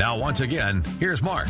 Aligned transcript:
Now, 0.00 0.16
once 0.16 0.40
again, 0.40 0.82
here's 0.98 1.20
Mark. 1.20 1.46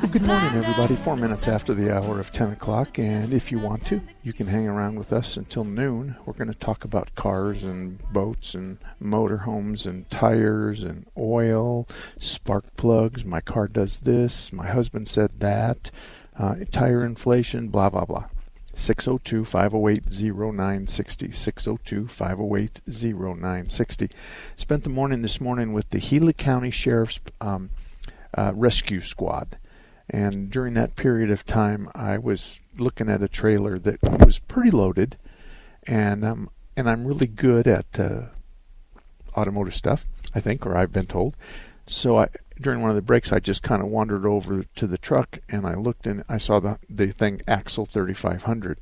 Well, 0.00 0.12
good 0.12 0.22
morning, 0.22 0.54
everybody. 0.54 0.94
Four 0.94 1.16
minutes 1.16 1.48
after 1.48 1.74
the 1.74 1.92
hour 1.92 2.20
of 2.20 2.30
10 2.30 2.52
o'clock, 2.52 2.96
and 3.00 3.32
if 3.34 3.50
you 3.50 3.58
want 3.58 3.84
to, 3.86 4.00
you 4.22 4.32
can 4.32 4.46
hang 4.46 4.68
around 4.68 4.96
with 4.96 5.12
us 5.12 5.36
until 5.36 5.64
noon. 5.64 6.14
We're 6.26 6.34
going 6.34 6.46
to 6.46 6.56
talk 6.56 6.84
about 6.84 7.12
cars 7.16 7.64
and 7.64 7.98
boats 8.12 8.54
and 8.54 8.78
motorhomes 9.02 9.84
and 9.84 10.08
tires 10.10 10.84
and 10.84 11.06
oil, 11.18 11.88
spark 12.20 12.76
plugs. 12.76 13.24
My 13.24 13.40
car 13.40 13.66
does 13.66 13.98
this. 13.98 14.52
My 14.52 14.68
husband 14.68 15.08
said 15.08 15.40
that. 15.40 15.90
Uh, 16.38 16.54
tire 16.70 17.04
inflation, 17.04 17.66
blah, 17.66 17.90
blah, 17.90 18.04
blah. 18.04 18.26
602 18.78 19.44
508 19.44 20.04
0960. 20.06 21.32
602 21.32 22.06
508 22.06 22.80
0960. 22.86 24.10
Spent 24.56 24.84
the 24.84 24.88
morning 24.88 25.22
this 25.22 25.40
morning 25.40 25.72
with 25.72 25.90
the 25.90 25.98
Gila 25.98 26.32
County 26.34 26.70
Sheriff's 26.70 27.20
um, 27.40 27.70
uh, 28.36 28.52
Rescue 28.54 29.00
Squad. 29.00 29.58
And 30.08 30.50
during 30.50 30.74
that 30.74 30.96
period 30.96 31.30
of 31.30 31.44
time, 31.44 31.90
I 31.94 32.18
was 32.18 32.60
looking 32.78 33.10
at 33.10 33.22
a 33.22 33.28
trailer 33.28 33.78
that 33.80 33.98
was 34.24 34.38
pretty 34.38 34.70
loaded. 34.70 35.16
And, 35.86 36.24
um, 36.24 36.50
and 36.76 36.88
I'm 36.88 37.04
really 37.04 37.26
good 37.26 37.66
at 37.66 37.98
uh, 37.98 38.26
automotive 39.36 39.74
stuff, 39.74 40.06
I 40.34 40.40
think, 40.40 40.64
or 40.64 40.76
I've 40.76 40.92
been 40.92 41.06
told. 41.06 41.36
So 41.86 42.18
I, 42.18 42.28
during 42.60 42.80
one 42.80 42.90
of 42.90 42.96
the 42.96 43.02
breaks, 43.02 43.32
I 43.32 43.38
just 43.38 43.62
kind 43.62 43.82
of 43.82 43.88
wandered 43.88 44.26
over 44.26 44.64
to 44.64 44.86
the 44.86 44.98
truck 44.98 45.38
and 45.48 45.66
I 45.66 45.74
looked 45.74 46.06
and 46.06 46.24
I 46.28 46.38
saw 46.38 46.60
the 46.60 46.78
the 46.88 47.12
thing 47.12 47.42
axle 47.46 47.86
3500. 47.86 48.80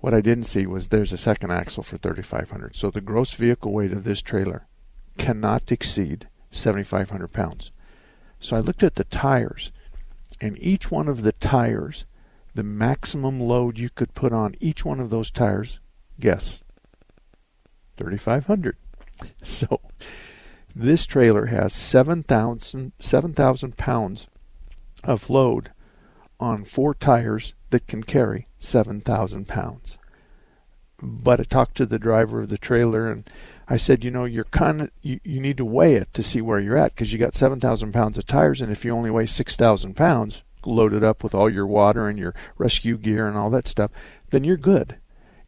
What 0.00 0.14
I 0.14 0.20
didn't 0.20 0.44
see 0.44 0.66
was 0.66 0.88
there's 0.88 1.12
a 1.12 1.18
second 1.18 1.50
axle 1.50 1.82
for 1.82 1.98
3500. 1.98 2.76
So 2.76 2.90
the 2.90 3.00
gross 3.00 3.34
vehicle 3.34 3.72
weight 3.72 3.92
of 3.92 4.04
this 4.04 4.22
trailer 4.22 4.66
cannot 5.16 5.72
exceed 5.72 6.28
7,500 6.52 7.32
pounds. 7.32 7.72
So 8.40 8.56
I 8.56 8.60
looked 8.60 8.84
at 8.84 8.94
the 8.94 9.04
tires, 9.04 9.72
and 10.40 10.56
each 10.62 10.90
one 10.90 11.08
of 11.08 11.22
the 11.22 11.32
tires, 11.32 12.06
the 12.54 12.62
maximum 12.62 13.40
load 13.40 13.78
you 13.78 13.90
could 13.90 14.14
put 14.14 14.32
on 14.32 14.54
each 14.60 14.84
one 14.84 15.00
of 15.00 15.10
those 15.10 15.32
tires, 15.32 15.80
guess, 16.20 16.62
3,500. 17.96 18.76
So 19.42 19.80
this 20.78 21.06
trailer 21.06 21.46
has 21.46 21.74
7,000 21.74 22.92
7, 23.00 23.34
pounds 23.72 24.28
of 25.02 25.28
load 25.28 25.72
on 26.38 26.64
four 26.64 26.94
tires 26.94 27.54
that 27.70 27.88
can 27.88 28.04
carry 28.04 28.46
7,000 28.60 29.48
pounds. 29.48 29.98
But 31.02 31.40
I 31.40 31.42
talked 31.42 31.76
to 31.78 31.86
the 31.86 31.98
driver 31.98 32.42
of 32.42 32.48
the 32.48 32.58
trailer 32.58 33.10
and 33.10 33.28
I 33.66 33.76
said, 33.76 34.04
you 34.04 34.12
know, 34.12 34.24
you're 34.24 34.44
kind 34.44 34.82
of 34.82 34.90
you, 35.02 35.18
you 35.24 35.40
need 35.40 35.56
to 35.56 35.64
weigh 35.64 35.94
it 35.94 36.14
to 36.14 36.22
see 36.22 36.40
where 36.40 36.60
you're 36.60 36.76
at 36.76 36.94
because 36.94 37.12
you 37.12 37.18
got 37.18 37.34
7,000 37.34 37.92
pounds 37.92 38.16
of 38.16 38.26
tires 38.28 38.62
and 38.62 38.70
if 38.70 38.84
you 38.84 38.92
only 38.92 39.10
weigh 39.10 39.26
6,000 39.26 39.96
pounds 39.96 40.44
loaded 40.64 41.02
up 41.02 41.24
with 41.24 41.34
all 41.34 41.50
your 41.50 41.66
water 41.66 42.08
and 42.08 42.20
your 42.20 42.36
rescue 42.56 42.96
gear 42.96 43.26
and 43.26 43.36
all 43.36 43.50
that 43.50 43.66
stuff, 43.66 43.90
then 44.30 44.44
you're 44.44 44.56
good. 44.56 44.98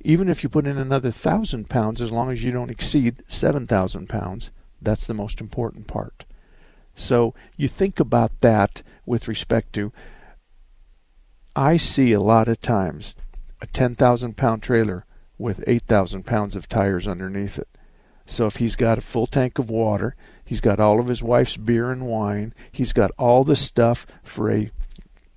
Even 0.00 0.28
if 0.28 0.42
you 0.42 0.48
put 0.48 0.66
in 0.66 0.76
another 0.76 1.12
thousand 1.12 1.68
pounds, 1.68 2.02
as 2.02 2.10
long 2.10 2.32
as 2.32 2.42
you 2.42 2.50
don't 2.50 2.70
exceed 2.70 3.22
7,000 3.28 4.08
pounds, 4.08 4.50
that's 4.80 5.06
the 5.06 5.14
most 5.14 5.40
important 5.40 5.86
part. 5.86 6.24
So 6.94 7.34
you 7.56 7.68
think 7.68 8.00
about 8.00 8.40
that 8.40 8.82
with 9.06 9.28
respect 9.28 9.72
to. 9.74 9.92
I 11.56 11.76
see 11.76 12.12
a 12.12 12.20
lot 12.20 12.48
of 12.48 12.60
times 12.60 13.14
a 13.60 13.66
10,000 13.66 14.36
pound 14.36 14.62
trailer 14.62 15.04
with 15.38 15.64
8,000 15.66 16.24
pounds 16.24 16.56
of 16.56 16.68
tires 16.68 17.08
underneath 17.08 17.58
it. 17.58 17.68
So 18.26 18.46
if 18.46 18.56
he's 18.56 18.76
got 18.76 18.98
a 18.98 19.02
full 19.02 19.26
tank 19.26 19.58
of 19.58 19.70
water, 19.70 20.14
he's 20.44 20.60
got 20.60 20.78
all 20.78 21.00
of 21.00 21.08
his 21.08 21.22
wife's 21.22 21.56
beer 21.56 21.90
and 21.90 22.06
wine, 22.06 22.54
he's 22.70 22.92
got 22.92 23.10
all 23.18 23.42
the 23.42 23.56
stuff 23.56 24.06
for 24.22 24.50
a 24.50 24.70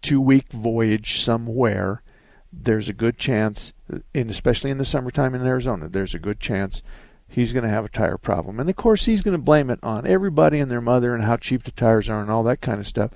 two 0.02 0.22
week 0.22 0.52
voyage 0.52 1.20
somewhere, 1.20 2.04
there's 2.52 2.90
a 2.90 2.94
good 2.94 3.18
chance, 3.18 3.74
and 4.14 4.30
especially 4.30 4.70
in 4.70 4.78
the 4.78 4.86
summertime 4.86 5.34
in 5.34 5.46
Arizona, 5.46 5.90
there's 5.90 6.14
a 6.14 6.20
good 6.20 6.40
chance 6.40 6.84
he's 7.34 7.52
going 7.52 7.64
to 7.64 7.70
have 7.70 7.86
a 7.86 7.90
tire 7.90 8.18
problem. 8.18 8.60
And 8.60 8.70
of 8.70 8.76
course, 8.76 9.06
he's 9.06 9.24
going 9.24 9.36
to 9.36 9.44
blame 9.44 9.72
it 9.72 9.80
on 9.82 10.06
everybody 10.06 10.60
and 10.60 10.70
their 10.70 10.82
mother 10.82 11.16
and 11.16 11.24
how 11.24 11.38
cheap 11.38 11.64
the 11.64 11.72
tires 11.72 12.08
are 12.08 12.22
and 12.22 12.30
all 12.30 12.44
that 12.44 12.62
kind 12.62 12.80
of 12.80 12.88
stuff. 12.88 13.10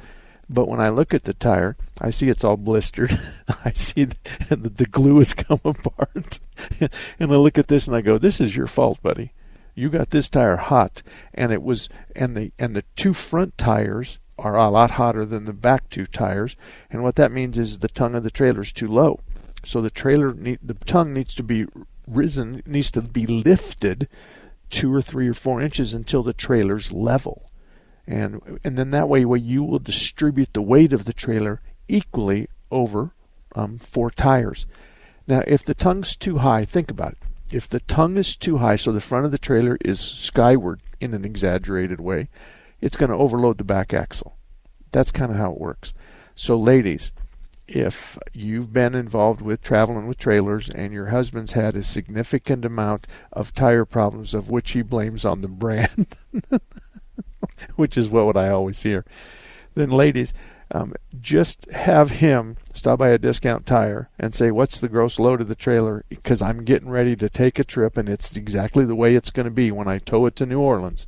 But 0.50 0.68
when 0.68 0.80
I 0.80 0.90
look 0.90 1.14
at 1.14 1.26
the 1.26 1.34
tire, 1.34 1.78
I 2.02 2.10
see 2.10 2.30
it's 2.30 2.44
all 2.44 2.58
blistered. 2.58 3.12
I 3.66 3.74
see 3.74 4.06
that 4.06 4.78
the 4.78 4.86
glue 4.86 5.18
has 5.18 5.34
come 5.34 5.60
apart. 5.66 6.40
and 6.80 7.32
I 7.32 7.36
look 7.36 7.58
at 7.58 7.68
this 7.68 7.86
and 7.86 7.96
I 7.96 8.02
go, 8.02 8.18
"This 8.18 8.42
is 8.42 8.56
your 8.56 8.68
fault, 8.68 9.02
buddy. 9.04 9.34
You 9.76 9.90
got 9.90 10.10
this 10.10 10.30
tire 10.30 10.56
hot, 10.56 11.04
and 11.34 11.52
it 11.52 11.62
was 11.62 11.90
and 12.16 12.36
the 12.36 12.54
and 12.58 12.76
the 12.76 12.86
two 12.96 13.14
front 13.14 13.58
tires 13.58 14.20
are 14.40 14.56
a 14.56 14.70
lot 14.70 14.92
hotter 14.92 15.26
than 15.26 15.46
the 15.46 15.54
back 15.54 15.90
two 15.90 16.06
tires. 16.06 16.56
And 16.90 17.04
what 17.04 17.16
that 17.18 17.32
means 17.32 17.58
is 17.58 17.80
the 17.80 17.88
tongue 17.90 18.16
of 18.16 18.24
the 18.24 18.32
trailer 18.32 18.62
is 18.62 18.72
too 18.72 18.88
low. 18.88 19.20
So 19.66 19.82
the 19.82 19.90
trailer 19.90 20.34
need, 20.34 20.60
the 20.64 20.76
tongue 20.76 21.14
needs 21.14 21.36
to 21.36 21.44
be 21.44 21.66
risen 22.08 22.64
needs 22.66 22.90
to 22.92 23.02
be 23.02 23.28
lifted 23.28 24.08
two 24.70 24.94
or 24.94 25.02
three 25.02 25.28
or 25.28 25.34
four 25.34 25.62
inches 25.62 25.94
until 25.94 26.24
the 26.24 26.34
trailer's 26.34 26.92
level. 26.92 27.50
And 28.06 28.60
and 28.64 28.78
then 28.78 28.92
that 28.92 29.10
way, 29.10 29.26
way 29.26 29.40
you 29.40 29.64
will 29.64 29.80
distribute 29.80 30.54
the 30.54 30.62
weight 30.62 30.94
of 30.94 31.06
the 31.06 31.14
trailer 31.14 31.62
equally 31.88 32.48
over 32.72 33.12
um, 33.56 33.78
four 33.80 34.10
tires. 34.12 34.66
Now, 35.28 35.44
if 35.46 35.64
the 35.64 35.74
tongue's 35.74 36.16
too 36.16 36.38
high, 36.38 36.64
think 36.64 36.90
about 36.90 37.14
it. 37.14 37.18
If 37.56 37.68
the 37.68 37.82
tongue 37.82 38.18
is 38.18 38.36
too 38.36 38.58
high, 38.58 38.78
so 38.78 38.92
the 38.92 39.02
front 39.02 39.26
of 39.26 39.32
the 39.32 39.38
trailer 39.38 39.78
is 39.84 40.00
skyward 40.00 40.82
in 41.00 41.14
an 41.14 41.26
exaggerated 41.26 42.00
way, 42.00 42.30
it's 42.82 42.98
going 42.98 43.12
to 43.12 43.18
overload 43.18 43.58
the 43.58 43.64
back 43.64 43.94
axle. 43.94 44.38
That's 44.92 45.12
kind 45.12 45.32
of 45.32 45.38
how 45.38 45.52
it 45.52 45.60
works. 45.60 45.94
So, 46.36 46.58
ladies, 46.58 47.12
if 47.68 48.18
you've 48.34 48.72
been 48.72 48.96
involved 48.96 49.42
with 49.42 49.62
traveling 49.62 50.08
with 50.08 50.18
trailers 50.18 50.70
and 50.70 50.94
your 50.94 51.08
husband's 51.08 51.52
had 51.52 51.76
a 51.76 51.84
significant 51.84 52.64
amount 52.64 53.08
of 53.34 53.54
tire 53.54 53.86
problems 53.86 54.34
of 54.34 54.50
which 54.50 54.72
he 54.72 54.82
blames 54.82 55.26
on 55.26 55.42
the 55.42 55.48
brand, 55.48 56.08
which 57.76 57.98
is 57.98 58.10
what 58.10 58.38
I 58.38 58.50
always 58.50 58.84
hear, 58.84 59.06
then 59.76 59.90
ladies, 59.90 60.34
um, 60.72 60.94
just 61.22 61.70
have 61.72 62.12
him 62.12 62.58
stop 62.74 63.00
by 63.00 63.10
a 63.10 63.18
discount 63.18 63.66
tire 63.66 64.10
and 64.20 64.34
say, 64.34 64.52
What's 64.52 64.80
the 64.80 64.90
gross 64.90 65.18
load 65.18 65.40
of 65.40 65.48
the 65.48 65.56
trailer? 65.56 66.04
Because 66.10 66.42
I'm 66.42 66.66
getting 66.66 66.90
ready 66.90 67.16
to 67.16 67.30
take 67.30 67.58
a 67.58 67.64
trip 67.64 67.96
and 67.96 68.10
it's 68.10 68.36
exactly 68.36 68.84
the 68.84 68.96
way 68.96 69.16
it's 69.16 69.32
going 69.32 69.46
to 69.46 69.52
be 69.52 69.72
when 69.72 69.88
I 69.88 70.00
tow 70.00 70.26
it 70.26 70.36
to 70.38 70.46
New 70.46 70.60
Orleans. 70.60 71.08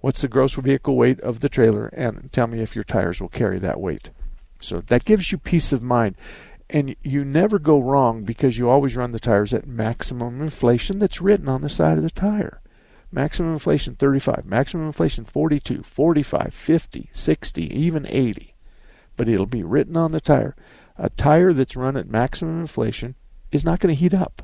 What's 0.00 0.20
the 0.20 0.28
gross 0.28 0.54
vehicle 0.54 0.96
weight 0.96 1.20
of 1.20 1.40
the 1.40 1.48
trailer? 1.48 1.86
And 1.86 2.30
tell 2.32 2.48
me 2.48 2.60
if 2.60 2.74
your 2.74 2.84
tires 2.84 3.20
will 3.20 3.28
carry 3.28 3.58
that 3.60 3.80
weight. 3.80 4.10
So 4.62 4.80
that 4.80 5.04
gives 5.04 5.32
you 5.32 5.38
peace 5.38 5.72
of 5.72 5.82
mind. 5.82 6.16
And 6.70 6.96
you 7.02 7.24
never 7.24 7.58
go 7.58 7.78
wrong 7.78 8.22
because 8.22 8.56
you 8.56 8.70
always 8.70 8.96
run 8.96 9.12
the 9.12 9.20
tires 9.20 9.52
at 9.52 9.66
maximum 9.66 10.40
inflation 10.40 10.98
that's 10.98 11.20
written 11.20 11.48
on 11.48 11.60
the 11.60 11.68
side 11.68 11.98
of 11.98 12.02
the 12.02 12.10
tire. 12.10 12.60
Maximum 13.10 13.52
inflation 13.52 13.94
35, 13.94 14.46
maximum 14.46 14.86
inflation 14.86 15.24
42, 15.24 15.82
45, 15.82 16.54
50, 16.54 17.10
60, 17.12 17.78
even 17.78 18.06
80. 18.08 18.54
But 19.18 19.28
it'll 19.28 19.44
be 19.44 19.62
written 19.62 19.98
on 19.98 20.12
the 20.12 20.20
tire. 20.20 20.56
A 20.96 21.10
tire 21.10 21.52
that's 21.52 21.76
run 21.76 21.96
at 21.98 22.08
maximum 22.08 22.60
inflation 22.60 23.14
is 23.50 23.64
not 23.64 23.80
going 23.80 23.94
to 23.94 24.00
heat 24.00 24.14
up. 24.14 24.42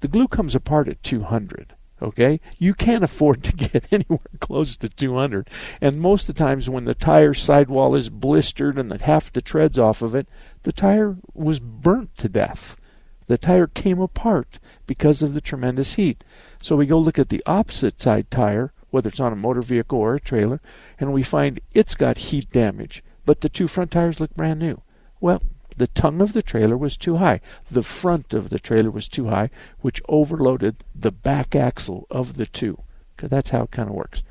The 0.00 0.08
glue 0.08 0.26
comes 0.26 0.56
apart 0.56 0.88
at 0.88 1.02
200. 1.04 1.74
Okay? 2.00 2.40
You 2.58 2.74
can't 2.74 3.04
afford 3.04 3.42
to 3.44 3.52
get 3.56 3.84
anywhere 3.90 4.20
close 4.40 4.76
to 4.76 4.88
200. 4.88 5.48
And 5.80 5.96
most 5.96 6.28
of 6.28 6.34
the 6.34 6.38
times 6.38 6.70
when 6.70 6.84
the 6.84 6.94
tire 6.94 7.34
sidewall 7.34 7.94
is 7.94 8.10
blistered 8.10 8.78
and 8.78 8.90
the 8.90 9.02
half 9.02 9.32
the 9.32 9.42
treads 9.42 9.78
off 9.78 10.02
of 10.02 10.14
it, 10.14 10.28
the 10.62 10.72
tire 10.72 11.16
was 11.34 11.60
burnt 11.60 12.16
to 12.18 12.28
death 12.28 12.76
The 13.26 13.38
tire 13.38 13.66
came 13.66 14.00
apart 14.00 14.58
because 14.86 15.22
of 15.22 15.34
the 15.34 15.40
tremendous 15.40 15.94
heat. 15.94 16.24
So 16.60 16.76
we 16.76 16.86
go 16.86 16.98
look 16.98 17.18
at 17.18 17.28
the 17.28 17.42
opposite 17.46 18.00
side 18.00 18.30
tire, 18.30 18.72
whether 18.90 19.08
it's 19.08 19.20
on 19.20 19.32
a 19.32 19.36
motor 19.36 19.62
vehicle 19.62 19.98
or 19.98 20.14
a 20.14 20.20
trailer, 20.20 20.60
and 20.98 21.12
we 21.12 21.22
find 21.22 21.60
it's 21.74 21.94
got 21.94 22.18
heat 22.18 22.50
damage, 22.50 23.04
but 23.26 23.42
the 23.42 23.48
two 23.48 23.68
front 23.68 23.90
tires 23.90 24.18
look 24.18 24.34
brand 24.34 24.58
new. 24.60 24.80
Well, 25.20 25.42
the 25.78 25.86
tongue 25.86 26.20
of 26.20 26.32
the 26.32 26.42
trailer 26.42 26.76
was 26.76 26.96
too 26.96 27.16
high. 27.16 27.40
The 27.70 27.82
front 27.82 28.34
of 28.34 28.50
the 28.50 28.58
trailer 28.58 28.90
was 28.90 29.08
too 29.08 29.28
high, 29.28 29.50
which 29.80 30.02
overloaded 30.08 30.84
the 30.94 31.12
back 31.12 31.56
axle 31.56 32.06
of 32.10 32.36
the 32.36 32.46
two. 32.46 32.82
Because 33.16 33.30
that's 33.30 33.50
how 33.50 33.62
it 33.62 33.70
kind 33.70 33.88
of 33.88 33.94
works. 33.94 34.22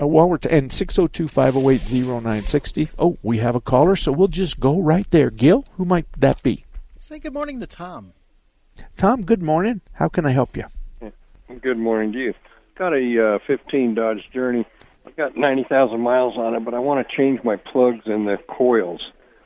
Uh, 0.00 0.06
while 0.06 0.28
we're 0.28 0.38
t- 0.38 0.48
and 0.50 0.70
602-508-0960. 0.70 2.90
Oh, 2.98 3.18
we 3.22 3.38
have 3.38 3.56
a 3.56 3.60
caller, 3.60 3.96
so 3.96 4.12
we'll 4.12 4.28
just 4.28 4.60
go 4.60 4.80
right 4.80 5.10
there. 5.10 5.30
Gil, 5.30 5.64
who 5.76 5.84
might 5.84 6.10
that 6.12 6.40
be? 6.42 6.64
Say 6.98 7.18
good 7.18 7.34
morning 7.34 7.60
to 7.60 7.66
Tom. 7.66 8.12
Tom, 8.96 9.22
good 9.22 9.42
morning. 9.42 9.80
How 9.94 10.08
can 10.08 10.24
I 10.24 10.30
help 10.30 10.56
you? 10.56 10.64
Good 11.60 11.78
morning 11.78 12.12
to 12.12 12.18
you. 12.18 12.34
Got 12.76 12.94
a 12.94 13.34
uh, 13.34 13.38
15 13.46 13.94
Dodge 13.94 14.28
Journey. 14.32 14.64
I've 15.04 15.16
got 15.16 15.36
90,000 15.36 16.00
miles 16.00 16.36
on 16.36 16.54
it, 16.54 16.64
but 16.64 16.74
I 16.74 16.78
want 16.78 17.04
to 17.06 17.16
change 17.16 17.42
my 17.42 17.56
plugs 17.56 18.02
and 18.06 18.28
the 18.28 18.38
coils. 18.48 19.00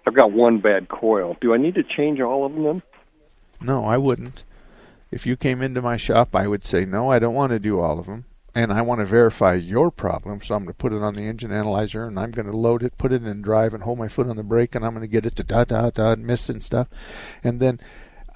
I've 0.06 0.14
got 0.14 0.32
one 0.32 0.58
bad 0.58 0.88
coil. 0.88 1.36
Do 1.40 1.54
I 1.54 1.56
need 1.56 1.74
to 1.76 1.82
change 1.82 2.20
all 2.20 2.44
of 2.44 2.54
them? 2.54 2.82
No, 3.60 3.84
I 3.84 3.96
wouldn't. 3.96 4.44
If 5.10 5.26
you 5.26 5.36
came 5.36 5.62
into 5.62 5.80
my 5.80 5.96
shop, 5.96 6.34
I 6.34 6.46
would 6.46 6.64
say, 6.64 6.84
no, 6.84 7.10
I 7.10 7.18
don't 7.18 7.34
want 7.34 7.52
to 7.52 7.58
do 7.58 7.80
all 7.80 7.98
of 7.98 8.06
them. 8.06 8.24
And 8.54 8.72
I 8.72 8.82
want 8.82 9.00
to 9.00 9.06
verify 9.06 9.54
your 9.54 9.90
problem, 9.90 10.40
so 10.40 10.54
I'm 10.54 10.62
going 10.64 10.74
to 10.74 10.78
put 10.78 10.92
it 10.92 11.02
on 11.02 11.14
the 11.14 11.26
engine 11.26 11.50
analyzer 11.50 12.06
and 12.06 12.18
I'm 12.18 12.30
going 12.30 12.46
to 12.46 12.56
load 12.56 12.84
it, 12.84 12.96
put 12.98 13.12
it 13.12 13.24
in 13.24 13.42
drive, 13.42 13.74
and 13.74 13.82
hold 13.82 13.98
my 13.98 14.06
foot 14.06 14.28
on 14.28 14.36
the 14.36 14.44
brake, 14.44 14.76
and 14.76 14.84
I'm 14.84 14.92
going 14.92 15.02
to 15.02 15.08
get 15.08 15.26
it 15.26 15.34
to 15.36 15.44
da 15.44 15.64
da 15.64 15.90
da 15.90 16.12
and 16.12 16.24
miss 16.24 16.48
and 16.48 16.62
stuff. 16.62 16.88
And 17.42 17.58
then 17.58 17.80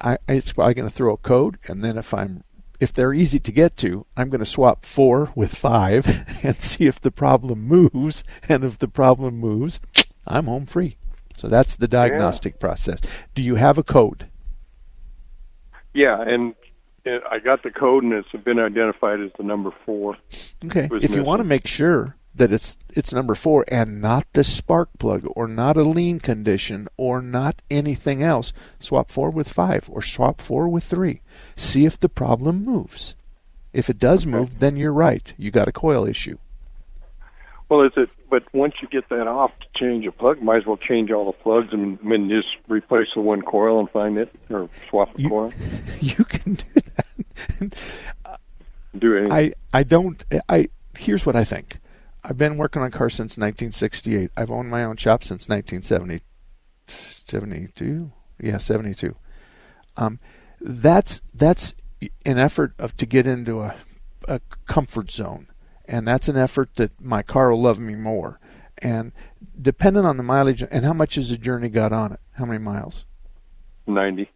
I, 0.01 0.19
it's 0.29 0.53
probably 0.53 0.75
going 0.75 0.89
to 0.89 0.95
throw 0.95 1.15
a 1.15 1.19
code, 1.19 1.59
and 1.69 1.85
then 1.85 1.97
if 1.97 2.13
I'm 2.13 2.43
if 2.81 2.93
they're 2.93 3.15
easy 3.15 3.41
to 3.41 3.53
get 3.53 3.77
to, 3.79 4.07
I'm 4.17 4.31
going 4.31 4.39
to 4.41 4.47
swap 4.47 4.85
four 4.85 5.33
with 5.35 5.55
five 5.55 6.07
and 6.43 6.61
see 6.61 6.87
if 6.87 7.01
the 7.01 7.11
problem 7.11 7.67
moves. 7.67 8.25
And 8.49 8.65
if 8.65 8.79
the 8.79 8.89
problem 8.89 9.39
moves, 9.39 9.81
I'm 10.27 10.47
home 10.47 10.67
free. 10.67 10.97
So 11.39 11.47
that's 11.47 11.77
the 11.77 11.87
diagnostic 11.87 12.55
yeah. 12.55 12.61
process. 12.61 13.01
Do 13.37 13.43
you 13.43 13.55
have 13.55 13.79
a 13.79 13.85
code? 13.85 14.29
Yeah, 15.95 16.21
and 16.21 16.55
it, 17.05 17.23
I 17.31 17.39
got 17.39 17.63
the 17.63 17.71
code, 17.71 18.03
and 18.03 18.13
it's 18.13 18.29
been 18.45 18.59
identified 18.59 19.21
as 19.21 19.31
the 19.39 19.45
number 19.45 19.71
four. 19.87 20.17
Okay. 20.65 20.87
If 20.87 20.91
missing. 20.91 21.17
you 21.17 21.23
want 21.23 21.39
to 21.39 21.45
make 21.45 21.67
sure 21.67 22.17
that 22.35 22.53
it's 22.53 22.77
it's 22.91 23.13
number 23.13 23.37
four 23.37 23.65
and 23.69 24.01
not 24.01 24.27
the 24.33 24.43
spark 24.43 24.91
plug 24.99 25.29
or 25.37 25.47
not 25.47 25.77
a 25.77 25.83
lean 25.83 26.19
condition 26.19 26.89
or 26.97 27.23
not 27.23 27.63
anything 27.71 28.21
else, 28.21 28.53
swap 28.81 29.09
four 29.09 29.31
with 29.31 29.49
five 29.49 29.89
or 29.93 30.03
swap 30.03 30.41
four 30.41 30.69
with 30.69 30.83
three. 30.83 31.21
See 31.55 31.85
if 31.85 32.01
the 32.01 32.09
problem 32.09 32.65
moves. 32.65 33.15
If 33.73 33.89
it 33.89 34.01
does 34.01 34.27
okay. 34.27 34.33
move, 34.33 34.59
then 34.59 34.77
you're 34.77 34.93
right. 34.93 35.33
You 35.37 35.53
got 35.53 35.69
a 35.69 35.73
coil 35.73 36.05
issue. 36.05 36.39
Well, 37.69 37.83
is 37.83 37.93
it? 37.97 38.09
But 38.31 38.45
once 38.55 38.75
you 38.81 38.89
get 38.89 39.09
that 39.11 39.27
off 39.27 39.51
to 39.61 39.67
change 39.79 40.07
a 40.07 40.13
plug, 40.13 40.41
might 40.43 40.59
as 40.59 40.67
well 40.67 40.77
change 40.79 41.11
all 41.11 41.27
the 41.27 41.33
plugs 41.33 41.69
and 41.73 41.99
then 42.03 42.29
just 42.29 42.49
replace 42.69 43.09
the 43.15 43.21
one 43.21 43.43
coil 43.43 43.79
and 43.79 43.91
find 43.91 44.17
it 44.19 44.35
or 44.51 44.69
swap 44.89 45.15
the 45.15 45.23
you, 45.23 45.29
coil. 45.29 45.53
You 46.01 46.25
can 46.25 46.55
do 46.55 46.65
that. 46.75 48.41
do 48.99 49.17
anything. 49.17 49.33
I 49.33 49.53
I 49.73 49.83
don't. 49.83 50.25
I 50.49 50.69
here's 50.97 51.27
what 51.27 51.37
I 51.37 51.45
think. 51.45 51.79
I've 52.25 52.39
been 52.39 52.57
working 52.57 52.83
on 52.83 52.91
cars 52.91 53.15
since 53.15 53.39
1968. 53.39 54.31
I've 54.37 54.51
owned 54.51 54.71
my 54.71 54.85
own 54.85 54.97
shop 54.97 55.23
since 55.25 55.49
1970, 55.49 56.21
72. 56.87 58.13
Yeah, 58.41 58.59
72. 58.59 59.15
Um, 59.97 60.19
that's 60.61 61.21
that's 61.35 61.75
an 62.27 62.39
effort 62.39 62.75
of 62.79 62.97
to 62.99 63.07
get 63.07 63.27
into 63.27 63.61
a, 63.61 63.75
a 64.27 64.41
comfort 64.67 65.11
zone, 65.11 65.47
and 65.89 66.07
that's 66.07 66.29
an 66.29 66.37
effort 66.37 66.77
that 66.77 67.01
my 67.01 67.23
car 67.23 67.51
will 67.51 67.63
love 67.63 67.81
me 67.81 67.95
more. 67.97 68.39
And 68.81 69.11
depending 69.61 70.05
on 70.05 70.19
the 70.19 70.23
mileage 70.23 70.63
and 70.63 70.85
how 70.85 70.93
much 70.93 71.17
has 71.17 71.31
the 71.31 71.39
journey 71.39 71.69
got 71.69 71.93
on 71.93 72.13
it, 72.13 72.21
how 72.33 72.45
many 72.45 72.59
miles? 72.59 73.07
Ninety. 73.87 74.31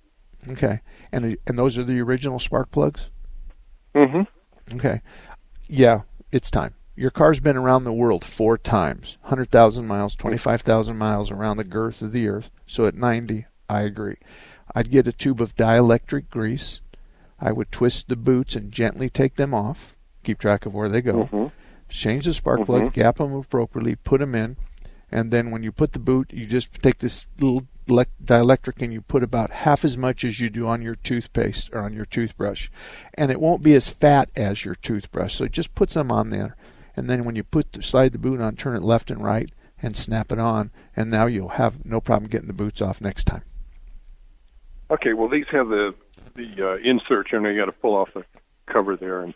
Okay, 0.49 0.81
and 1.13 1.37
and 1.47 1.57
those 1.57 1.79
are 1.79 1.85
the 1.85 2.01
original 2.01 2.41
spark 2.41 2.73
plugs. 2.73 3.11
Mm-hmm. 3.95 4.77
Okay, 4.77 5.03
yeah, 5.69 6.01
it's 6.33 6.51
time. 6.51 6.75
Your 6.97 7.11
car's 7.11 7.41
been 7.41 7.57
around 7.57 7.85
the 7.85 7.93
world 7.93 8.23
four 8.23 8.59
times 8.59 9.17
100,000 9.23 9.87
miles, 9.87 10.15
25,000 10.15 10.97
miles 10.97 11.31
around 11.31 11.57
the 11.57 11.65
girth 11.65 12.03
of 12.03 12.13
the 12.13 12.29
earth. 12.29 12.51
So 12.67 12.85
at 12.85 12.95
90, 12.95 13.47
I 13.69 13.81
agree. 13.83 14.17
I'd 14.75 14.91
get 14.91 15.09
a 15.09 15.13
tube 15.13 15.41
of 15.41 15.57
dielectric 15.57 16.29
grease. 16.29 16.83
I 17.41 17.51
would 17.51 17.73
twist 17.73 18.09
the 18.09 18.17
boots 18.17 18.57
and 18.57 18.71
gently 18.71 19.09
take 19.09 19.37
them 19.37 19.55
off, 19.55 19.97
keep 20.23 20.39
track 20.39 20.67
of 20.67 20.75
where 20.75 20.89
they 20.89 21.01
go. 21.01 21.25
Mm-hmm. 21.25 21.47
Change 21.89 22.25
the 22.25 22.33
spark 22.33 22.61
mm-hmm. 22.61 22.89
gap 22.89 23.19
them 23.19 23.35
appropriately, 23.35 23.97
put 23.97 24.21
them 24.21 24.35
in, 24.35 24.57
and 25.11 25.31
then 25.31 25.51
when 25.51 25.63
you 25.63 25.71
put 25.73 25.93
the 25.93 25.99
boot, 25.99 26.33
you 26.33 26.47
just 26.47 26.73
take 26.83 26.99
this 26.99 27.27
little 27.39 27.67
dielectric 27.87 28.81
and 28.81 28.93
you 28.93 29.03
put 29.03 29.23
about 29.23 29.51
half 29.51 29.85
as 29.85 29.99
much 29.99 30.25
as 30.25 30.41
you 30.41 30.49
do 30.49 30.67
on 30.67 30.81
your 30.81 30.95
toothpaste 30.95 31.69
or 31.73 31.81
on 31.83 31.93
your 31.93 32.07
toothbrush. 32.07 32.71
And 33.15 33.31
it 33.31 33.41
won't 33.41 33.63
be 33.63 33.75
as 33.75 33.91
fat 33.91 34.31
as 34.37 34.65
your 34.65 34.77
toothbrush. 34.77 35.35
So 35.35 35.49
just 35.49 35.75
put 35.75 35.91
some 35.91 36.11
on 36.11 36.31
there 36.31 36.57
and 36.97 37.09
then 37.09 37.25
when 37.25 37.37
you 37.37 37.43
put 37.43 37.73
the, 37.73 37.83
slide 37.83 38.13
the 38.13 38.19
boot 38.19 38.41
on, 38.41 38.57
turn 38.57 38.77
it 38.77 38.83
left 38.83 39.11
and 39.11 39.23
right, 39.23 39.51
and 39.83 39.97
snap 39.97 40.31
it 40.31 40.39
on, 40.39 40.71
and 40.97 41.11
now 41.11 41.27
you'll 41.27 41.49
have 41.49 41.85
no 41.85 42.01
problem 42.01 42.31
getting 42.31 42.47
the 42.47 42.53
boots 42.53 42.81
off 42.81 43.01
next 43.01 43.25
time. 43.25 43.43
Okay, 44.91 45.15
well 45.15 45.29
these 45.29 45.47
have 45.51 45.69
the 45.69 45.95
the 46.35 46.55
uh, 46.61 46.77
inserts, 46.89 47.31
and 47.33 47.45
you 47.45 47.57
got 47.57 47.67
to 47.67 47.73
pull 47.73 47.95
off 47.95 48.11
the 48.15 48.25
cover 48.67 48.97
there, 48.97 49.23
and 49.23 49.35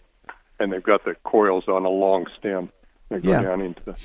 and 0.58 0.72
they've 0.72 0.82
got 0.82 1.04
the 1.04 1.14
coils 1.24 1.64
on 1.68 1.84
a 1.84 1.90
long 1.90 2.26
stem. 2.38 2.70
They 3.08 3.18
go 3.18 3.30
yeah. 3.30 3.42
down 3.42 3.60
into 3.60 3.82
the 3.84 3.96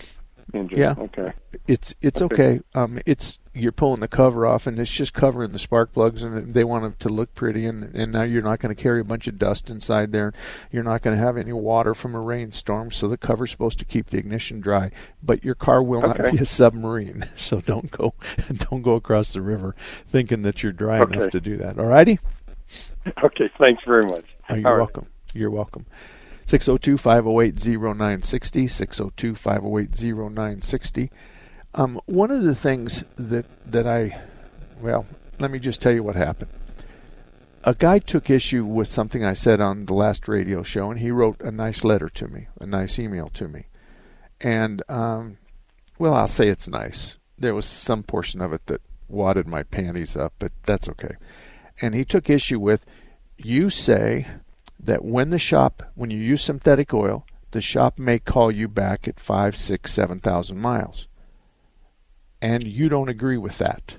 engine. 0.53 0.77
Yeah. 0.77 0.95
Okay. 0.97 1.33
It's 1.67 1.93
it's 2.01 2.21
okay. 2.21 2.33
okay. 2.33 2.61
Um, 2.73 2.99
it's 3.05 3.39
you're 3.53 3.71
pulling 3.71 3.99
the 3.99 4.07
cover 4.07 4.45
off, 4.45 4.67
and 4.67 4.79
it's 4.79 4.91
just 4.91 5.13
covering 5.13 5.51
the 5.51 5.59
spark 5.59 5.91
plugs, 5.93 6.23
and 6.23 6.53
they 6.53 6.63
want 6.63 6.83
them 6.83 6.95
to 6.99 7.09
look 7.09 7.33
pretty. 7.33 7.65
And 7.65 7.95
and 7.95 8.11
now 8.11 8.23
you're 8.23 8.41
not 8.41 8.59
going 8.59 8.73
to 8.73 8.81
carry 8.81 9.01
a 9.01 9.03
bunch 9.03 9.27
of 9.27 9.37
dust 9.37 9.69
inside 9.69 10.11
there. 10.11 10.33
You're 10.71 10.83
not 10.83 11.01
going 11.01 11.17
to 11.17 11.23
have 11.23 11.37
any 11.37 11.53
water 11.53 11.93
from 11.93 12.15
a 12.15 12.19
rainstorm, 12.19 12.91
so 12.91 13.07
the 13.07 13.17
cover's 13.17 13.51
supposed 13.51 13.79
to 13.79 13.85
keep 13.85 14.09
the 14.09 14.17
ignition 14.17 14.61
dry. 14.61 14.91
But 15.23 15.43
your 15.43 15.55
car 15.55 15.81
will 15.81 16.05
okay. 16.05 16.23
not 16.23 16.31
be 16.33 16.39
a 16.39 16.45
submarine, 16.45 17.27
so 17.35 17.61
don't 17.61 17.91
go 17.91 18.13
don't 18.69 18.81
go 18.81 18.95
across 18.95 19.31
the 19.31 19.41
river 19.41 19.75
thinking 20.05 20.43
that 20.43 20.63
you're 20.63 20.71
dry 20.71 20.99
okay. 20.99 21.17
enough 21.17 21.31
to 21.31 21.41
do 21.41 21.57
that. 21.57 21.79
All 21.79 21.85
righty. 21.85 22.19
Okay. 23.23 23.49
Thanks 23.57 23.83
very 23.85 24.03
much. 24.03 24.25
Oh, 24.49 24.55
you're 24.55 24.77
welcome. 24.77 25.07
You're 25.33 25.49
welcome. 25.49 25.85
602 26.45 26.97
508 26.97 27.55
0960. 27.67 28.67
602 28.67 29.35
508 29.35 29.89
0960. 30.31 31.11
Um, 31.73 32.01
one 32.05 32.31
of 32.31 32.43
the 32.43 32.55
things 32.55 33.03
that, 33.17 33.45
that 33.65 33.87
I, 33.87 34.19
well, 34.81 35.05
let 35.39 35.51
me 35.51 35.59
just 35.59 35.81
tell 35.81 35.93
you 35.93 36.03
what 36.03 36.15
happened. 36.15 36.51
A 37.63 37.75
guy 37.75 37.99
took 37.99 38.29
issue 38.29 38.65
with 38.65 38.87
something 38.87 39.23
I 39.23 39.33
said 39.33 39.61
on 39.61 39.85
the 39.85 39.93
last 39.93 40.27
radio 40.27 40.63
show, 40.63 40.89
and 40.89 40.99
he 40.99 41.11
wrote 41.11 41.39
a 41.41 41.51
nice 41.51 41.83
letter 41.83 42.09
to 42.09 42.27
me, 42.27 42.47
a 42.59 42.65
nice 42.65 42.97
email 42.97 43.29
to 43.35 43.47
me. 43.47 43.67
And, 44.41 44.81
um, 44.89 45.37
well, 45.99 46.15
I'll 46.15 46.27
say 46.27 46.47
it's 46.47 46.67
nice. 46.67 47.17
There 47.37 47.53
was 47.53 47.67
some 47.67 48.03
portion 48.03 48.41
of 48.41 48.51
it 48.51 48.65
that 48.65 48.81
wadded 49.07 49.47
my 49.47 49.63
panties 49.63 50.15
up, 50.15 50.33
but 50.39 50.51
that's 50.63 50.89
okay. 50.89 51.15
And 51.81 51.93
he 51.93 52.03
took 52.03 52.29
issue 52.29 52.59
with, 52.59 52.85
you 53.37 53.69
say 53.69 54.27
that 54.83 55.05
when 55.05 55.29
the 55.29 55.39
shop, 55.39 55.83
when 55.95 56.09
you 56.09 56.19
use 56.19 56.43
synthetic 56.43 56.93
oil, 56.93 57.25
the 57.51 57.61
shop 57.61 57.99
may 57.99 58.19
call 58.19 58.51
you 58.51 58.67
back 58.67 59.07
at 59.07 59.19
five, 59.19 59.55
six, 59.55 59.93
seven 59.93 60.19
thousand 60.19 60.59
miles. 60.59 61.07
And 62.41 62.65
you 62.65 62.89
don't 62.89 63.09
agree 63.09 63.37
with 63.37 63.57
that. 63.59 63.97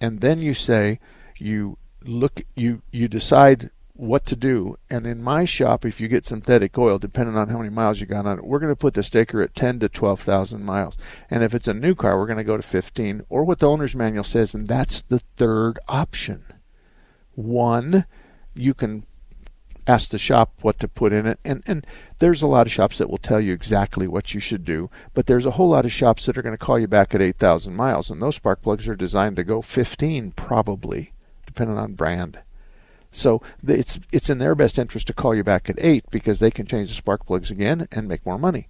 And 0.00 0.20
then 0.20 0.40
you 0.40 0.54
say 0.54 1.00
you 1.38 1.78
look 2.02 2.42
you 2.54 2.82
you 2.90 3.08
decide 3.08 3.70
what 4.00 4.24
to 4.26 4.36
do. 4.36 4.78
And 4.88 5.06
in 5.06 5.22
my 5.22 5.44
shop, 5.44 5.84
if 5.84 6.00
you 6.00 6.08
get 6.08 6.24
synthetic 6.24 6.76
oil, 6.78 6.98
depending 6.98 7.36
on 7.36 7.48
how 7.48 7.58
many 7.58 7.68
miles 7.68 8.00
you 8.00 8.06
got 8.06 8.26
on 8.26 8.38
it, 8.38 8.44
we're 8.44 8.58
going 8.58 8.72
to 8.72 8.76
put 8.76 8.94
the 8.94 9.02
sticker 9.02 9.42
at 9.42 9.54
10 9.54 9.80
to 9.80 9.90
12,000 9.90 10.64
miles. 10.64 10.96
And 11.28 11.44
if 11.44 11.54
it's 11.54 11.68
a 11.68 11.74
new 11.74 11.94
car, 11.94 12.18
we're 12.18 12.26
going 12.26 12.38
to 12.38 12.44
go 12.44 12.56
to 12.56 12.62
15, 12.62 13.26
or 13.28 13.44
what 13.44 13.58
the 13.58 13.68
owner's 13.68 13.94
manual 13.94 14.24
says, 14.24 14.54
and 14.54 14.66
that's 14.66 15.02
the 15.02 15.18
third 15.36 15.78
option. 15.86 16.46
One, 17.34 18.06
you 18.54 18.72
can 18.72 19.04
ask 19.90 20.10
the 20.10 20.18
shop 20.18 20.52
what 20.62 20.78
to 20.78 20.88
put 20.88 21.12
in 21.12 21.26
it. 21.26 21.38
And, 21.44 21.62
and 21.66 21.86
there's 22.18 22.42
a 22.42 22.46
lot 22.46 22.66
of 22.66 22.72
shops 22.72 22.98
that 22.98 23.10
will 23.10 23.18
tell 23.18 23.40
you 23.40 23.52
exactly 23.52 24.06
what 24.06 24.32
you 24.34 24.40
should 24.40 24.64
do, 24.64 24.90
but 25.14 25.26
there's 25.26 25.46
a 25.46 25.52
whole 25.52 25.70
lot 25.70 25.84
of 25.84 25.92
shops 25.92 26.26
that 26.26 26.38
are 26.38 26.42
going 26.42 26.56
to 26.56 26.64
call 26.64 26.78
you 26.78 26.86
back 26.86 27.14
at 27.14 27.22
8,000 27.22 27.74
miles, 27.74 28.10
and 28.10 28.22
those 28.22 28.36
spark 28.36 28.62
plugs 28.62 28.86
are 28.88 28.94
designed 28.94 29.36
to 29.36 29.44
go 29.44 29.62
15 29.62 30.32
probably, 30.32 31.12
depending 31.46 31.78
on 31.78 31.94
brand. 31.94 32.38
So 33.12 33.42
it's 33.66 33.98
it's 34.12 34.30
in 34.30 34.38
their 34.38 34.54
best 34.54 34.78
interest 34.78 35.08
to 35.08 35.12
call 35.12 35.34
you 35.34 35.42
back 35.42 35.68
at 35.68 35.82
8 35.82 36.04
because 36.12 36.38
they 36.38 36.52
can 36.52 36.66
change 36.66 36.88
the 36.88 36.94
spark 36.94 37.26
plugs 37.26 37.50
again 37.50 37.88
and 37.90 38.06
make 38.06 38.24
more 38.24 38.38
money. 38.38 38.68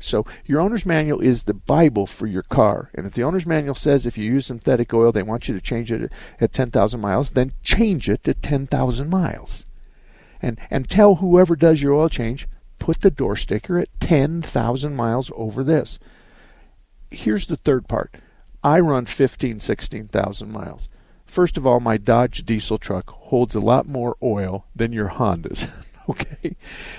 So 0.00 0.26
your 0.44 0.60
owner's 0.60 0.86
manual 0.86 1.20
is 1.20 1.42
the 1.42 1.54
Bible 1.54 2.06
for 2.06 2.26
your 2.26 2.42
car. 2.42 2.90
And 2.94 3.06
if 3.06 3.14
the 3.14 3.22
owner's 3.22 3.46
manual 3.46 3.74
says 3.74 4.06
if 4.06 4.18
you 4.18 4.24
use 4.24 4.46
synthetic 4.46 4.92
oil, 4.92 5.12
they 5.12 5.22
want 5.22 5.48
you 5.48 5.54
to 5.54 5.60
change 5.60 5.92
it 5.92 6.10
at 6.40 6.52
10,000 6.52 7.00
miles, 7.00 7.30
then 7.30 7.52
change 7.62 8.08
it 8.08 8.24
to 8.24 8.34
10,000 8.34 9.08
miles. 9.08 9.66
And, 10.44 10.60
and 10.70 10.90
tell 10.90 11.14
whoever 11.14 11.56
does 11.56 11.80
your 11.80 11.94
oil 11.94 12.10
change, 12.10 12.46
put 12.78 13.00
the 13.00 13.10
door 13.10 13.34
sticker 13.34 13.78
at 13.78 13.88
10,000 14.00 14.94
miles 14.94 15.30
over 15.34 15.64
this. 15.64 15.98
Here's 17.10 17.46
the 17.46 17.56
third 17.56 17.88
part. 17.88 18.16
I 18.62 18.80
run 18.80 19.06
15, 19.06 19.58
16,000 19.58 20.52
miles. 20.52 20.90
First 21.24 21.56
of 21.56 21.66
all, 21.66 21.80
my 21.80 21.96
Dodge 21.96 22.44
diesel 22.44 22.76
truck 22.76 23.08
holds 23.08 23.54
a 23.54 23.60
lot 23.60 23.88
more 23.88 24.18
oil 24.22 24.66
than 24.76 24.92
your 24.92 25.08
Hondas. 25.08 25.82
okay. 26.10 26.56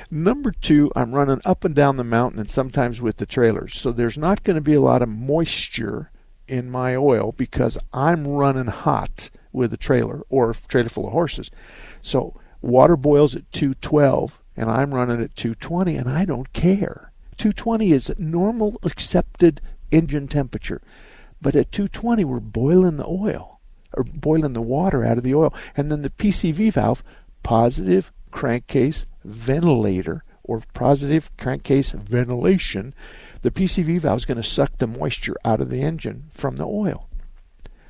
Number 0.09 0.51
two, 0.51 0.91
I'm 0.95 1.13
running 1.13 1.41
up 1.45 1.63
and 1.63 1.75
down 1.75 1.97
the 1.97 2.03
mountain 2.03 2.39
and 2.39 2.49
sometimes 2.49 2.99
with 2.99 3.17
the 3.17 3.27
trailers. 3.27 3.79
So 3.79 3.91
there's 3.91 4.17
not 4.17 4.43
going 4.43 4.55
to 4.55 4.61
be 4.61 4.73
a 4.73 4.81
lot 4.81 5.03
of 5.03 5.09
moisture 5.09 6.09
in 6.47 6.71
my 6.71 6.95
oil 6.95 7.35
because 7.37 7.77
I'm 7.93 8.25
running 8.25 8.65
hot 8.65 9.29
with 9.51 9.71
a 9.71 9.77
trailer 9.77 10.23
or 10.29 10.49
a 10.49 10.55
trailer 10.55 10.89
full 10.89 11.05
of 11.05 11.13
horses. 11.13 11.51
So 12.01 12.39
water 12.65 12.97
boils 12.97 13.35
at 13.35 13.51
212 13.51 14.39
and 14.57 14.69
I'm 14.69 14.93
running 14.93 15.21
at 15.21 15.35
220 15.35 15.95
and 15.95 16.09
I 16.09 16.25
don't 16.25 16.51
care. 16.53 17.11
220 17.37 17.91
is 17.91 18.15
normal 18.17 18.79
accepted 18.83 19.61
engine 19.91 20.27
temperature. 20.27 20.81
But 21.41 21.55
at 21.55 21.71
220 21.71 22.25
we're 22.25 22.39
boiling 22.39 22.97
the 22.97 23.07
oil 23.07 23.59
or 23.93 24.03
boiling 24.03 24.53
the 24.53 24.61
water 24.61 25.03
out 25.03 25.17
of 25.17 25.23
the 25.23 25.35
oil 25.35 25.53
and 25.77 25.91
then 25.91 26.01
the 26.01 26.09
PCV 26.09 26.73
valve 26.73 27.03
positive 27.43 28.11
crankcase 28.31 29.05
ventilator 29.23 30.23
or 30.43 30.61
positive 30.73 31.35
crankcase 31.37 31.91
ventilation, 31.91 32.93
the 33.41 33.51
PCV 33.51 33.99
valve 33.99 34.17
is 34.17 34.25
going 34.25 34.41
to 34.41 34.43
suck 34.43 34.77
the 34.77 34.87
moisture 34.87 35.35
out 35.43 35.61
of 35.61 35.69
the 35.69 35.81
engine 35.81 36.25
from 36.29 36.57
the 36.57 36.65
oil. 36.65 37.07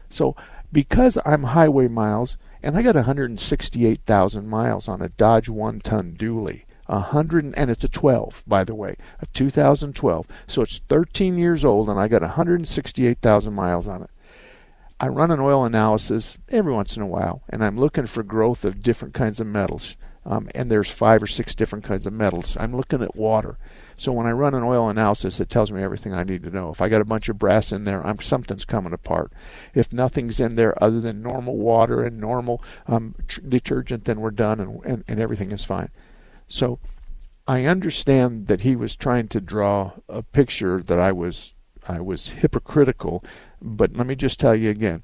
So, 0.09 0.35
because 0.71 1.17
I'm 1.25 1.43
highway 1.43 1.87
miles, 1.87 2.37
and 2.65 2.75
I 2.75 2.81
got 2.81 2.95
168,000 2.95 4.47
miles 4.47 4.87
on 4.89 5.01
a 5.01 5.09
Dodge 5.09 5.47
one 5.47 5.79
ton 5.79 6.15
dually, 6.19 6.63
a 6.87 6.99
hundred 6.99 7.53
and 7.55 7.71
it's 7.71 7.83
a 7.83 7.87
12 7.87 8.43
by 8.45 8.63
the 8.63 8.75
way 8.75 8.95
a 9.19 9.25
2012 9.27 10.27
so 10.47 10.61
it's 10.61 10.79
13 10.89 11.37
years 11.37 11.65
old 11.65 11.89
and 11.89 11.99
i 11.99 12.07
got 12.07 12.21
168000 12.21 13.53
miles 13.53 13.87
on 13.87 14.03
it 14.03 14.09
i 14.99 15.07
run 15.07 15.31
an 15.31 15.39
oil 15.39 15.65
analysis 15.65 16.37
every 16.49 16.71
once 16.71 16.95
in 16.95 17.01
a 17.01 17.07
while 17.07 17.41
and 17.49 17.65
i'm 17.65 17.79
looking 17.79 18.05
for 18.05 18.21
growth 18.21 18.63
of 18.63 18.83
different 18.83 19.15
kinds 19.15 19.39
of 19.39 19.47
metals 19.47 19.97
um, 20.25 20.49
and 20.55 20.71
there's 20.71 20.89
five 20.89 21.21
or 21.21 21.27
six 21.27 21.53
different 21.53 21.85
kinds 21.85 22.07
of 22.07 22.13
metals. 22.13 22.57
I'm 22.59 22.75
looking 22.75 23.01
at 23.01 23.15
water. 23.15 23.57
So 23.97 24.11
when 24.11 24.27
I 24.27 24.31
run 24.31 24.53
an 24.53 24.63
oil 24.63 24.89
analysis, 24.89 25.39
it 25.39 25.49
tells 25.49 25.71
me 25.71 25.81
everything 25.81 26.13
I 26.13 26.23
need 26.23 26.43
to 26.43 26.51
know. 26.51 26.69
If 26.69 26.81
I 26.81 26.89
got 26.89 27.01
a 27.01 27.05
bunch 27.05 27.29
of 27.29 27.39
brass 27.39 27.71
in 27.71 27.85
there, 27.85 28.05
I'm 28.05 28.19
something's 28.19 28.65
coming 28.65 28.93
apart. 28.93 29.31
If 29.73 29.93
nothing's 29.93 30.39
in 30.39 30.55
there 30.55 30.81
other 30.83 30.99
than 30.99 31.21
normal 31.21 31.55
water 31.55 32.03
and 32.03 32.19
normal 32.19 32.61
um, 32.87 33.15
tr- 33.27 33.41
detergent, 33.41 34.05
then 34.05 34.19
we're 34.19 34.31
done 34.31 34.59
and, 34.59 34.83
and, 34.85 35.03
and 35.07 35.19
everything 35.19 35.51
is 35.51 35.63
fine. 35.63 35.89
So 36.47 36.79
I 37.47 37.65
understand 37.65 38.47
that 38.47 38.61
he 38.61 38.75
was 38.75 38.95
trying 38.95 39.27
to 39.29 39.39
draw 39.39 39.93
a 40.09 40.23
picture 40.23 40.81
that 40.81 40.99
I 40.99 41.11
was 41.11 41.53
I 41.87 42.01
was 42.01 42.27
hypocritical, 42.29 43.23
but 43.61 43.95
let 43.95 44.07
me 44.07 44.15
just 44.15 44.39
tell 44.39 44.55
you 44.55 44.71
again. 44.71 45.03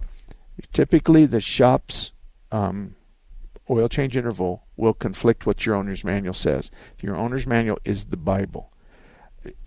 Typically, 0.73 1.27
the 1.27 1.39
shops 1.39 2.11
um, 2.51 2.95
oil 3.69 3.87
change 3.87 4.17
interval 4.17 4.63
will 4.75 4.93
conflict 4.93 5.45
what 5.45 5.65
your 5.65 5.75
owner's 5.75 6.03
manual 6.03 6.33
says. 6.33 6.71
Your 6.99 7.15
owner's 7.15 7.45
manual 7.45 7.79
is 7.85 8.05
the 8.05 8.17
Bible. 8.17 8.70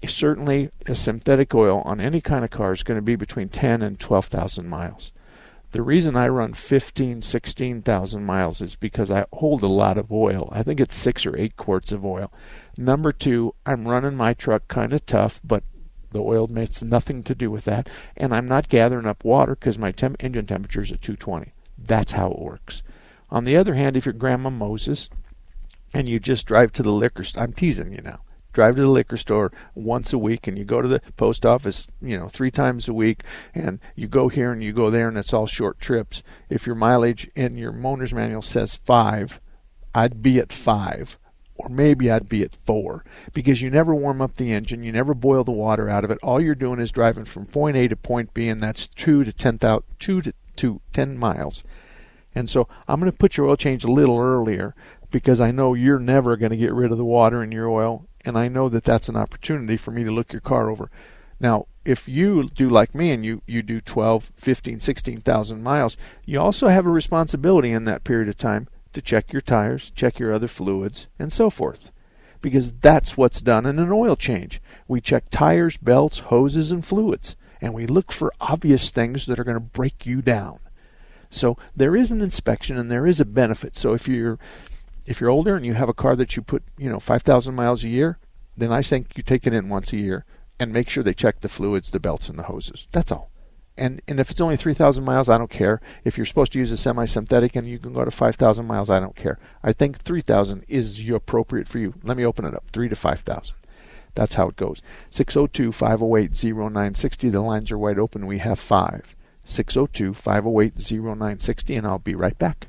Certainly, 0.07 0.71
a 0.87 0.95
synthetic 0.95 1.54
oil 1.54 1.83
on 1.85 2.00
any 2.00 2.21
kind 2.21 2.45
of 2.45 2.50
car 2.50 2.73
is 2.73 2.83
going 2.83 2.99
to 2.99 3.02
be 3.02 3.16
between 3.16 3.49
10 3.49 3.83
and 3.83 3.99
12,000 3.99 4.69
miles. 4.69 5.12
The 5.73 5.83
reason 5.83 6.14
I 6.14 6.28
run 6.28 6.54
15, 6.54 7.21
16,000 7.23 8.25
miles 8.25 8.61
is 8.61 8.76
because 8.76 9.11
I 9.11 9.26
hold 9.33 9.64
a 9.64 9.69
lot 9.69 9.99
of 9.99 10.12
oil. 10.12 10.49
I 10.52 10.62
think 10.62 10.78
it's 10.78 10.95
six 10.95 11.26
or 11.26 11.37
eight 11.37 11.57
quarts 11.57 11.90
of 11.90 12.04
oil. 12.04 12.31
Number 12.76 13.11
two, 13.11 13.57
I'm 13.66 13.88
running 13.88 14.14
my 14.14 14.35
truck 14.35 14.69
kind 14.69 14.93
of 14.93 15.04
tough, 15.04 15.40
but 15.43 15.64
the 16.12 16.21
oil 16.21 16.47
makes 16.47 16.85
nothing 16.85 17.25
to 17.25 17.35
do 17.35 17.50
with 17.50 17.64
that. 17.64 17.88
And 18.16 18.33
I'm 18.33 18.47
not 18.47 18.69
gathering 18.69 19.07
up 19.07 19.25
water 19.25 19.57
because 19.57 19.76
my 19.76 19.90
temp- 19.90 20.23
engine 20.23 20.47
temperature 20.47 20.83
is 20.83 20.93
at 20.93 21.02
220. 21.02 21.52
That's 21.76 22.12
how 22.12 22.31
it 22.31 22.38
works. 22.38 22.85
On 23.31 23.43
the 23.43 23.57
other 23.57 23.75
hand, 23.75 23.97
if 23.97 24.07
you're 24.07 24.12
Grandma 24.12 24.50
Moses 24.50 25.11
and 25.93 26.09
you 26.09 26.21
just 26.21 26.47
drive 26.47 26.73
to 26.75 26.85
the 26.85 26.93
liquor 26.93 27.25
store, 27.25 27.43
I'm 27.43 27.52
teasing 27.52 27.90
you 27.90 28.00
now. 28.00 28.21
Drive 28.54 28.76
to 28.76 28.82
the 28.82 28.88
liquor 28.88 29.18
store 29.18 29.52
once 29.75 30.12
a 30.12 30.18
week 30.18 30.46
and 30.46 30.56
you 30.56 30.64
go 30.64 30.80
to 30.80 30.88
the 30.88 31.02
post 31.16 31.44
office, 31.44 31.87
you 32.00 32.16
know, 32.16 32.28
three 32.28 32.50
times 32.50 32.88
a 32.88 32.94
week 32.94 33.23
and 33.54 33.80
you 33.94 34.08
go 34.08 34.28
here 34.28 34.52
and 34.52 34.62
you 34.62 34.73
go 34.73 34.88
there 34.88 35.08
and 35.08 35.18
it's 35.18 35.34
all 35.34 35.46
short 35.46 35.78
trips. 35.80 36.23
If 36.49 36.66
your 36.66 36.76
mileage 36.76 37.28
in 37.34 37.58
your 37.58 37.75
owner's 37.87 38.14
manual 38.14 38.42
says 38.42 38.76
five, 38.76 39.40
I'd 39.94 40.23
be 40.23 40.38
at 40.38 40.52
five 40.52 41.18
or 41.56 41.68
maybe 41.68 42.11
I'd 42.11 42.28
be 42.28 42.42
at 42.42 42.56
four 42.64 43.04
because 43.32 43.62
you 43.62 43.70
never 43.70 43.94
warm 43.94 44.20
up 44.20 44.37
the 44.37 44.52
engine, 44.52 44.82
you 44.82 44.92
never 44.92 45.14
boil 45.14 45.44
the 45.44 45.52
water 45.52 45.88
out 45.88 46.04
of 46.04 46.11
it. 46.11 46.18
All 46.23 46.40
you're 46.40 46.54
doing 46.54 46.80
is 46.80 46.90
driving 46.90 47.25
from 47.25 47.46
point 47.46 47.76
A 47.76 47.88
to 47.88 47.96
point 47.96 48.34
B, 48.34 48.49
and 48.49 48.62
that's 48.62 48.88
two 48.88 49.25
to 49.25 49.32
ten 49.32 49.58
thousand, 49.58 49.84
two 49.99 50.23
to, 50.23 50.34
to 50.56 50.80
ten 50.92 51.16
miles. 51.16 51.62
And 52.34 52.50
so 52.50 52.68
I'm 52.88 52.99
going 52.99 53.11
to 53.11 53.16
put 53.16 53.37
your 53.37 53.46
oil 53.46 53.56
change 53.56 53.84
a 53.84 53.90
little 53.90 54.18
earlier 54.18 54.75
because 55.11 55.40
I 55.40 55.52
know 55.52 55.75
you're 55.75 56.00
never 56.00 56.37
going 56.37 56.50
to 56.50 56.56
get 56.56 56.73
rid 56.73 56.90
of 56.90 56.99
the 56.99 57.04
water 57.04 57.42
in 57.42 57.52
your 57.52 57.68
oil, 57.68 58.08
and 58.25 58.38
I 58.38 58.49
know 58.49 58.69
that 58.69 58.85
that's 58.85 59.09
an 59.09 59.16
opportunity 59.16 59.76
for 59.76 59.90
me 59.90 60.04
to 60.04 60.11
look 60.11 60.33
your 60.33 60.40
car 60.40 60.71
over. 60.71 60.90
Now, 61.40 61.66
if 61.85 62.09
you 62.09 62.49
do 62.49 62.71
like 62.71 62.95
me 62.95 63.11
and 63.11 63.25
you, 63.25 63.43
you 63.47 63.62
do 63.62 63.81
12, 63.81 64.33
15, 64.35 64.81
16,000 64.81 65.62
miles, 65.62 65.97
you 66.25 66.40
also 66.40 66.69
have 66.69 66.87
a 66.87 66.90
responsibility 66.90 67.71
in 67.71 67.85
that 67.85 68.04
period 68.04 68.28
of 68.28 68.38
time 68.38 68.69
to 68.93 69.02
check 69.02 69.33
your 69.33 69.43
tires, 69.43 69.90
check 69.95 70.19
your 70.19 70.33
other 70.33 70.49
fluids, 70.49 71.07
and 71.19 71.33
so 71.33 71.50
forth. 71.50 71.90
Because 72.40 72.73
that's 72.73 73.16
what's 73.16 73.40
done 73.40 73.66
in 73.66 73.78
an 73.78 73.90
oil 73.90 74.16
change. 74.16 74.61
We 74.87 75.00
check 75.00 75.25
tires, 75.31 75.76
belts, 75.76 76.21
hoses, 76.21 76.71
and 76.71 76.85
fluids, 76.85 77.37
and 77.61 77.75
we 77.75 77.87
look 77.87 78.12
for 78.12 78.33
obvious 78.40 78.90
things 78.90 79.26
that 79.26 79.38
are 79.38 79.45
going 79.45 79.57
to 79.57 79.61
break 79.61 80.07
you 80.07 80.23
down. 80.23 80.61
So 81.31 81.57
there 81.75 81.97
is 81.97 82.11
an 82.11 82.21
inspection 82.21 82.76
and 82.76 82.90
there 82.90 83.07
is 83.07 83.21
a 83.21 83.25
benefit. 83.25 83.76
So 83.76 83.93
if 83.93 84.07
you're 84.07 84.38
if 85.06 85.20
you're 85.20 85.30
older 85.30 85.56
and 85.56 85.66
you 85.66 85.75
have 85.75 85.88
a 85.88 85.94
car 85.94 86.16
that 86.16 86.37
you 86.37 86.42
put, 86.42 86.62
you 86.78 86.88
know, 86.90 87.00
5,000 87.00 87.54
miles 87.54 87.84
a 87.84 87.88
year, 87.88 88.18
then 88.56 88.73
I 88.73 88.82
think 88.82 89.16
you 89.16 89.23
take 89.23 89.46
it 89.46 89.52
in 89.52 89.68
once 89.68 89.92
a 89.92 89.96
year 89.96 90.25
and 90.58 90.73
make 90.73 90.88
sure 90.88 91.02
they 91.02 91.14
check 91.14 91.40
the 91.40 91.49
fluids, 91.49 91.90
the 91.90 92.00
belts, 92.00 92.28
and 92.28 92.38
the 92.38 92.44
hoses. 92.44 92.88
That's 92.92 93.11
all. 93.11 93.30
And 93.76 94.00
and 94.06 94.20
if 94.20 94.30
it's 94.30 94.40
only 94.40 94.56
3,000 94.56 95.02
miles, 95.02 95.28
I 95.28 95.37
don't 95.37 95.50
care. 95.50 95.80
If 96.04 96.16
you're 96.16 96.26
supposed 96.26 96.52
to 96.52 96.61
use 96.61 96.70
a 96.70 96.76
semi-synthetic 96.76 97.56
and 97.56 97.68
you 97.68 97.80
can 97.80 97.92
go 97.92 98.04
to 98.04 98.11
5,000 98.11 98.66
miles, 98.66 98.88
I 98.88 99.00
don't 99.00 99.16
care. 99.16 99.38
I 99.64 99.73
think 99.73 99.99
3,000 99.99 100.64
is 100.68 101.08
appropriate 101.08 101.66
for 101.66 101.80
you. 101.80 101.94
Let 102.04 102.16
me 102.16 102.25
open 102.25 102.44
it 102.44 102.54
up. 102.54 102.64
3 102.73 102.88
to 102.88 102.94
5,000. 102.94 103.56
That's 104.14 104.34
how 104.34 104.49
it 104.49 104.56
goes. 104.56 104.80
602 105.11 105.73
508 105.73 106.54
0960. 106.54 107.30
The 107.30 107.40
lines 107.40 107.73
are 107.73 107.78
wide 107.78 107.99
open. 107.99 108.26
We 108.26 108.38
have 108.38 108.61
five. 108.61 109.16
602 109.44 110.14
508 110.14 110.75
0960, 110.76 111.76
and 111.76 111.87
I'll 111.87 111.99
be 111.99 112.14
right 112.14 112.38
back. 112.38 112.68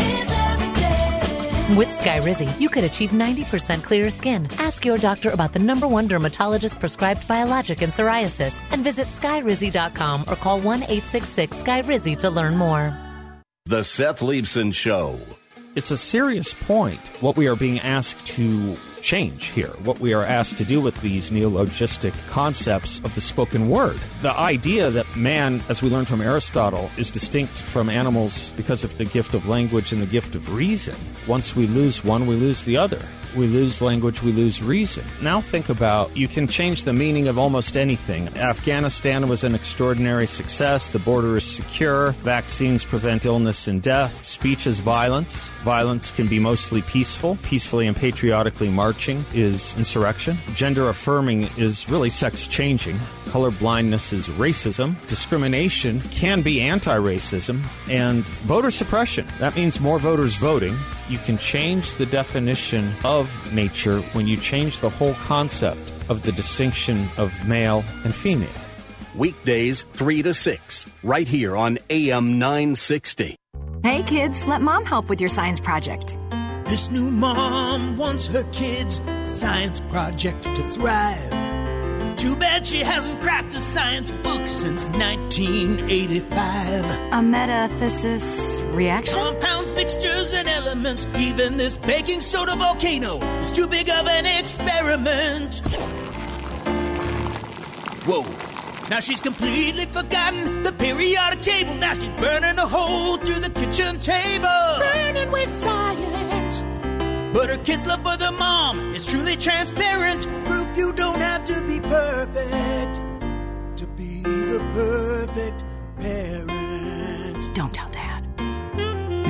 With 2.01 2.09
Skyrizi, 2.09 2.59
you 2.59 2.69
could 2.69 2.83
achieve 2.83 3.11
90% 3.11 3.83
clearer 3.83 4.09
skin. 4.09 4.47
Ask 4.57 4.85
your 4.85 4.97
doctor 4.97 5.29
about 5.29 5.53
the 5.53 5.59
number 5.59 5.87
one 5.87 6.07
dermatologist 6.07 6.79
prescribed 6.79 7.27
biologic 7.27 7.81
in 7.81 7.91
psoriasis 7.91 8.59
and 8.71 8.83
visit 8.83 9.07
skyrizi.com 9.07 10.25
or 10.27 10.35
call 10.35 10.59
1 10.59 10.83
866 10.83 11.57
Skyrizi 11.57 12.17
to 12.19 12.29
learn 12.29 12.57
more. 12.57 12.97
The 13.65 13.83
Seth 13.83 14.21
Leibsohn 14.21 14.73
Show. 14.73 15.19
It's 15.75 15.91
a 15.91 15.97
serious 15.97 16.53
point 16.53 17.07
what 17.21 17.37
we 17.37 17.47
are 17.47 17.55
being 17.55 17.79
asked 17.79 18.25
to 18.37 18.77
change 19.01 19.47
here. 19.47 19.73
What 19.83 19.99
we 19.99 20.13
are 20.13 20.23
asked 20.23 20.57
to 20.57 20.65
do 20.65 20.81
with 20.81 20.99
these 21.01 21.29
neologistic 21.29 22.13
concepts 22.27 22.99
of 23.03 23.13
the 23.15 23.21
spoken 23.21 23.69
word. 23.69 23.99
The 24.21 24.37
idea 24.37 24.89
that 24.91 25.15
man, 25.15 25.63
as 25.69 25.81
we 25.81 25.89
learn 25.89 26.05
from 26.05 26.21
Aristotle, 26.21 26.89
is 26.97 27.09
distinct 27.09 27.53
from 27.53 27.89
animals 27.89 28.51
because 28.57 28.83
of 28.83 28.97
the 28.97 29.05
gift 29.05 29.33
of 29.33 29.47
language 29.47 29.91
and 29.91 30.01
the 30.01 30.05
gift 30.05 30.35
of 30.35 30.53
reason. 30.53 30.95
Once 31.27 31.55
we 31.55 31.67
lose 31.67 32.03
one, 32.03 32.27
we 32.27 32.35
lose 32.35 32.65
the 32.65 32.77
other 32.77 33.01
we 33.35 33.47
lose 33.47 33.81
language, 33.81 34.21
we 34.21 34.31
lose 34.31 34.61
reason. 34.61 35.05
Now 35.21 35.41
think 35.41 35.69
about 35.69 36.15
you 36.15 36.27
can 36.27 36.47
change 36.47 36.83
the 36.83 36.93
meaning 36.93 37.27
of 37.27 37.37
almost 37.37 37.77
anything. 37.77 38.27
Afghanistan 38.37 39.27
was 39.27 39.43
an 39.43 39.55
extraordinary 39.55 40.27
success. 40.27 40.89
The 40.89 40.99
border 40.99 41.37
is 41.37 41.45
secure. 41.45 42.11
Vaccines 42.23 42.83
prevent 42.83 43.25
illness 43.25 43.67
and 43.67 43.81
death. 43.81 44.25
Speech 44.25 44.67
is 44.67 44.79
violence. 44.79 45.47
Violence 45.63 46.11
can 46.11 46.27
be 46.27 46.39
mostly 46.39 46.81
peaceful. 46.81 47.37
Peacefully 47.43 47.87
and 47.87 47.95
patriotically 47.95 48.69
marching 48.69 49.23
is 49.33 49.75
insurrection. 49.77 50.37
Gender 50.55 50.89
affirming 50.89 51.43
is 51.57 51.87
really 51.89 52.09
sex 52.09 52.47
changing. 52.47 52.99
Color 53.27 53.51
blindness 53.51 54.11
is 54.11 54.27
racism. 54.29 54.95
Discrimination 55.07 56.01
can 56.11 56.41
be 56.41 56.61
anti 56.61 56.97
racism. 56.97 57.63
And 57.89 58.25
voter 58.45 58.71
suppression. 58.71 59.27
That 59.39 59.55
means 59.55 59.79
more 59.79 59.99
voters 59.99 60.35
voting 60.35 60.75
you 61.09 61.17
can 61.17 61.37
change 61.37 61.95
the 61.95 62.05
definition 62.05 62.93
of 63.03 63.53
nature 63.53 64.01
when 64.13 64.27
you 64.27 64.37
change 64.37 64.79
the 64.79 64.89
whole 64.89 65.13
concept 65.15 65.93
of 66.09 66.23
the 66.23 66.31
distinction 66.31 67.07
of 67.17 67.47
male 67.47 67.83
and 68.03 68.13
female. 68.13 68.49
Weekdays 69.15 69.83
3 69.93 70.23
to 70.23 70.33
6, 70.33 70.85
right 71.03 71.27
here 71.27 71.57
on 71.57 71.79
AM 71.89 72.39
960. 72.39 73.35
Hey 73.83 74.03
kids, 74.03 74.45
let 74.45 74.61
mom 74.61 74.85
help 74.85 75.09
with 75.09 75.19
your 75.19 75.29
science 75.29 75.59
project. 75.59 76.17
This 76.67 76.89
new 76.89 77.11
mom 77.11 77.97
wants 77.97 78.27
her 78.27 78.43
kids' 78.51 79.01
science 79.23 79.81
project 79.89 80.43
to 80.43 80.63
thrive. 80.69 81.41
Too 82.17 82.35
bad 82.35 82.67
she 82.67 82.79
hasn't 82.79 83.19
cracked 83.19 83.55
a 83.55 83.61
science 83.61 84.11
book 84.11 84.45
since 84.45 84.87
1985. 84.91 86.29
A 86.31 87.21
metathesis 87.25 88.63
reaction? 88.75 89.15
Compounds, 89.15 89.71
mixtures, 89.73 90.33
and 90.35 90.47
elements. 90.71 91.05
Even 91.17 91.57
this 91.57 91.75
baking 91.77 92.21
soda 92.21 92.55
volcano 92.55 93.19
is 93.41 93.51
too 93.51 93.67
big 93.67 93.89
of 93.89 94.07
an 94.07 94.25
experiment. 94.25 95.59
Whoa. 98.05 98.25
Now 98.89 98.99
she's 98.99 99.21
completely 99.21 99.85
forgotten 99.85 100.63
the 100.63 100.73
periodic 100.73 101.41
table. 101.41 101.75
Now 101.75 101.93
she's 101.93 102.13
burning 102.13 102.57
a 102.57 102.67
hole 102.67 103.17
through 103.17 103.41
the 103.47 103.51
kitchen 103.59 103.99
table. 103.99 104.47
Burning 104.79 105.31
with 105.31 105.53
science. 105.53 106.63
But 107.33 107.49
her 107.49 107.57
kids' 107.57 107.85
love 107.85 108.03
for 108.03 108.17
their 108.17 108.31
mom 108.31 108.93
is 108.93 109.05
truly 109.05 109.37
transparent. 109.37 110.27
Proof 110.45 110.77
you 110.77 110.93
don't 110.93 111.19
have 111.19 111.45
to 111.45 111.61
be 111.63 111.79
perfect 111.79 112.95
to 113.77 113.87
be 113.95 114.21
the 114.23 114.59
perfect 114.73 115.63
parent. 115.99 117.55
Don't 117.55 117.73
tell 117.73 117.89
dad. 117.89 118.00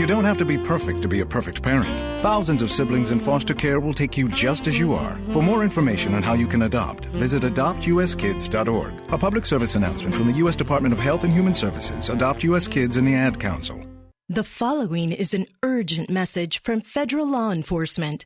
You 0.01 0.08
don't 0.08 0.25
have 0.25 0.38
to 0.38 0.46
be 0.46 0.58
perfect 0.58 1.03
to 1.03 1.08
be 1.08 1.20
a 1.20 1.25
perfect 1.27 1.62
parent. 1.62 2.24
Thousands 2.24 2.63
of 2.63 2.72
siblings 2.72 3.12
in 3.12 3.20
foster 3.20 3.53
care 3.53 3.79
will 3.79 3.93
take 3.93 4.17
you 4.17 4.27
just 4.29 4.65
as 4.65 4.79
you 4.79 4.96
are. 4.96 5.22
For 5.31 5.43
more 5.43 5.63
information 5.63 6.15
on 6.15 6.24
how 6.24 6.34
you 6.34 6.48
can 6.48 6.63
adopt, 6.63 7.05
visit 7.05 7.43
adoptuskids.org. 7.43 8.93
A 9.13 9.17
public 9.20 9.46
service 9.46 9.75
announcement 9.75 10.15
from 10.15 10.25
the 10.25 10.34
U.S. 10.39 10.55
Department 10.55 10.91
of 10.91 11.00
Health 11.00 11.24
and 11.24 11.31
Human 11.31 11.53
Services, 11.53 12.10
Adopt 12.10 12.43
U.S. 12.46 12.67
Kids, 12.67 12.98
and 12.98 13.08
the 13.08 13.13
Ad 13.13 13.39
Council. 13.39 13.79
The 14.27 14.43
following 14.43 15.12
is 15.12 15.36
an 15.36 15.46
urgent 15.62 16.10
message 16.10 16.63
from 16.63 16.81
federal 16.81 17.27
law 17.27 17.51
enforcement. 17.51 18.25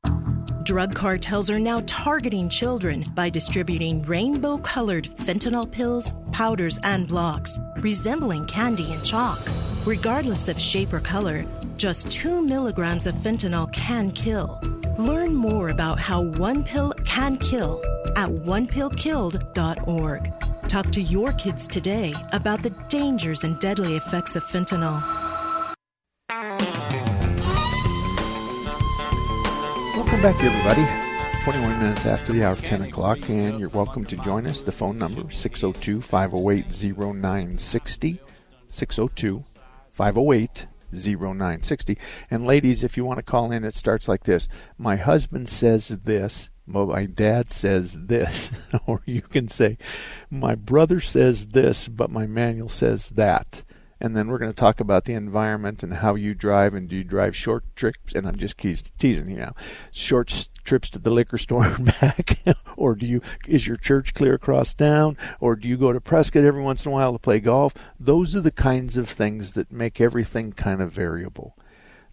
Drug 0.64 0.96
cartels 0.96 1.50
are 1.50 1.60
now 1.60 1.82
targeting 1.88 2.48
children 2.48 3.04
by 3.16 3.30
distributing 3.30 4.02
rainbow 4.04 4.60
colored 4.60 5.10
fentanyl 5.18 5.70
pills, 5.70 6.14
powders, 6.32 6.80
and 6.84 7.06
blocks, 7.06 7.60
resembling 7.80 8.46
candy 8.46 8.94
and 8.94 9.04
chalk. 9.04 9.40
Regardless 9.86 10.50
of 10.50 10.60
shape 10.60 10.92
or 10.94 11.00
color, 11.00 11.46
just 11.78 12.12
2 12.12 12.46
milligrams 12.46 13.08
of 13.08 13.16
fentanyl 13.16 13.72
can 13.74 14.12
kill. 14.12 14.60
Learn 14.98 15.36
more 15.36 15.70
about 15.70 16.00
how 16.00 16.22
one 16.22 16.64
pill 16.64 16.94
can 17.06 17.38
kill 17.38 17.82
at 18.16 18.30
onepillkilled.org. 18.30 20.34
Talk 20.68 20.92
to 20.92 21.02
your 21.02 21.34
kids 21.34 21.68
today 21.68 22.14
about 22.32 22.64
the 22.64 22.72
dangers 22.90 23.44
and 23.44 23.60
deadly 23.60 23.96
effects 23.96 24.36
of 24.36 24.44
fentanyl. 24.46 25.02
Welcome 29.96 30.22
back, 30.22 30.36
everybody. 30.44 30.86
21 31.44 31.80
minutes 31.80 32.06
after 32.06 32.34
the 32.34 32.44
hour 32.44 32.54
of 32.54 32.64
10 32.64 32.84
o'clock, 32.84 33.30
and 33.30 33.60
you're 33.60 33.70
welcome 33.70 34.06
to 34.06 34.16
join 34.18 34.48
us. 34.48 34.62
The 34.62 34.72
phone 34.72 34.98
number 34.98 35.30
602 35.30 36.02
508 36.02 36.94
0960. 36.94 38.20
602 38.70 39.44
508 39.92 40.68
0960. 40.96 41.98
And 42.30 42.46
ladies, 42.46 42.84
if 42.84 42.98
you 42.98 43.06
want 43.06 43.18
to 43.18 43.24
call 43.24 43.52
in, 43.52 43.64
it 43.64 43.74
starts 43.74 44.08
like 44.08 44.24
this 44.24 44.48
My 44.78 44.96
husband 44.96 45.50
says 45.50 45.88
this. 45.88 46.50
My 46.68 47.06
dad 47.06 47.52
says 47.52 47.96
this. 48.08 48.68
or 48.88 49.02
you 49.06 49.22
can 49.22 49.48
say, 49.48 49.78
My 50.32 50.56
brother 50.56 51.00
says 51.00 51.48
this, 51.48 51.88
but 51.88 52.10
my 52.10 52.26
manual 52.26 52.70
says 52.70 53.10
that 53.10 53.64
and 54.00 54.16
then 54.16 54.28
we're 54.28 54.38
going 54.38 54.52
to 54.52 54.56
talk 54.56 54.80
about 54.80 55.06
the 55.06 55.14
environment 55.14 55.82
and 55.82 55.96
how 55.96 56.16
you 56.16 56.34
drive 56.34 56.74
and 56.74 56.90
do 56.90 56.98
you 56.98 57.04
drive 57.04 57.36
short 57.36 57.64
trips. 57.76 58.14
And 58.14 58.28
i'm 58.28 58.38
just 58.38 58.58
teasing 58.58 59.30
you 59.30 59.38
now. 59.38 59.56
Short 59.92 60.50
trips 60.64 60.90
to 60.90 61.00
the 61.00 61.12
liquor 61.12 61.38
store 61.38 61.66
and 61.66 61.86
back. 62.02 62.40
Or 62.76 62.96
do 62.96 63.06
you 63.06 63.22
is 63.48 63.68
your 63.68 63.78
church 63.78 64.14
clear 64.14 64.34
across 64.34 64.74
town? 64.74 65.18
Or 65.40 65.56
do 65.56 65.68
you 65.68 65.78
go 65.78 65.94
to 65.94 66.02
prescott 66.02 66.44
every 66.44 66.62
once 66.62 66.86
in 66.86 66.92
a 66.92 66.94
while 66.94 67.14
to 67.14 67.20
play 67.20 67.40
golf? 67.40 67.74
Those 68.00 68.36
are 68.36 68.42
the 68.42 68.52
kinds 68.52 68.98
of 68.98 69.10
things 69.10 69.52
that 69.52 69.72
make 69.72 70.02
everything 70.02 70.52
kind 70.52 70.82
of 70.82 70.92
variable. 70.92 71.56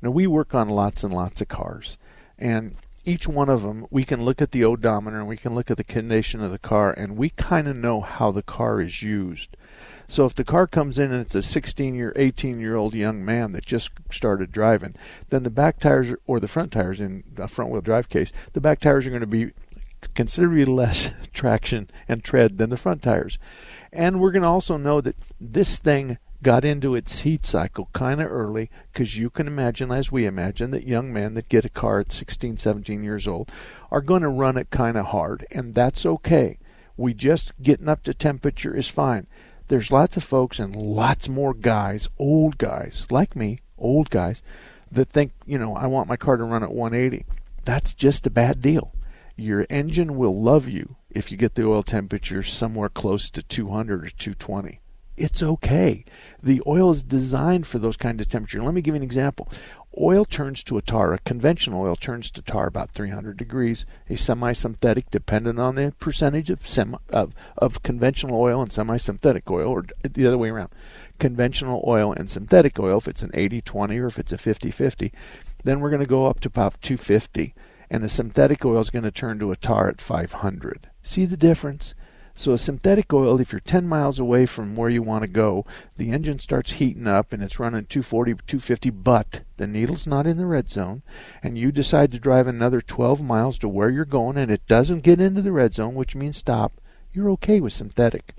Now 0.01 0.11
we 0.11 0.27
work 0.27 0.55
on 0.55 0.69
lots 0.69 1.03
and 1.03 1.13
lots 1.13 1.41
of 1.41 1.49
cars. 1.49 1.99
And 2.39 2.77
each 3.05 3.27
one 3.27 3.49
of 3.49 3.63
them, 3.63 3.87
we 3.91 4.05
can 4.05 4.25
look 4.25 4.41
at 4.41 4.53
the 4.53 4.65
odometer 4.65 5.19
and 5.19 5.29
we 5.29 5.37
can 5.37 5.55
look 5.55 5.71
at 5.71 5.77
the 5.77 5.85
condition 5.85 6.41
of 6.41 6.53
the 6.53 6.59
car, 6.59 6.93
and 6.93 7.17
we 7.17 7.31
kind 7.31 7.67
of 7.67 7.77
know 7.77 8.01
how 8.01 8.31
the 8.31 8.43
car 8.43 8.81
is 8.81 9.03
used. 9.03 9.57
So 10.13 10.27
if 10.27 10.35
the 10.35 10.45
car 10.45 10.67
comes 10.67 10.99
in 10.99 11.11
and 11.11 11.23
it's 11.23 11.35
a 11.35 11.41
16 11.41 11.95
year, 11.95 12.13
18 12.17 12.61
year 12.61 12.77
old 12.77 12.93
young 12.93 13.25
man 13.25 13.53
that 13.53 13.65
just 13.65 13.93
started 14.11 14.53
driving, 14.53 14.95
then 15.31 15.43
the 15.43 15.49
back 15.49 15.81
tires 15.81 16.13
or 16.27 16.39
the 16.39 16.47
front 16.47 16.71
tires 16.71 17.01
in 17.01 17.25
a 17.39 17.49
front 17.49 17.71
wheel 17.71 17.81
drive 17.81 18.11
case, 18.11 18.31
the 18.53 18.61
back 18.61 18.79
tires 18.79 19.07
are 19.07 19.09
going 19.09 19.23
to 19.23 19.27
be 19.27 19.53
considerably 20.15 20.67
less 20.67 21.09
traction 21.33 21.89
and 22.09 22.23
tread 22.23 22.59
than 22.59 22.69
the 22.69 22.77
front 22.77 23.01
tires. 23.01 23.39
And 23.91 24.21
we're 24.21 24.33
going 24.33 24.43
to 24.43 24.49
also 24.49 24.77
know 24.77 25.01
that 25.01 25.17
this 25.41 25.79
thing 25.79 26.19
got 26.43 26.63
into 26.63 26.95
its 26.95 27.21
heat 27.21 27.47
cycle 27.47 27.89
kind 27.95 28.21
of 28.21 28.31
early 28.31 28.69
because 28.93 29.17
you 29.17 29.31
can 29.31 29.47
imagine, 29.47 29.91
as 29.91 30.13
we 30.13 30.27
imagine, 30.27 30.73
that 30.73 30.87
young 30.87 31.11
men 31.11 31.33
that 31.33 31.49
get 31.49 31.65
a 31.65 31.71
car 31.71 32.01
at 32.01 32.13
16, 32.13 32.59
17 32.59 33.03
years 33.03 33.27
old 33.27 33.51
are 33.91 34.03
going 34.03 34.21
to 34.21 34.29
run 34.29 34.59
it 34.59 34.69
kind 34.69 34.99
of 34.99 35.07
hard, 35.07 35.47
and 35.51 35.75
that's 35.75 36.05
okay. 36.05 36.59
We 36.99 37.15
just 37.15 37.55
getting 37.63 37.89
up 37.89 38.03
to 38.03 38.13
temperature 38.13 38.77
is 38.77 38.89
fine 38.89 39.27
there's 39.73 39.91
lots 39.91 40.19
of 40.19 40.23
folks 40.23 40.59
and 40.59 40.77
lots 40.77 41.31
more 41.31 41.55
guys, 41.55 42.07
old 42.19 42.59
guys 42.59 43.07
like 43.09 43.35
me, 43.35 43.59
old 43.79 44.11
guys, 44.11 44.43
that 44.91 45.09
think, 45.09 45.33
you 45.47 45.57
know, 45.57 45.75
I 45.75 45.87
want 45.87 46.11
my 46.11 46.17
car 46.19 46.37
to 46.37 46.45
run 46.45 46.63
at 46.63 46.75
180. 46.75 47.25
That's 47.65 47.95
just 47.95 48.27
a 48.27 48.31
bad 48.31 48.61
deal. 48.61 48.93
Your 49.35 49.65
engine 49.71 50.19
will 50.19 50.39
love 50.39 50.69
you 50.69 50.97
if 51.09 51.33
you 51.33 51.39
get 51.39 51.55
the 51.55 51.67
oil 51.67 51.83
temperature 51.83 52.43
somewhere 52.43 52.91
close 52.91 53.31
to 53.31 53.43
200 53.43 54.05
or 54.05 54.11
220. 54.11 54.79
It's 55.17 55.43
okay. 55.43 56.05
The 56.43 56.61
oil 56.67 56.91
is 56.91 57.03
designed 57.03 57.67
for 57.67 57.79
those 57.79 57.97
kind 57.97 58.21
of 58.21 58.29
temperatures. 58.29 58.63
Let 58.63 58.75
me 58.75 58.83
give 58.83 58.95
you 58.95 59.01
an 59.01 59.03
example 59.03 59.49
oil 60.01 60.25
turns 60.25 60.65
to 60.65 60.79
a 60.79 60.83
tar. 60.83 61.13
A 61.13 61.19
conventional 61.19 61.83
oil 61.83 61.97
turns 61.97 62.31
to 62.31 62.43
tar 62.43 62.67
about 62.67 62.93
300 62.93 63.37
degrees. 63.37 63.85
A 64.09 64.17
semi-synthetic, 64.17 65.11
dependent 65.11 65.59
on 65.59 65.75
the 65.75 65.93
percentage 65.99 66.51
of 66.51 66.67
semi, 66.67 66.99
of 67.11 67.35
of 67.59 67.83
conventional 67.83 68.41
oil 68.41 68.63
and 68.63 68.73
semi-synthetic 68.73 69.51
oil, 69.51 69.69
or 69.69 69.85
the 70.03 70.27
other 70.27 70.39
way 70.39 70.51
around, 70.51 70.71
conventional 71.19 71.85
oil 71.87 72.13
and 72.13 72.31
synthetic 72.31 72.79
oil. 72.79 72.99
If 72.99 73.09
it's 73.09 73.23
an 73.23 73.31
80-20 73.31 74.01
or 74.01 74.07
if 74.07 74.19
it's 74.19 74.33
a 74.33 74.37
50-50, 74.37 75.13
then 75.65 75.81
we're 75.81 75.91
going 75.91 76.01
to 76.01 76.07
go 76.07 76.27
up 76.27 76.41
to 76.41 76.49
about 76.49 76.81
250, 76.83 77.55
and 77.91 78.03
the 78.03 78.09
synthetic 78.09 78.65
oil 78.65 78.81
is 78.81 78.91
going 78.91 79.05
to 79.05 79.11
turn 79.11 79.39
to 79.39 79.53
a 79.53 79.57
tar 79.57 79.89
at 79.89 80.01
500. 80.01 80.89
See 81.03 81.25
the 81.25 81.37
difference? 81.37 81.95
So 82.35 82.53
a 82.53 82.59
synthetic 82.59 83.13
oil, 83.13 83.41
if 83.41 83.53
you're 83.53 83.61
10 83.61 83.87
miles 83.87 84.19
away 84.19 84.47
from 84.47 84.75
where 84.75 84.89
you 84.89 85.03
want 85.03 85.23
to 85.23 85.29
go, 85.29 85.67
the 85.97 86.11
engine 86.11 86.39
starts 86.39 86.73
heating 86.73 87.07
up 87.07 87.33
and 87.33 87.43
it's 87.43 87.59
running 87.59 87.85
240, 87.85 88.33
250, 88.47 88.91
but 88.91 89.43
the 89.59 89.67
needle's 89.67 90.07
not 90.07 90.27
in 90.27 90.39
the 90.39 90.47
red 90.47 90.71
zone, 90.71 91.03
and 91.43 91.59
you 91.59 91.71
decide 91.71 92.11
to 92.13 92.19
drive 92.19 92.47
another 92.47 92.81
12 92.81 93.23
miles 93.23 93.59
to 93.59 93.69
where 93.69 93.91
you're 93.91 94.07
going 94.07 94.39
and 94.39 94.51
it 94.51 94.67
doesn't 94.67 95.03
get 95.03 95.21
into 95.21 95.43
the 95.43 95.53
red 95.53 95.75
zone, 95.75 95.95
which 95.95 96.17
means 96.17 96.37
stop, 96.37 96.73
you're 97.13 97.31
okay 97.31 97.61
with 97.61 97.75
synthetic. 97.75 98.35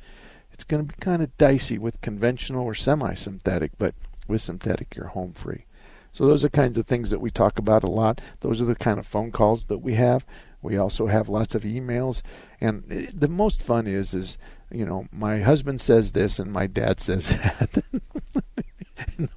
It's 0.51 0.63
going 0.63 0.87
to 0.87 0.93
be 0.93 0.99
kind 0.99 1.21
of 1.21 1.37
dicey 1.37 1.77
with 1.77 2.01
conventional 2.01 2.65
or 2.65 2.73
semi-synthetic, 2.73 3.73
but 3.77 3.93
with 4.27 4.41
synthetic 4.41 4.95
you're 4.95 5.07
home 5.07 5.33
free. 5.33 5.65
So 6.11 6.27
those 6.27 6.43
are 6.43 6.49
kinds 6.49 6.77
of 6.77 6.85
things 6.87 7.09
that 7.11 7.21
we 7.21 7.31
talk 7.31 7.59
about 7.59 7.83
a 7.83 7.89
lot. 7.89 8.21
Those 8.41 8.61
are 8.61 8.65
the 8.65 8.75
kind 8.75 8.99
of 8.99 9.07
phone 9.07 9.31
calls 9.31 9.65
that 9.67 9.79
we 9.79 9.93
have 9.95 10.25
We 10.63 10.77
also 10.77 11.07
have 11.07 11.29
lots 11.29 11.53
of 11.55 11.63
emails, 11.63 12.21
and 12.59 12.83
the 13.13 13.27
most 13.27 13.61
fun 13.61 13.85
is 13.85 14.13
is 14.13 14.37
you 14.71 14.85
know 14.85 15.07
my 15.11 15.39
husband 15.39 15.81
says 15.81 16.13
this 16.13 16.39
and 16.39 16.51
my 16.51 16.67
dad 16.67 16.99
says 16.99 17.27
that. 17.29 17.83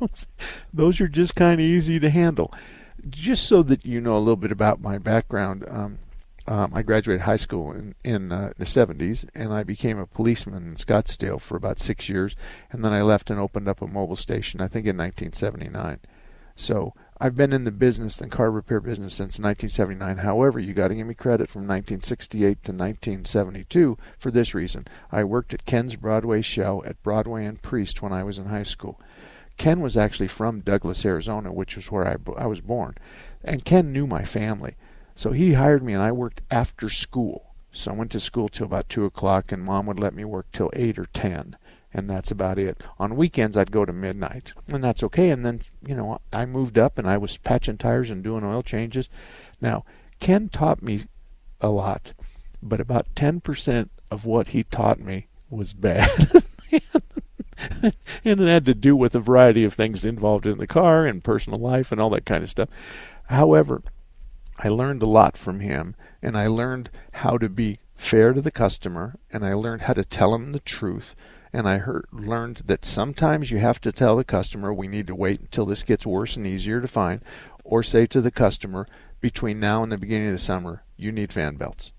those, 0.00 0.26
those 0.72 1.00
are 1.00 1.08
just 1.08 1.34
kind 1.34 1.60
of 1.60 1.66
easy 1.66 1.98
to 2.00 2.10
handle. 2.10 2.52
Just 3.08 3.46
so 3.46 3.62
that 3.64 3.84
you 3.84 4.00
know 4.00 4.16
a 4.16 4.20
little 4.20 4.36
bit 4.36 4.52
about 4.52 4.80
my 4.80 4.98
background, 4.98 5.64
um, 5.68 5.98
um, 6.48 6.72
I 6.74 6.82
graduated 6.82 7.22
high 7.22 7.36
school 7.36 7.72
in, 7.72 7.94
in 8.04 8.30
uh, 8.30 8.52
the 8.56 8.64
70s, 8.64 9.28
and 9.34 9.52
I 9.52 9.64
became 9.64 9.98
a 9.98 10.06
policeman 10.06 10.68
in 10.68 10.74
Scottsdale 10.76 11.40
for 11.40 11.56
about 11.56 11.78
six 11.78 12.08
years, 12.08 12.36
and 12.70 12.84
then 12.84 12.92
I 12.92 13.02
left 13.02 13.30
and 13.30 13.40
opened 13.40 13.68
up 13.68 13.82
a 13.82 13.86
Mobil 13.86 14.16
station, 14.16 14.60
I 14.60 14.68
think 14.68 14.86
in 14.86 14.96
1979. 14.96 16.00
So 16.56 16.94
I've 17.20 17.36
been 17.36 17.52
in 17.52 17.64
the 17.64 17.70
business, 17.70 18.16
the 18.16 18.28
car 18.28 18.50
repair 18.50 18.80
business, 18.80 19.14
since 19.14 19.38
1979. 19.38 20.18
However, 20.18 20.58
you 20.58 20.72
got 20.72 20.88
to 20.88 20.94
give 20.94 21.06
me 21.06 21.14
credit 21.14 21.48
from 21.48 21.62
1968 21.62 22.40
to 22.64 22.72
1972 22.72 23.98
for 24.18 24.30
this 24.30 24.54
reason. 24.54 24.86
I 25.12 25.24
worked 25.24 25.54
at 25.54 25.66
Ken's 25.66 25.96
Broadway 25.96 26.40
show 26.40 26.82
at 26.84 27.02
Broadway 27.02 27.44
and 27.44 27.60
Priest 27.60 28.02
when 28.02 28.12
I 28.12 28.24
was 28.24 28.38
in 28.38 28.46
high 28.46 28.62
school. 28.62 28.98
Ken 29.58 29.80
was 29.80 29.96
actually 29.96 30.28
from 30.28 30.60
Douglas, 30.60 31.04
Arizona, 31.04 31.52
which 31.52 31.76
was 31.76 31.90
where 31.90 32.06
I, 32.06 32.16
I 32.36 32.46
was 32.46 32.60
born. 32.60 32.96
And 33.44 33.64
Ken 33.64 33.92
knew 33.92 34.06
my 34.06 34.24
family. 34.24 34.76
So 35.14 35.32
he 35.32 35.54
hired 35.54 35.82
me, 35.82 35.94
and 35.94 36.02
I 36.02 36.12
worked 36.12 36.42
after 36.50 36.90
school. 36.90 37.54
So 37.70 37.92
I 37.92 37.94
went 37.94 38.10
to 38.12 38.20
school 38.20 38.48
till 38.48 38.66
about 38.66 38.88
2 38.88 39.04
o'clock, 39.04 39.52
and 39.52 39.62
mom 39.62 39.86
would 39.86 40.00
let 40.00 40.14
me 40.14 40.24
work 40.24 40.46
till 40.52 40.70
8 40.74 40.98
or 40.98 41.06
10. 41.06 41.56
And 41.96 42.10
that's 42.10 42.30
about 42.30 42.58
it. 42.58 42.82
On 42.98 43.16
weekends, 43.16 43.56
I'd 43.56 43.72
go 43.72 43.86
to 43.86 43.92
midnight, 43.92 44.52
and 44.68 44.84
that's 44.84 45.02
okay. 45.04 45.30
And 45.30 45.46
then, 45.46 45.62
you 45.80 45.94
know, 45.94 46.20
I 46.30 46.44
moved 46.44 46.76
up 46.76 46.98
and 46.98 47.08
I 47.08 47.16
was 47.16 47.38
patching 47.38 47.78
tires 47.78 48.10
and 48.10 48.22
doing 48.22 48.44
oil 48.44 48.62
changes. 48.62 49.08
Now, 49.62 49.86
Ken 50.20 50.50
taught 50.50 50.82
me 50.82 51.04
a 51.58 51.70
lot, 51.70 52.12
but 52.62 52.80
about 52.80 53.14
10% 53.14 53.88
of 54.10 54.26
what 54.26 54.48
he 54.48 54.62
taught 54.62 55.00
me 55.00 55.28
was 55.48 55.72
bad. 55.72 56.42
and 57.80 57.94
it 58.24 58.46
had 58.46 58.66
to 58.66 58.74
do 58.74 58.94
with 58.94 59.14
a 59.14 59.20
variety 59.20 59.64
of 59.64 59.72
things 59.72 60.04
involved 60.04 60.44
in 60.44 60.58
the 60.58 60.66
car 60.66 61.06
and 61.06 61.24
personal 61.24 61.58
life 61.58 61.90
and 61.90 61.98
all 61.98 62.10
that 62.10 62.26
kind 62.26 62.44
of 62.44 62.50
stuff. 62.50 62.68
However, 63.30 63.82
I 64.58 64.68
learned 64.68 65.02
a 65.02 65.06
lot 65.06 65.38
from 65.38 65.60
him, 65.60 65.94
and 66.20 66.36
I 66.36 66.46
learned 66.46 66.90
how 67.12 67.38
to 67.38 67.48
be 67.48 67.78
fair 67.94 68.34
to 68.34 68.42
the 68.42 68.50
customer, 68.50 69.18
and 69.32 69.46
I 69.46 69.54
learned 69.54 69.82
how 69.82 69.94
to 69.94 70.04
tell 70.04 70.34
him 70.34 70.52
the 70.52 70.60
truth, 70.60 71.16
and 71.56 71.66
I 71.66 71.78
heard, 71.78 72.04
learned 72.12 72.64
that 72.66 72.84
sometimes 72.84 73.50
you 73.50 73.60
have 73.60 73.80
to 73.80 73.90
tell 73.90 74.16
the 74.16 74.24
customer 74.24 74.74
we 74.74 74.88
need 74.88 75.06
to 75.06 75.14
wait 75.14 75.40
until 75.40 75.64
this 75.64 75.84
gets 75.84 76.04
worse 76.04 76.36
and 76.36 76.46
easier 76.46 76.82
to 76.82 76.86
find, 76.86 77.22
or 77.64 77.82
say 77.82 78.04
to 78.08 78.20
the 78.20 78.30
customer 78.30 78.86
between 79.22 79.58
now 79.58 79.82
and 79.82 79.90
the 79.90 79.96
beginning 79.96 80.26
of 80.26 80.34
the 80.34 80.38
summer, 80.38 80.82
you 80.98 81.10
need 81.10 81.32
fan 81.32 81.56
belts. 81.56 81.92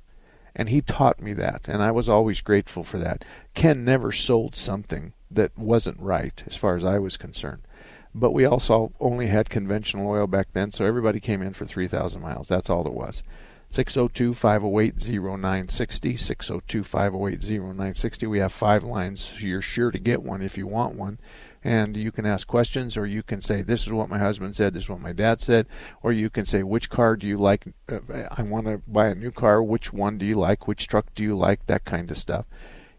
And 0.55 0.69
he 0.69 0.81
taught 0.81 1.19
me 1.19 1.33
that, 1.33 1.67
and 1.67 1.81
I 1.81 1.89
was 1.89 2.07
always 2.07 2.41
grateful 2.41 2.83
for 2.83 2.99
that. 2.99 3.25
Ken 3.55 3.83
never 3.83 4.11
sold 4.11 4.55
something 4.55 5.13
that 5.31 5.57
wasn't 5.57 5.99
right, 5.99 6.43
as 6.45 6.55
far 6.55 6.75
as 6.75 6.85
I 6.85 6.99
was 6.99 7.17
concerned. 7.17 7.63
But 8.13 8.33
we 8.33 8.45
also 8.45 8.91
only 8.99 9.25
had 9.25 9.49
conventional 9.49 10.07
oil 10.07 10.27
back 10.27 10.49
then, 10.53 10.69
so 10.69 10.85
everybody 10.85 11.19
came 11.19 11.41
in 11.41 11.53
for 11.53 11.65
3,000 11.65 12.21
miles. 12.21 12.47
That's 12.47 12.69
all 12.69 12.85
it 12.85 12.93
was. 12.93 13.23
602 13.69 14.33
508 14.33 14.95
0960. 15.09 16.15
602 16.15 16.83
508 16.83 17.43
0960. 17.61 18.27
We 18.27 18.39
have 18.39 18.53
five 18.53 18.83
lines. 18.83 19.41
You're 19.43 19.61
sure 19.61 19.91
to 19.91 19.99
get 19.99 20.23
one 20.23 20.41
if 20.41 20.57
you 20.57 20.67
want 20.67 20.95
one. 20.95 21.19
And 21.63 21.97
you 21.97 22.11
can 22.11 22.25
ask 22.25 22.47
questions, 22.47 22.95
or 22.95 23.05
you 23.05 23.23
can 23.23 23.41
say, 23.41 23.61
This 23.61 23.85
is 23.85 23.91
what 23.91 24.09
my 24.09 24.19
husband 24.19 24.55
said, 24.55 24.73
this 24.73 24.83
is 24.83 24.89
what 24.89 25.01
my 25.01 25.11
dad 25.11 25.41
said. 25.41 25.67
Or 26.01 26.13
you 26.13 26.29
can 26.29 26.45
say, 26.45 26.63
Which 26.63 26.89
car 26.89 27.15
do 27.15 27.27
you 27.27 27.37
like? 27.37 27.65
Uh, 27.89 27.99
I 28.31 28.43
want 28.43 28.67
to 28.67 28.81
buy 28.87 29.07
a 29.07 29.15
new 29.15 29.31
car. 29.31 29.61
Which 29.61 29.91
one 29.91 30.17
do 30.17 30.25
you 30.25 30.35
like? 30.35 30.67
Which 30.67 30.87
truck 30.87 31.13
do 31.13 31.23
you 31.23 31.35
like? 31.35 31.65
That 31.65 31.83
kind 31.83 32.09
of 32.09 32.17
stuff. 32.17 32.45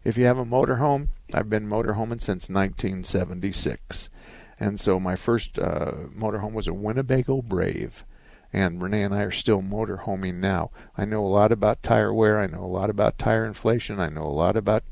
If 0.03 0.17
you 0.17 0.25
have 0.25 0.37
a 0.37 0.45
motorhome, 0.45 1.07
I've 1.33 1.49
been 1.49 1.67
motorhoming 1.67 2.21
since 2.21 2.49
1976. 2.49 4.09
And 4.59 4.79
so 4.79 4.99
my 4.99 5.15
first 5.15 5.57
uh, 5.57 5.91
motorhome 6.15 6.53
was 6.53 6.67
a 6.67 6.73
Winnebago 6.73 7.41
Brave. 7.41 8.03
And 8.51 8.81
Renee 8.81 9.03
and 9.03 9.13
I 9.13 9.21
are 9.21 9.31
still 9.31 9.61
motorhoming 9.61 10.35
now. 10.35 10.71
I 10.97 11.05
know 11.05 11.23
a 11.23 11.27
lot 11.27 11.51
about 11.51 11.83
tire 11.83 12.11
wear. 12.11 12.39
I 12.39 12.47
know 12.47 12.63
a 12.63 12.65
lot 12.65 12.89
about 12.89 13.19
tire 13.19 13.45
inflation. 13.45 13.99
I 13.99 14.09
know 14.09 14.23
a 14.23 14.27
lot 14.27 14.57
about 14.57 14.83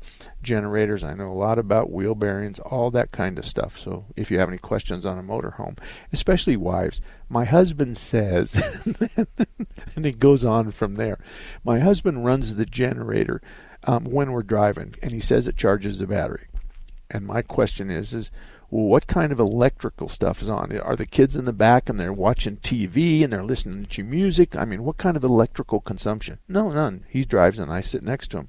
generators. 0.42 1.02
I 1.02 1.14
know 1.14 1.32
a 1.32 1.34
lot 1.34 1.58
about 1.58 1.90
wheel 1.90 2.14
bearings, 2.14 2.60
all 2.60 2.92
that 2.92 3.10
kind 3.10 3.36
of 3.36 3.44
stuff. 3.44 3.76
So 3.76 4.06
if 4.14 4.30
you 4.30 4.38
have 4.38 4.48
any 4.48 4.58
questions 4.58 5.04
on 5.04 5.18
a 5.18 5.24
motorhome, 5.24 5.76
especially 6.12 6.56
wives, 6.56 7.00
my 7.28 7.44
husband 7.44 7.98
says, 7.98 8.54
and 9.96 10.06
it 10.06 10.20
goes 10.20 10.44
on 10.44 10.70
from 10.70 10.94
there. 10.94 11.18
My 11.64 11.80
husband 11.80 12.24
runs 12.24 12.54
the 12.54 12.66
generator 12.66 13.42
um, 13.84 14.04
when 14.04 14.30
we're 14.30 14.42
driving, 14.42 14.94
and 15.02 15.10
he 15.10 15.20
says 15.20 15.48
it 15.48 15.56
charges 15.56 15.98
the 15.98 16.06
battery. 16.06 16.46
And 17.10 17.26
my 17.26 17.42
question 17.42 17.90
is, 17.90 18.14
is 18.14 18.30
what 18.70 19.06
kind 19.06 19.32
of 19.32 19.38
electrical 19.38 20.08
stuff 20.08 20.42
is 20.42 20.48
on? 20.48 20.76
Are 20.78 20.96
the 20.96 21.06
kids 21.06 21.36
in 21.36 21.46
the 21.46 21.52
back 21.52 21.88
and 21.88 21.98
they're 21.98 22.12
watching 22.12 22.58
TV 22.58 23.24
and 23.24 23.32
they're 23.32 23.42
listening 23.42 23.86
to 23.86 24.04
music? 24.04 24.56
I 24.56 24.64
mean, 24.66 24.84
what 24.84 24.98
kind 24.98 25.16
of 25.16 25.24
electrical 25.24 25.80
consumption? 25.80 26.38
No, 26.48 26.70
none. 26.70 27.04
He 27.08 27.24
drives 27.24 27.58
and 27.58 27.72
I 27.72 27.80
sit 27.80 28.02
next 28.02 28.28
to 28.28 28.38
him. 28.38 28.48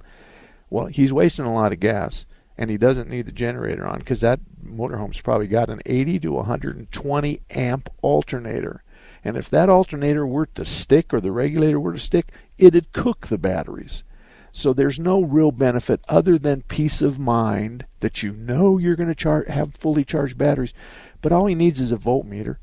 Well, 0.70 0.88
he's 0.88 1.14
wasting 1.14 1.46
a 1.46 1.54
lot 1.54 1.72
of 1.72 1.80
gas 1.80 2.26
and 2.58 2.70
he 2.70 2.78
doesn't 2.78 3.10
need 3.10 3.26
the 3.26 3.32
generator 3.32 3.88
on 3.88 4.00
because 4.00 4.20
that 4.20 4.42
motorhome's 4.62 5.22
probably 5.22 5.48
got 5.48 5.70
an 5.70 5.82
80 5.86 6.20
to 6.20 6.32
120 6.34 7.42
amp 7.52 7.90
alternator. 8.02 8.84
And 9.24 9.38
if 9.38 9.50
that 9.50 9.70
alternator 9.70 10.28
were 10.28 10.48
to 10.48 10.66
stick 10.66 11.14
or 11.14 11.22
the 11.22 11.32
regulator 11.32 11.80
were 11.80 11.94
to 11.94 12.00
stick, 12.00 12.32
it'd 12.58 12.92
cook 12.92 13.28
the 13.28 13.38
batteries. 13.38 14.04
So 14.52 14.74
there's 14.74 15.00
no 15.00 15.22
real 15.22 15.52
benefit 15.52 16.02
other 16.10 16.38
than 16.38 16.64
peace 16.64 17.02
of 17.02 17.20
mind 17.20 17.86
that 18.00 18.24
you 18.24 18.34
know 18.34 18.78
you're 18.78 18.96
going 18.96 19.10
to 19.10 19.16
char- 19.16 19.46
have 19.48 19.76
fully 19.76 20.04
charged 20.04 20.38
batteries. 20.38 20.74
But 21.22 21.32
all 21.32 21.46
he 21.46 21.56
needs 21.56 21.80
is 21.80 21.92
a 21.92 21.98
voltmeter. 21.98 22.58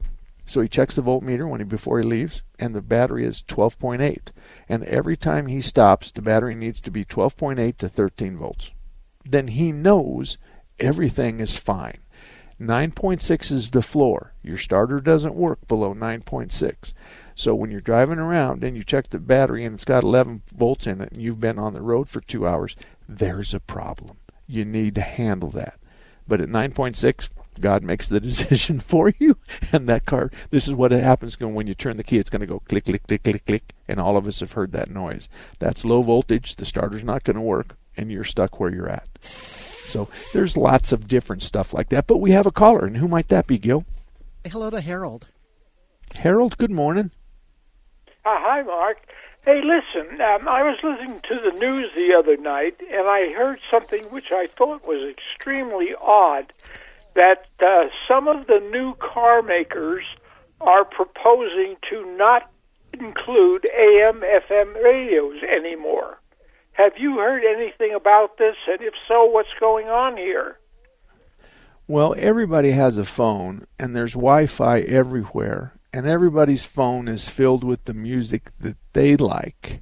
So 0.47 0.61
he 0.61 0.69
checks 0.69 0.95
the 0.95 1.03
voltmeter 1.03 1.49
when 1.49 1.61
he 1.61 1.65
before 1.65 1.99
he 1.99 2.07
leaves, 2.07 2.43
and 2.59 2.75
the 2.75 2.81
battery 2.81 3.27
is 3.27 3.43
12.8. 3.43 4.29
And 4.69 4.85
every 4.85 5.17
time 5.17 5.47
he 5.47 5.61
stops, 5.61 6.13
the 6.13 6.23
battery 6.23 6.55
needs 6.55 6.81
to 6.83 6.91
be 6.91 7.05
12.8 7.05 7.77
to 7.79 7.89
13 7.89 8.37
volts. 8.37 8.71
Then 9.25 9.49
he 9.49 9.73
knows 9.73 10.39
everything 10.79 11.41
is 11.41 11.57
fine. 11.57 11.99
9.6 12.61 13.53
is 13.53 13.71
the 13.71 13.83
floor. 13.83 14.33
Your 14.43 14.57
starter 14.57 15.01
doesn't 15.01 15.35
work 15.35 15.67
below 15.69 15.95
9.6. 15.95 16.95
So 17.35 17.55
when 17.55 17.71
you're 17.71 17.83
driving 17.83 18.19
around 18.19 18.65
and 18.65 18.77
you 18.77 18.83
check 18.83 19.11
the 19.11 19.19
battery 19.19 19.65
and 19.65 19.75
it's 19.75 19.85
got 19.85 20.05
11 20.05 20.43
volts 20.55 20.87
in 20.87 21.03
it 21.03 21.13
and 21.13 21.21
you've 21.21 21.41
been 21.41 21.59
on 21.59 21.75
the 21.75 21.83
road 21.83 22.09
for 22.09 22.23
two 22.23 22.47
hours, 22.47 22.75
there's 23.07 23.53
a 23.53 23.61
problem. 23.61 24.17
You 24.47 24.65
need 24.65 24.95
to 24.95 25.03
handle 25.03 25.51
that. 25.51 25.79
But 26.27 26.41
at 26.41 26.49
9.6, 26.49 27.29
God 27.61 27.83
makes 27.83 28.09
the 28.09 28.21
decision 28.27 28.81
for 28.81 29.13
you, 29.19 29.37
and 29.73 29.89
that 29.89 30.07
car. 30.07 30.31
This 30.51 30.67
is 30.67 30.75
what 30.75 30.93
happens 30.93 31.39
when 31.39 31.67
you 31.67 31.75
turn 31.75 31.97
the 31.97 32.05
key. 32.05 32.19
It's 32.19 32.31
going 32.31 32.41
to 32.41 32.47
go 32.47 32.61
click, 32.61 32.87
click, 32.87 33.07
click, 33.07 33.23
click, 33.23 33.45
click, 33.45 33.75
and 33.89 34.01
all 34.01 34.17
of 34.17 34.27
us 34.27 34.41
have 34.41 34.53
heard 34.53 34.73
that 34.73 34.91
noise. 34.91 35.29
That's 35.59 35.85
low 35.85 36.03
voltage. 36.03 36.57
The 36.57 36.65
starter's 36.65 37.05
not 37.05 37.25
going 37.25 37.37
to 37.37 37.43
work, 37.43 37.77
and 37.97 38.11
you're 38.11 38.25
stuck 38.25 38.59
where 38.59 38.73
you're 38.73 38.89
at. 38.89 39.09
So 39.87 40.09
there's 40.33 40.57
lots 40.57 40.93
of 40.93 41.09
different 41.09 41.43
stuff 41.43 41.73
like 41.73 41.89
that. 41.91 42.07
But 42.07 42.19
we 42.19 42.33
have 42.33 42.47
a 42.47 42.51
caller, 42.51 42.85
and 42.87 42.97
who 42.97 43.09
might 43.09 43.29
that 43.29 43.47
be, 43.47 43.59
Gil? 43.59 43.85
Hello 44.45 44.71
to 44.71 44.81
Harold. 44.81 45.27
Harold, 46.15 46.59
good 46.59 46.71
morning. 46.71 47.11
Uh, 48.25 48.37
hi, 48.39 48.63
Mark. 48.63 48.99
Hey, 49.45 49.63
listen, 49.63 50.21
um, 50.21 50.49
I 50.49 50.65
was 50.65 50.77
listening 50.83 51.21
to 51.29 51.37
the 51.37 51.57
news 51.59 51.89
the 51.95 52.15
other 52.19 52.37
night, 52.37 52.81
and 52.81 53.07
I 53.07 53.33
heard 53.33 53.61
something 53.71 54.03
which 54.07 54.33
I 54.33 54.49
thought 54.49 54.85
was 54.87 55.09
extremely 55.09 55.95
odd 56.01 56.53
that 57.15 57.47
uh, 57.65 57.89
some 58.09 58.27
of 58.27 58.49
the 58.49 58.59
new 58.73 58.95
car 58.95 59.43
makers 59.43 60.05
are 60.61 60.85
proposing 60.85 61.77
to 61.91 62.17
not 62.17 62.51
include 62.93 63.67
AM 63.71 64.21
FM 64.23 64.83
radios 64.83 65.43
anymore. 65.43 66.19
Have 66.77 66.93
you 66.99 67.17
heard 67.17 67.43
anything 67.45 67.95
about 67.95 68.39
this? 68.39 68.57
And 68.69 68.81
if 68.81 68.95
so, 69.09 69.25
what's 69.25 69.49
going 69.59 69.89
on 69.89 70.17
here? 70.17 70.59
Well, 71.89 72.15
everybody 72.19 72.73
has 72.73 72.99
a 72.99 73.05
phone, 73.05 73.67
and 73.79 73.95
there's 73.95 74.15
Wi 74.15 74.47
Fi 74.47 74.81
everywhere 74.81 75.77
and 75.97 76.07
everybody's 76.07 76.67
phone 76.67 77.09
is 77.09 77.31
filled 77.31 77.65
with 77.65 77.83
the 77.87 77.95
music 77.95 78.51
that 78.61 78.77
they 78.93 79.17
like. 79.17 79.81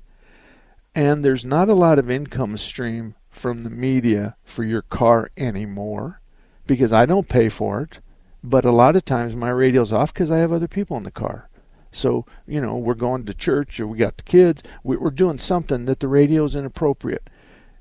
And 0.95 1.25
there's 1.25 1.45
not 1.45 1.69
a 1.69 1.75
lot 1.75 1.99
of 1.99 2.09
income 2.09 2.57
stream 2.57 3.17
from 3.31 3.65
the 3.65 3.71
media 3.71 4.37
for 4.45 4.63
your 4.63 4.83
car 4.83 5.29
anymore 5.37 6.21
because 6.69 6.93
I 6.93 7.05
don't 7.05 7.29
pay 7.29 7.49
for 7.49 7.81
it. 7.81 7.99
But 8.45 8.65
a 8.65 8.71
lot 8.71 8.95
of 8.95 9.05
times 9.05 9.35
my 9.35 9.49
radio's 9.49 9.93
off 9.93 10.15
because 10.15 10.31
I 10.31 10.39
have 10.39 10.53
other 10.53 10.69
people 10.69 10.97
in 10.97 11.03
the 11.03 11.11
car. 11.11 11.49
So, 11.95 12.27
you 12.47 12.61
know, 12.61 12.77
we're 12.77 12.95
going 12.95 13.25
to 13.27 13.35
church 13.35 13.79
or 13.79 13.87
we 13.87 13.99
got 13.99 14.17
the 14.17 14.25
kids. 14.25 14.63
We're 14.83 15.11
doing 15.11 15.39
something 15.39 15.85
that 15.85 16.01
the 16.01 16.09
radio 16.09 16.45
is 16.45 16.57
inappropriate. 16.57 17.31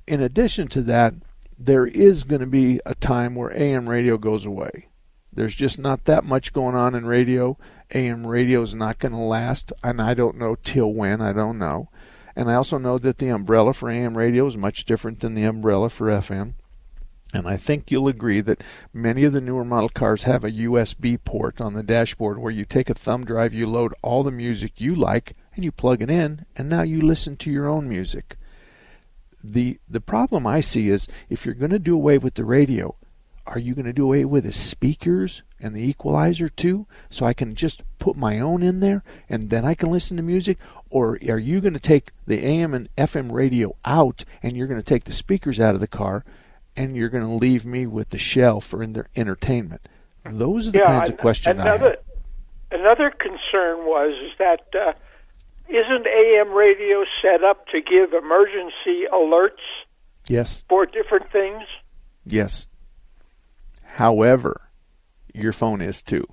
In 0.05 0.21
addition 0.21 0.67
to 0.69 0.81
that, 0.83 1.15
there 1.57 1.87
is 1.87 2.23
going 2.23 2.41
to 2.41 2.47
be 2.47 2.79
a 2.85 2.93
time 2.95 3.35
where 3.35 3.57
AM 3.57 3.89
radio 3.89 4.17
goes 4.17 4.45
away. 4.45 4.89
There's 5.31 5.55
just 5.55 5.79
not 5.79 6.05
that 6.05 6.25
much 6.25 6.53
going 6.53 6.75
on 6.75 6.93
in 6.93 7.07
radio. 7.07 7.57
AM 7.91 8.27
radio 8.27 8.61
is 8.61 8.75
not 8.75 8.99
going 8.99 9.13
to 9.13 9.17
last, 9.17 9.73
and 9.83 9.99
I 9.99 10.13
don't 10.13 10.37
know 10.37 10.55
till 10.63 10.93
when, 10.93 11.21
I 11.21 11.33
don't 11.33 11.57
know. 11.57 11.89
And 12.35 12.51
I 12.51 12.55
also 12.55 12.77
know 12.77 12.99
that 12.99 13.17
the 13.17 13.29
umbrella 13.29 13.73
for 13.73 13.89
AM 13.89 14.17
radio 14.17 14.45
is 14.45 14.57
much 14.57 14.85
different 14.85 15.21
than 15.21 15.33
the 15.33 15.43
umbrella 15.43 15.89
for 15.89 16.07
FM. 16.07 16.53
And 17.33 17.47
I 17.47 17.57
think 17.57 17.89
you'll 17.89 18.07
agree 18.07 18.41
that 18.41 18.63
many 18.93 19.23
of 19.23 19.33
the 19.33 19.41
newer 19.41 19.65
model 19.65 19.89
cars 19.89 20.23
have 20.23 20.43
a 20.43 20.51
USB 20.51 21.17
port 21.23 21.59
on 21.59 21.73
the 21.73 21.81
dashboard 21.81 22.37
where 22.37 22.51
you 22.51 22.63
take 22.63 22.91
a 22.91 22.93
thumb 22.93 23.25
drive, 23.25 23.53
you 23.53 23.65
load 23.65 23.95
all 24.03 24.21
the 24.21 24.31
music 24.31 24.79
you 24.79 24.93
like, 24.93 25.35
and 25.55 25.65
you 25.65 25.71
plug 25.71 26.03
it 26.03 26.11
in, 26.11 26.45
and 26.55 26.69
now 26.69 26.83
you 26.83 27.01
listen 27.01 27.35
to 27.37 27.51
your 27.51 27.67
own 27.67 27.89
music. 27.89 28.37
The 29.43 29.79
the 29.89 29.99
problem 29.99 30.45
I 30.45 30.61
see 30.61 30.89
is 30.89 31.07
if 31.27 31.43
you're 31.45 31.55
going 31.55 31.71
to 31.71 31.79
do 31.79 31.95
away 31.95 32.19
with 32.19 32.35
the 32.35 32.45
radio, 32.45 32.95
are 33.45 33.59
you 33.59 33.73
going 33.73 33.85
to 33.85 33.93
do 33.93 34.05
away 34.05 34.25
with 34.25 34.45
the 34.45 34.53
speakers 34.53 35.43
and 35.59 35.75
the 35.75 35.85
equalizer 35.85 36.47
too 36.47 36.85
so 37.09 37.25
I 37.25 37.33
can 37.33 37.55
just 37.55 37.81
put 37.99 38.15
my 38.15 38.39
own 38.39 38.63
in 38.63 38.79
there 38.79 39.03
and 39.27 39.49
then 39.49 39.65
I 39.65 39.73
can 39.73 39.91
listen 39.91 40.15
to 40.17 40.23
music 40.23 40.59
or 40.89 41.17
are 41.27 41.39
you 41.39 41.59
going 41.59 41.73
to 41.73 41.79
take 41.79 42.11
the 42.25 42.45
AM 42.45 42.73
and 42.73 42.87
FM 42.95 43.31
radio 43.31 43.75
out 43.83 44.23
and 44.41 44.55
you're 44.55 44.67
going 44.67 44.79
to 44.79 44.85
take 44.85 45.03
the 45.03 45.13
speakers 45.13 45.59
out 45.59 45.75
of 45.75 45.81
the 45.81 45.87
car 45.87 46.23
and 46.75 46.95
you're 46.95 47.09
going 47.09 47.25
to 47.25 47.33
leave 47.33 47.65
me 47.65 47.85
with 47.85 48.09
the 48.09 48.17
shell 48.17 48.61
for 48.61 48.81
inter- 48.83 49.07
entertainment. 49.15 49.87
Those 50.25 50.67
are 50.67 50.71
the 50.71 50.79
yeah, 50.79 50.85
kinds 50.85 51.09
of 51.09 51.17
questions 51.17 51.59
another, 51.59 51.85
I 51.85 51.89
have. 51.89 52.79
Another 52.81 53.11
concern 53.11 53.85
was 53.85 54.13
is 54.23 54.31
that 54.39 54.61
uh, 54.73 54.93
isn't 55.67 56.07
AM 56.07 56.51
radio 56.53 57.03
set 57.21 57.43
up 57.43 57.67
to 57.67 57.81
give 57.81 58.13
emergency 58.13 59.03
alerts 59.13 59.61
Yes. 60.27 60.63
for 60.69 60.85
different 60.85 61.31
things? 61.31 61.63
Yes. 62.25 62.67
However, 63.83 64.61
your 65.33 65.53
phone 65.53 65.81
is 65.81 66.01
too. 66.01 66.25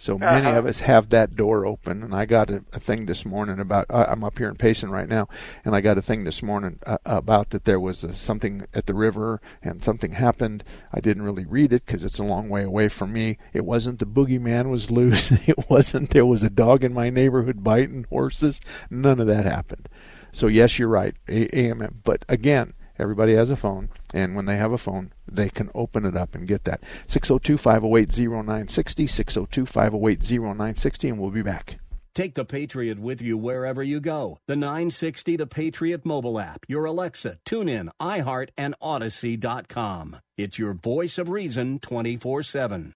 So 0.00 0.16
many 0.16 0.46
Uh-huh. 0.46 0.60
of 0.60 0.66
us 0.66 0.78
have 0.80 1.08
that 1.08 1.34
door 1.34 1.66
open, 1.66 2.04
and 2.04 2.14
I 2.14 2.24
got 2.24 2.50
a, 2.50 2.64
a 2.72 2.78
thing 2.78 3.06
this 3.06 3.26
morning 3.26 3.58
about. 3.58 3.86
Uh, 3.90 4.06
I'm 4.08 4.22
up 4.22 4.38
here 4.38 4.48
in 4.48 4.54
Payson 4.54 4.90
right 4.90 5.08
now, 5.08 5.28
and 5.64 5.74
I 5.74 5.80
got 5.80 5.98
a 5.98 6.02
thing 6.02 6.22
this 6.22 6.40
morning 6.40 6.78
uh, 6.86 6.98
about 7.04 7.50
that 7.50 7.64
there 7.64 7.80
was 7.80 8.04
uh 8.04 8.12
something 8.12 8.64
at 8.72 8.86
the 8.86 8.94
river 8.94 9.40
and 9.60 9.82
something 9.82 10.12
happened. 10.12 10.62
I 10.92 11.00
didn't 11.00 11.24
really 11.24 11.44
read 11.44 11.72
it 11.72 11.84
because 11.84 12.04
it's 12.04 12.20
a 12.20 12.24
long 12.24 12.48
way 12.48 12.62
away 12.62 12.88
from 12.88 13.12
me. 13.12 13.38
It 13.52 13.64
wasn't 13.64 13.98
the 13.98 14.06
boogeyman 14.06 14.70
was 14.70 14.88
loose. 14.98 15.32
it 15.48 15.68
wasn't 15.68 16.10
there 16.10 16.24
was 16.26 16.44
a 16.44 16.50
dog 16.50 16.84
in 16.84 16.94
my 16.94 17.10
neighborhood 17.10 17.64
biting 17.64 18.06
horses. 18.08 18.60
None 18.90 19.18
of 19.20 19.26
that 19.26 19.44
happened. 19.46 19.88
So 20.30 20.46
yes, 20.46 20.78
you're 20.78 20.88
right. 20.88 21.14
A- 21.28 21.54
AM, 21.58 22.00
but 22.04 22.24
again, 22.28 22.72
everybody 22.98 23.34
has 23.34 23.50
a 23.50 23.56
phone, 23.56 23.90
and 24.12 24.34
when 24.34 24.46
they 24.46 24.56
have 24.56 24.72
a 24.72 24.78
phone, 24.78 25.12
they 25.26 25.48
can 25.48 25.70
open 25.74 26.04
it 26.04 26.16
up 26.16 26.34
and 26.34 26.48
get 26.48 26.64
that. 26.64 26.82
602-508-0960, 27.06 29.08
602-508-0960, 29.08 31.08
and 31.08 31.18
we'll 31.18 31.30
be 31.30 31.42
back. 31.42 31.78
Take 32.14 32.34
the 32.34 32.44
Patriot 32.44 32.98
with 32.98 33.22
you 33.22 33.38
wherever 33.38 33.80
you 33.80 34.00
go. 34.00 34.38
The 34.48 34.56
960 34.56 35.36
The 35.36 35.46
Patriot 35.46 36.04
mobile 36.04 36.40
app, 36.40 36.64
your 36.66 36.84
Alexa, 36.84 37.38
TuneIn, 37.44 37.90
iHeart, 38.00 38.48
and 38.58 38.74
Odyssey.com. 38.80 40.16
It's 40.36 40.58
your 40.58 40.74
voice 40.74 41.18
of 41.18 41.28
reason 41.28 41.78
24 41.78 42.42
7. 42.42 42.92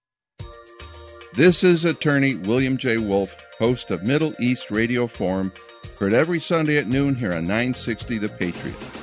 This 1.35 1.63
is 1.63 1.85
attorney 1.85 2.35
William 2.35 2.77
J. 2.77 2.97
Wolf, 2.97 3.35
host 3.57 3.91
of 3.91 4.03
Middle 4.03 4.33
East 4.39 4.69
Radio 4.69 5.07
Forum, 5.07 5.53
heard 5.99 6.13
every 6.13 6.39
Sunday 6.39 6.77
at 6.77 6.87
noon 6.87 7.15
here 7.15 7.33
on 7.33 7.45
960 7.45 8.17
The 8.17 8.29
Patriot. 8.29 9.02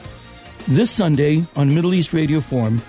This 0.71 0.93
Sunday 0.93 1.45
on 1.57 1.75
Middle 1.75 1.95
East 1.95 2.13
Radio 2.13 2.41
Forum, 2.41 2.81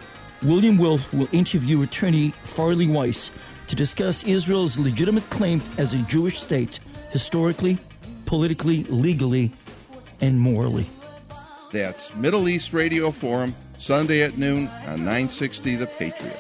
William 0.44 0.78
Wolf 0.78 1.12
will 1.16 1.28
interview 1.32 1.82
attorney 1.82 2.30
Farley 2.44 2.88
Weiss 2.88 3.32
to 3.70 3.76
discuss 3.76 4.24
Israel's 4.24 4.78
legitimate 4.78 5.28
claim 5.32 5.64
as 5.80 5.96
a 5.96 5.98
Jewish 6.04 6.40
state, 6.40 6.80
historically, 7.10 7.80
politically, 8.28 8.84
legally, 8.84 9.52
and 10.22 10.40
morally. 10.40 10.86
That's 11.72 12.14
Middle 12.14 12.48
East 12.50 12.72
Radio 12.72 13.10
Forum, 13.10 13.56
Sunday 13.80 14.22
at 14.22 14.38
noon 14.38 14.68
on 14.86 14.98
960 14.98 15.78
The 15.78 15.88
Patriot. 15.88 16.40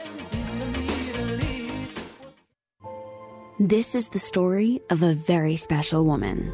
This 3.60 3.96
is 3.96 4.10
the 4.10 4.20
story 4.20 4.80
of 4.92 5.02
a 5.02 5.16
very 5.16 5.56
special 5.56 6.06
woman. 6.06 6.54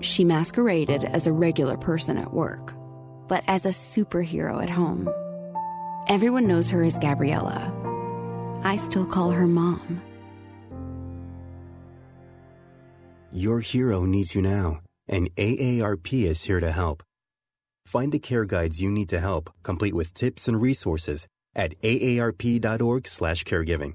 She 0.00 0.24
masqueraded 0.24 1.04
as 1.04 1.26
a 1.26 1.32
regular 1.32 1.76
person 1.76 2.16
at 2.18 2.32
work, 2.32 2.74
but 3.26 3.42
as 3.46 3.66
a 3.66 3.70
superhero 3.70 4.62
at 4.62 4.70
home. 4.70 5.08
Everyone 6.08 6.46
knows 6.46 6.70
her 6.70 6.82
as 6.82 6.98
Gabriella. 6.98 7.72
I 8.62 8.76
still 8.76 9.06
call 9.06 9.30
her 9.30 9.46
mom. 9.46 10.02
Your 13.30 13.60
hero 13.60 14.04
needs 14.04 14.34
you 14.34 14.42
now, 14.42 14.80
and 15.06 15.30
AARP 15.36 16.24
is 16.24 16.44
here 16.44 16.60
to 16.60 16.72
help. 16.72 17.02
Find 17.86 18.10
the 18.10 18.18
care 18.18 18.44
guides 18.44 18.80
you 18.80 18.90
need 18.90 19.08
to 19.10 19.20
help, 19.20 19.50
complete 19.62 19.94
with 19.94 20.14
tips 20.14 20.48
and 20.48 20.60
resources 20.60 21.28
at 21.54 21.80
aarp.org/caregiving. 21.82 23.94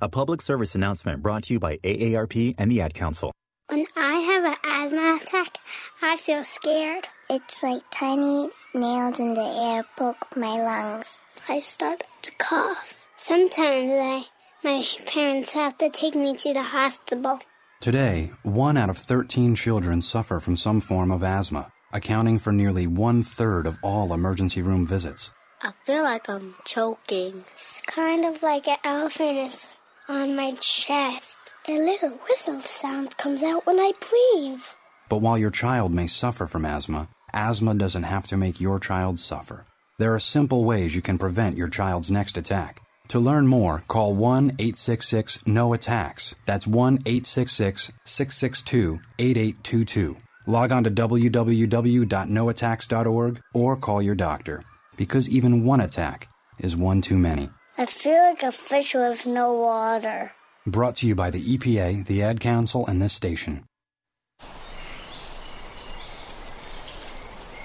A 0.00 0.08
public 0.08 0.42
service 0.42 0.74
announcement 0.74 1.22
brought 1.22 1.44
to 1.44 1.52
you 1.54 1.60
by 1.60 1.78
AARP 1.78 2.54
and 2.58 2.70
the 2.70 2.80
Ad 2.80 2.94
Council. 2.94 3.32
When 3.72 3.86
I 3.96 4.18
have 4.18 4.44
an 4.44 4.56
asthma 4.66 5.18
attack, 5.18 5.56
I 6.02 6.16
feel 6.16 6.44
scared. 6.44 7.08
It's 7.30 7.62
like 7.62 7.80
tiny 7.90 8.50
nails 8.74 9.18
in 9.18 9.32
the 9.32 9.40
air 9.40 9.82
poke 9.96 10.36
my 10.36 10.60
lungs. 10.62 11.22
I 11.48 11.60
start 11.60 12.04
to 12.20 12.32
cough. 12.32 13.00
Sometimes 13.16 13.90
I, 13.90 14.24
my 14.62 14.84
parents 15.06 15.54
have 15.54 15.78
to 15.78 15.88
take 15.88 16.14
me 16.14 16.36
to 16.36 16.52
the 16.52 16.62
hospital. 16.62 17.40
Today, 17.80 18.32
one 18.42 18.76
out 18.76 18.90
of 18.90 18.98
13 18.98 19.54
children 19.54 20.02
suffer 20.02 20.38
from 20.38 20.54
some 20.54 20.82
form 20.82 21.10
of 21.10 21.22
asthma, 21.22 21.72
accounting 21.94 22.38
for 22.38 22.52
nearly 22.52 22.86
one 22.86 23.22
third 23.22 23.66
of 23.66 23.78
all 23.82 24.12
emergency 24.12 24.60
room 24.60 24.86
visits. 24.86 25.30
I 25.62 25.72
feel 25.84 26.02
like 26.02 26.28
I'm 26.28 26.56
choking. 26.66 27.46
It's 27.54 27.80
kind 27.86 28.26
of 28.26 28.42
like 28.42 28.68
an 28.68 28.76
elephant 28.84 29.38
is 29.38 29.76
on 30.12 30.36
my 30.36 30.52
chest. 30.60 31.38
A 31.66 31.72
little 31.72 32.20
whistle 32.28 32.60
sound 32.60 33.16
comes 33.16 33.42
out 33.42 33.66
when 33.66 33.80
I 33.80 33.92
breathe. 33.98 34.60
But 35.08 35.22
while 35.22 35.38
your 35.38 35.50
child 35.50 35.94
may 35.94 36.06
suffer 36.06 36.46
from 36.46 36.66
asthma, 36.66 37.08
asthma 37.32 37.74
doesn't 37.74 38.02
have 38.02 38.26
to 38.26 38.36
make 38.36 38.60
your 38.60 38.78
child 38.78 39.18
suffer. 39.18 39.64
There 39.98 40.14
are 40.14 40.18
simple 40.18 40.64
ways 40.64 40.94
you 40.94 41.00
can 41.00 41.16
prevent 41.16 41.56
your 41.56 41.68
child's 41.68 42.10
next 42.10 42.36
attack. 42.36 42.82
To 43.08 43.18
learn 43.20 43.46
more, 43.46 43.84
call 43.88 44.14
1 44.14 44.50
866 44.58 45.46
NO 45.46 45.72
ATTACKS. 45.72 46.34
That's 46.44 46.66
1 46.66 46.98
866 47.06 47.90
662 48.04 49.00
8822. 49.18 50.18
Log 50.46 50.72
on 50.72 50.84
to 50.84 50.90
www.noattacks.org 50.90 53.40
or 53.54 53.76
call 53.76 54.02
your 54.02 54.14
doctor, 54.14 54.62
because 54.96 55.30
even 55.30 55.64
one 55.64 55.80
attack 55.80 56.28
is 56.58 56.76
one 56.76 57.00
too 57.00 57.16
many. 57.16 57.48
I 57.78 57.86
feel 57.86 58.18
like 58.18 58.42
a 58.42 58.52
fish 58.52 58.94
with 58.94 59.24
no 59.24 59.54
water. 59.54 60.32
Brought 60.66 60.96
to 60.96 61.06
you 61.06 61.14
by 61.14 61.30
the 61.30 61.40
EPA, 61.42 62.04
the 62.06 62.22
Ad 62.22 62.38
Council, 62.38 62.86
and 62.86 63.00
this 63.00 63.14
station. 63.14 63.64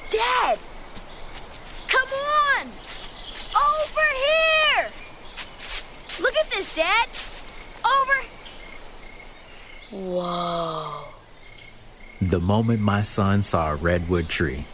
Dad! 0.10 0.58
Come 1.88 2.10
on! 2.10 2.67
Over 3.54 4.08
here! 4.26 4.88
Look 6.22 6.36
at 6.38 6.50
this, 6.52 6.74
Dad! 6.74 7.10
Over! 7.86 8.22
Whoa. 9.91 11.04
The 12.22 12.39
moment 12.39 12.80
my 12.80 13.02
son 13.02 13.41
saw 13.43 13.72
a 13.72 13.76
redwood 13.76 14.28
tree 14.30 14.65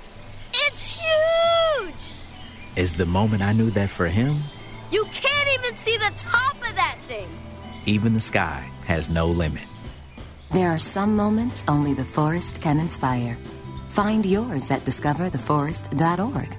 It's 0.53 1.01
huge! 1.01 2.13
is 2.75 2.93
the 2.93 3.05
moment 3.05 3.41
I 3.41 3.53
knew 3.53 3.69
that 3.71 3.89
for 3.89 4.07
him, 4.07 4.43
You 4.93 5.05
can't 5.05 5.49
even 5.57 5.75
see 5.75 5.97
the 5.97 6.11
top 6.17 6.53
of 6.53 6.75
that 6.75 6.97
thing! 7.07 7.27
even 7.87 8.13
the 8.13 8.21
sky 8.21 8.69
has 8.85 9.09
no 9.09 9.25
limit. 9.25 9.65
There 10.51 10.69
are 10.69 10.77
some 10.77 11.15
moments 11.15 11.65
only 11.67 11.95
the 11.95 12.05
forest 12.05 12.61
can 12.61 12.79
inspire. 12.79 13.35
Find 13.89 14.23
yours 14.23 14.69
at 14.69 14.81
discovertheforest.org. 14.81 16.57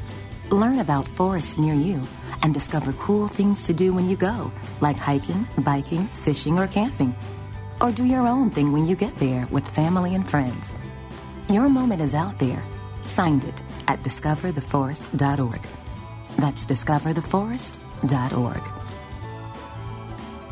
Learn 0.50 0.80
about 0.80 1.06
forests 1.06 1.58
near 1.58 1.74
you 1.74 2.02
and 2.42 2.52
discover 2.52 2.92
cool 2.94 3.28
things 3.28 3.66
to 3.68 3.72
do 3.72 3.92
when 3.92 4.10
you 4.10 4.16
go, 4.16 4.50
like 4.80 4.96
hiking, 4.96 5.46
biking, 5.58 6.06
fishing, 6.06 6.58
or 6.58 6.66
camping. 6.66 7.14
Or 7.80 7.92
do 7.92 8.04
your 8.04 8.26
own 8.26 8.50
thing 8.50 8.72
when 8.72 8.86
you 8.86 8.96
get 8.96 9.14
there 9.14 9.46
with 9.52 9.68
family 9.68 10.16
and 10.16 10.28
friends. 10.28 10.74
Your 11.48 11.68
moment 11.68 12.02
is 12.02 12.14
out 12.14 12.38
there. 12.40 12.62
Find 13.04 13.44
it 13.44 13.62
at 13.86 14.02
discovertheforest.org. 14.02 15.62
That's 16.36 16.66
discovertheforest.org. 16.66 17.83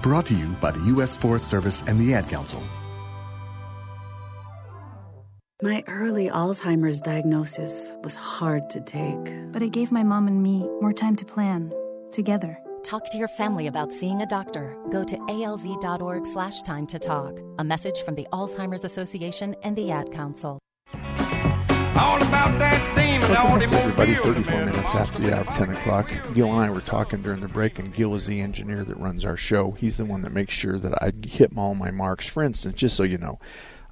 Brought 0.02 0.26
to 0.26 0.34
you 0.34 0.48
by 0.60 0.70
the 0.70 0.80
U.S. 0.94 1.16
Forest 1.16 1.48
Service 1.48 1.82
and 1.86 1.98
the 1.98 2.14
Ad 2.14 2.28
Council. 2.28 2.62
My 5.62 5.84
early 5.86 6.28
Alzheimer's 6.28 7.00
diagnosis 7.00 7.94
was 8.02 8.16
hard 8.16 8.68
to 8.70 8.80
take. 8.80 9.52
But 9.52 9.62
it 9.62 9.70
gave 9.70 9.92
my 9.92 10.02
mom 10.02 10.26
and 10.26 10.42
me 10.42 10.68
more 10.80 10.92
time 10.92 11.14
to 11.14 11.24
plan 11.24 11.72
together. 12.10 12.58
Talk 12.82 13.08
to 13.10 13.16
your 13.16 13.28
family 13.28 13.68
about 13.68 13.92
seeing 13.92 14.22
a 14.22 14.26
doctor. 14.26 14.76
Go 14.90 15.04
to 15.04 15.16
alz.org 15.16 16.26
slash 16.26 16.62
time 16.62 16.86
to 16.88 16.98
talk. 16.98 17.38
A 17.60 17.64
message 17.64 18.00
from 18.00 18.16
the 18.16 18.26
Alzheimer's 18.32 18.84
Association 18.84 19.54
and 19.62 19.76
the 19.76 19.92
Ad 19.92 20.10
Council. 20.10 20.58
All 20.92 22.16
about 22.16 22.58
that 22.58 22.92
demon, 22.96 22.98
all 22.98 23.01
Welcome 23.32 23.70
back, 23.70 23.72
everybody. 23.72 24.14
34 24.14 24.66
minutes 24.66 24.94
after 24.94 25.22
the 25.22 25.34
hour 25.34 25.40
of 25.40 25.46
10 25.54 25.70
o'clock. 25.70 26.12
Gil 26.34 26.52
and 26.52 26.60
I 26.60 26.68
were 26.68 26.82
talking 26.82 27.22
during 27.22 27.40
the 27.40 27.48
break, 27.48 27.78
and 27.78 27.92
Gil 27.94 28.14
is 28.14 28.26
the 28.26 28.42
engineer 28.42 28.84
that 28.84 28.98
runs 28.98 29.24
our 29.24 29.38
show. 29.38 29.70
He's 29.70 29.96
the 29.96 30.04
one 30.04 30.20
that 30.20 30.34
makes 30.34 30.52
sure 30.52 30.78
that 30.78 31.02
I 31.02 31.12
hit 31.26 31.50
all 31.56 31.74
my 31.74 31.90
marks. 31.90 32.28
For 32.28 32.42
instance, 32.42 32.76
just 32.76 32.94
so 32.94 33.04
you 33.04 33.16
know, 33.16 33.40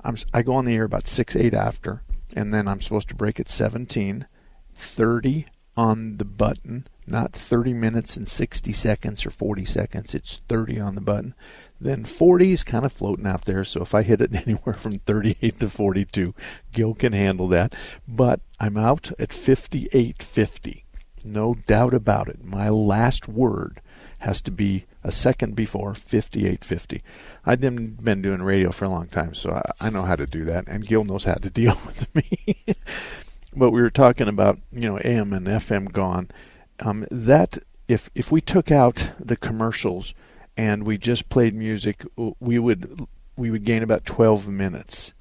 I'm, 0.05 0.17
I 0.35 0.43
go 0.43 0.57
on 0.57 0.67
the 0.67 0.75
air 0.75 0.85
about 0.85 1.07
6, 1.07 1.35
8 1.35 1.55
after, 1.55 2.03
and 2.37 2.53
then 2.53 2.69
I'm 2.69 2.83
supposed 2.83 3.09
to 3.09 3.15
break 3.15 3.41
at 3.41 3.49
17, 3.49 4.27
30 4.75 5.47
on 5.75 6.19
the 6.19 6.27
button, 6.27 6.87
not 7.07 7.33
30 7.33 7.73
minutes 7.73 8.19
and 8.19 8.29
60 8.29 8.75
seconds 8.75 9.25
or 9.25 9.31
40 9.31 9.65
seconds. 9.65 10.15
It's 10.15 10.43
30 10.51 10.81
on 10.81 10.95
the 10.95 11.01
button. 11.01 11.35
Then 11.81 12.05
40 12.05 12.53
is 12.53 12.63
kind 12.63 12.85
of 12.85 12.93
floating 12.93 13.27
out 13.27 13.47
there, 13.47 13.65
so 13.65 13.81
if 13.81 13.95
I 13.95 14.03
hit 14.03 14.21
it 14.21 14.35
anywhere 14.47 14.75
from 14.75 14.93
38 14.93 15.59
to 15.61 15.71
42, 15.71 16.35
Gil 16.73 16.95
can 16.95 17.13
handle 17.13 17.49
that. 17.49 17.75
But 18.07 18.41
I'm 18.59 18.77
out 18.77 19.11
at 19.19 19.31
58.50. 19.31 20.85
No 21.25 21.55
doubt 21.67 21.95
about 21.95 22.29
it. 22.29 22.45
My 22.45 22.69
last 22.69 23.29
word 23.29 23.81
has 24.21 24.43
to 24.43 24.51
be 24.51 24.85
a 25.03 25.11
second 25.11 25.57
before 25.57 25.93
58.50. 25.93 27.01
I've 27.47 27.61
been, 27.61 27.95
been 27.95 28.21
doing 28.21 28.43
radio 28.43 28.71
for 28.71 28.85
a 28.85 28.91
long 28.91 29.09
time, 29.09 29.33
so 29.35 29.51
I, 29.53 29.87
I 29.87 29.91
know 29.91 30.03
how 30.03 30.17
to 30.17 30.27
do 30.27 30.45
that, 30.45 30.65
and 30.69 30.87
Gil 30.87 31.05
knows 31.05 31.25
how 31.25 31.35
to 31.35 31.51
deal 31.51 31.79
with 31.87 32.15
me. 32.15 32.57
but 33.57 33.71
we 33.71 33.81
were 33.81 33.91
talking 33.91 34.29
about, 34.29 34.59
you 34.71 34.83
know, 34.83 34.99
AM 34.99 35.33
and 35.33 35.47
FM 35.47 35.93
gone. 35.93 36.31
Um, 36.81 37.07
that 37.11 37.59
if 37.89 38.09
if 38.15 38.31
we 38.33 38.41
took 38.41 38.71
out 38.71 39.11
the 39.19 39.37
commercials 39.37 40.15
and 40.61 40.85
we 40.85 40.99
just 40.99 41.31
played 41.31 41.55
music, 41.55 42.05
we 42.39 42.59
would 42.59 43.07
we 43.35 43.51
would 43.51 43.65
gain 43.65 43.83
about 43.83 44.05
12 44.05 44.47
minutes, 44.47 45.15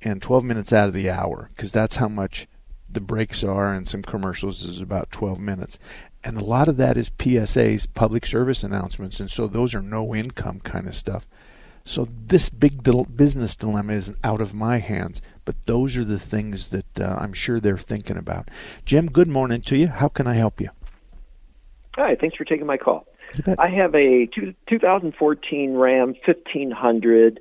and 0.00 0.22
12 0.22 0.42
minutes 0.42 0.72
out 0.72 0.88
of 0.88 0.94
the 0.94 1.10
hour 1.10 1.50
because 1.50 1.70
that's 1.70 1.96
how 1.96 2.08
much 2.08 2.48
the 2.88 3.02
breaks 3.02 3.44
are, 3.44 3.74
and 3.74 3.86
some 3.86 4.00
commercials 4.00 4.64
is 4.64 4.80
about 4.80 5.10
12 5.10 5.38
minutes. 5.38 5.78
And 6.24 6.38
a 6.38 6.44
lot 6.44 6.66
of 6.66 6.78
that 6.78 6.96
is 6.96 7.10
PSAs, 7.10 7.88
public 7.92 8.24
service 8.24 8.64
announcements, 8.64 9.20
and 9.20 9.30
so 9.30 9.46
those 9.46 9.74
are 9.74 9.82
no 9.82 10.14
income 10.14 10.60
kind 10.60 10.86
of 10.86 10.96
stuff. 10.96 11.28
So 11.84 12.08
this 12.26 12.48
big 12.48 12.82
business 13.14 13.56
dilemma 13.56 13.92
is 13.92 14.14
out 14.24 14.40
of 14.40 14.54
my 14.54 14.78
hands, 14.78 15.20
but 15.44 15.56
those 15.66 15.94
are 15.98 16.04
the 16.04 16.18
things 16.18 16.68
that 16.68 16.98
uh, 16.98 17.18
I'm 17.20 17.34
sure 17.34 17.60
they're 17.60 17.76
thinking 17.76 18.16
about. 18.16 18.48
Jim, 18.86 19.10
good 19.10 19.28
morning 19.28 19.60
to 19.60 19.76
you. 19.76 19.88
How 19.88 20.08
can 20.08 20.26
I 20.26 20.34
help 20.34 20.58
you? 20.58 20.70
Hi, 21.96 22.16
thanks 22.18 22.36
for 22.36 22.46
taking 22.46 22.66
my 22.66 22.78
call. 22.78 23.06
I 23.58 23.68
have 23.68 23.94
a 23.94 24.26
two, 24.26 24.54
2014 24.68 25.74
Ram 25.74 26.14
1500 26.26 27.40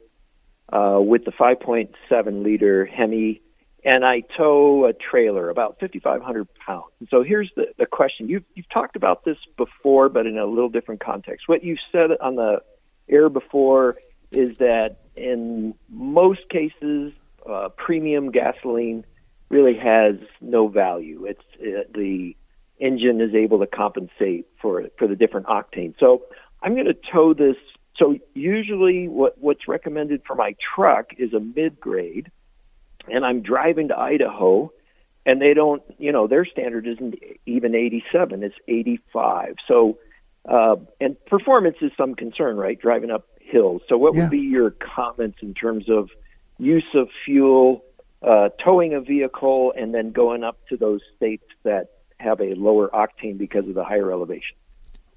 uh, 0.71 0.99
with 1.01 1.25
the 1.25 1.31
5.7 1.31 2.43
liter 2.43 2.85
Hemi, 2.85 3.41
and 3.83 4.05
I 4.05 4.21
tow 4.37 4.85
a 4.85 4.93
trailer 4.93 5.49
about 5.49 5.79
5,500 5.79 6.47
pounds. 6.65 6.85
So 7.09 7.23
here's 7.23 7.51
the, 7.55 7.67
the 7.77 7.85
question: 7.85 8.29
you've 8.29 8.43
you've 8.55 8.69
talked 8.69 8.95
about 8.95 9.25
this 9.25 9.37
before, 9.57 10.09
but 10.09 10.25
in 10.25 10.37
a 10.37 10.45
little 10.45 10.69
different 10.69 11.01
context. 11.01 11.47
What 11.47 11.63
you 11.63 11.77
said 11.91 12.11
on 12.21 12.35
the 12.35 12.61
air 13.09 13.29
before 13.29 13.97
is 14.31 14.57
that 14.57 14.99
in 15.15 15.73
most 15.89 16.47
cases, 16.49 17.13
uh, 17.49 17.69
premium 17.77 18.31
gasoline 18.31 19.05
really 19.49 19.75
has 19.77 20.15
no 20.41 20.67
value. 20.67 21.25
It's 21.25 21.41
uh, 21.59 21.89
the 21.93 22.35
engine 22.79 23.21
is 23.21 23.33
able 23.35 23.59
to 23.59 23.67
compensate 23.67 24.47
for 24.61 24.85
for 24.97 25.07
the 25.07 25.15
different 25.15 25.47
octane. 25.47 25.93
So 25.99 26.23
I'm 26.61 26.73
going 26.73 26.87
to 26.87 26.97
tow 27.11 27.33
this. 27.33 27.55
So 27.97 28.17
usually, 28.33 29.07
what 29.07 29.37
what's 29.39 29.67
recommended 29.67 30.21
for 30.25 30.35
my 30.35 30.55
truck 30.75 31.07
is 31.17 31.33
a 31.33 31.39
mid 31.39 31.79
grade, 31.79 32.31
and 33.07 33.25
I'm 33.25 33.41
driving 33.41 33.89
to 33.89 33.97
Idaho, 33.97 34.71
and 35.25 35.41
they 35.41 35.53
don't, 35.53 35.83
you 35.97 36.11
know, 36.11 36.27
their 36.27 36.45
standard 36.45 36.87
isn't 36.87 37.15
even 37.45 37.75
87; 37.75 38.43
it's 38.43 38.55
85. 38.67 39.55
So, 39.67 39.97
uh, 40.47 40.77
and 41.01 41.17
performance 41.25 41.77
is 41.81 41.91
some 41.97 42.15
concern, 42.15 42.57
right? 42.57 42.79
Driving 42.79 43.11
up 43.11 43.27
hills. 43.41 43.81
So, 43.89 43.97
what 43.97 44.15
Yeah. 44.15 44.23
would 44.23 44.31
be 44.31 44.39
your 44.39 44.71
comments 44.71 45.39
in 45.41 45.53
terms 45.53 45.89
of 45.89 46.09
use 46.57 46.87
of 46.93 47.09
fuel, 47.25 47.83
uh, 48.21 48.49
towing 48.63 48.93
a 48.93 49.01
vehicle, 49.01 49.73
and 49.75 49.93
then 49.93 50.11
going 50.11 50.43
up 50.43 50.57
to 50.69 50.77
those 50.77 51.01
states 51.15 51.45
that 51.63 51.89
have 52.19 52.41
a 52.41 52.53
lower 52.55 52.89
octane 52.89 53.37
because 53.37 53.67
of 53.67 53.75
the 53.75 53.83
higher 53.83 54.11
elevation? 54.11 54.55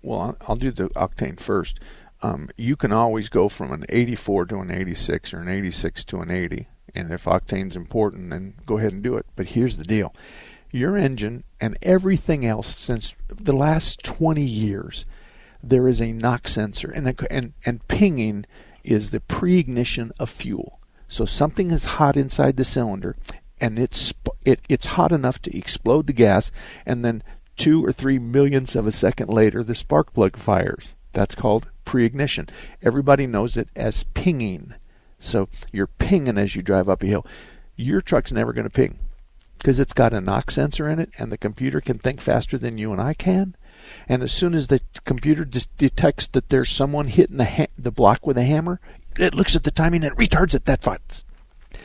Well, 0.03 0.37
I'll- 0.47 0.57
do 0.57 0.71
the 0.71 0.89
octane 0.91 1.39
first. 1.39 1.81
Um, 2.23 2.49
you 2.57 2.77
can 2.77 2.93
always 2.93 3.29
go 3.29 3.49
from 3.49 3.73
an 3.73 3.85
84 3.89 4.47
to 4.47 4.61
an 4.61 4.71
86 4.71 5.35
or 5.35 5.41
an 5.41 5.49
86 5.49 6.05
to 6.07 6.21
an 6.21 6.31
80. 6.31 6.69
And 6.95 7.13
if 7.13 7.25
octane's 7.25 7.77
important, 7.77 8.31
then 8.31 8.55
go 8.67 8.79
ahead 8.79 8.93
and 8.93 9.03
do 9.03 9.17
it. 9.17 9.27
But 9.35 9.49
here's 9.49 9.77
the 9.77 9.85
deal 9.85 10.15
your 10.71 10.97
engine 10.97 11.45
and 11.61 11.77
everything 11.83 12.47
else 12.47 12.75
since 12.75 13.15
the 13.29 13.53
last 13.53 14.03
20 14.05 14.43
years, 14.43 15.05
there 15.63 15.87
is 15.87 16.01
a 16.01 16.13
knock 16.13 16.49
sensor. 16.49 16.91
And, 16.91 17.15
and, 17.31 17.53
and 17.65 17.87
pinging 17.89 18.47
is 18.85 19.11
the 19.11 19.21
pre 19.21 19.59
ignition 19.59 20.13
of 20.19 20.31
fuel. 20.31 20.81
So 21.09 21.27
something 21.27 21.71
is 21.71 21.85
hot 21.85 22.17
inside 22.17 22.57
the 22.57 22.65
cylinder, 22.65 23.17
and 23.63 23.79
it's 23.79 24.13
it, 24.45 24.61
it's 24.69 24.87
hot 24.87 25.13
enough 25.13 25.41
to 25.43 25.57
explode 25.57 26.09
the 26.09 26.13
gas, 26.13 26.51
and 26.85 27.05
then 27.05 27.23
two 27.57 27.85
or 27.85 27.93
three 27.93 28.19
millionths 28.19 28.75
of 28.75 28.89
a 28.89 28.93
second 28.93 29.31
later, 29.31 29.63
the 29.63 29.75
spark 29.75 30.13
plug 30.13 30.37
fires. 30.37 30.97
That's 31.13 31.37
called 31.37 31.69
pre-ignition. 31.85 32.49
Everybody 32.83 33.27
knows 33.27 33.57
it 33.57 33.69
as 33.77 34.03
pinging. 34.15 34.75
So 35.21 35.49
you're 35.71 35.87
pinging 35.87 36.39
as 36.39 36.57
you 36.57 36.63
drive 36.63 36.89
up 36.89 37.05
a 37.05 37.07
hill. 37.07 37.25
Your 37.77 38.01
truck's 38.01 38.33
never 38.33 38.53
going 38.53 38.65
to 38.65 38.71
ping 38.71 38.99
because 39.59 39.79
it's 39.79 39.93
got 39.93 40.13
a 40.13 40.21
knock 40.21 40.51
sensor 40.51 40.89
in 40.89 40.99
it, 40.99 41.11
and 41.17 41.31
the 41.31 41.39
computer 41.39 41.81
can 41.81 41.99
think 41.99 42.21
faster 42.21 42.59
than 42.59 42.79
you 42.79 42.91
and 42.91 43.01
I 43.01 43.15
can. 43.15 43.55
And 44.09 44.25
as 44.25 44.33
soon 44.33 44.55
as 44.55 44.67
the 44.67 44.81
computer 45.05 45.45
detects 45.45 46.27
that 46.29 46.49
there's 46.49 46.71
someone 46.71 47.07
hitting 47.07 47.37
the 47.37 47.45
ha- 47.45 47.67
the 47.79 47.93
block 47.93 48.27
with 48.27 48.39
a 48.39 48.45
hammer, 48.45 48.81
it 49.17 49.35
looks 49.35 49.55
at 49.55 49.63
the 49.63 49.71
timing 49.71 50.03
and 50.03 50.17
retards 50.17 50.55
it 50.57 50.65
that 50.65 50.83
fast. 50.83 51.23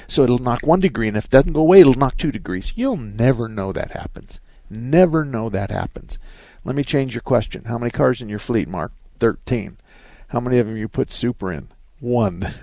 So 0.07 0.23
it'll 0.23 0.37
knock 0.37 0.63
one 0.63 0.79
degree, 0.79 1.07
and 1.07 1.17
if 1.17 1.25
it 1.25 1.31
doesn't 1.31 1.53
go 1.53 1.61
away, 1.61 1.81
it'll 1.81 1.93
knock 1.93 2.17
two 2.17 2.31
degrees. 2.31 2.73
You'll 2.75 2.97
never 2.97 3.47
know 3.47 3.73
that 3.73 3.91
happens. 3.91 4.39
Never 4.69 5.25
know 5.25 5.49
that 5.49 5.69
happens. 5.69 6.17
Let 6.63 6.75
me 6.75 6.83
change 6.83 7.13
your 7.13 7.21
question. 7.21 7.65
How 7.65 7.77
many 7.77 7.91
cars 7.91 8.21
in 8.21 8.29
your 8.29 8.39
fleet, 8.39 8.67
Mark? 8.67 8.91
Thirteen. 9.19 9.77
How 10.29 10.39
many 10.39 10.59
of 10.59 10.67
them 10.67 10.77
you 10.77 10.87
put 10.87 11.11
super 11.11 11.51
in? 11.51 11.69
One. 11.99 12.53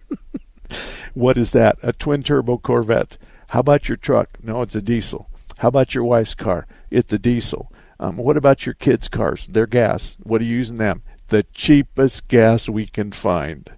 what 1.14 1.38
is 1.38 1.52
that? 1.52 1.78
A 1.82 1.92
twin 1.92 2.22
turbo 2.22 2.58
Corvette. 2.58 3.16
How 3.48 3.60
about 3.60 3.88
your 3.88 3.96
truck? 3.96 4.38
No, 4.42 4.62
it's 4.62 4.74
a 4.74 4.82
diesel. 4.82 5.28
How 5.58 5.68
about 5.68 5.94
your 5.94 6.04
wife's 6.04 6.34
car? 6.34 6.66
It's 6.90 7.12
a 7.12 7.18
diesel. 7.18 7.72
Um, 8.00 8.16
what 8.16 8.36
about 8.36 8.66
your 8.66 8.74
kids' 8.74 9.08
cars? 9.08 9.46
They're 9.48 9.66
gas. 9.66 10.16
What 10.22 10.40
are 10.40 10.44
you 10.44 10.56
using 10.56 10.78
them? 10.78 11.02
The 11.28 11.44
cheapest 11.54 12.28
gas 12.28 12.68
we 12.68 12.86
can 12.86 13.12
find. 13.12 13.70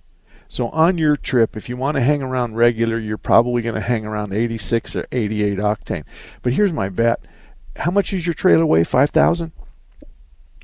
So 0.55 0.69
on 0.69 0.99
your 0.99 1.17
trip, 1.17 1.57
if 1.57 1.69
you 1.69 1.77
want 1.77 1.97
to 1.97 2.01
hang 2.01 2.23
around 2.23 2.55
regular, 2.55 2.97
you're 2.97 3.19
probably 3.19 3.61
going 3.61 3.75
to 3.75 3.81
hang 3.81 4.07
around 4.07 4.33
86 4.33 4.95
or 4.95 5.05
88 5.11 5.59
octane. 5.59 6.05
But 6.43 6.53
here's 6.53 6.73
my 6.73 6.89
bet: 6.91 7.19
How 7.75 7.91
much 7.91 8.13
is 8.13 8.25
your 8.25 8.35
trailer 8.35 8.65
weigh? 8.65 8.85
Five 8.85 9.11
thousand? 9.11 9.51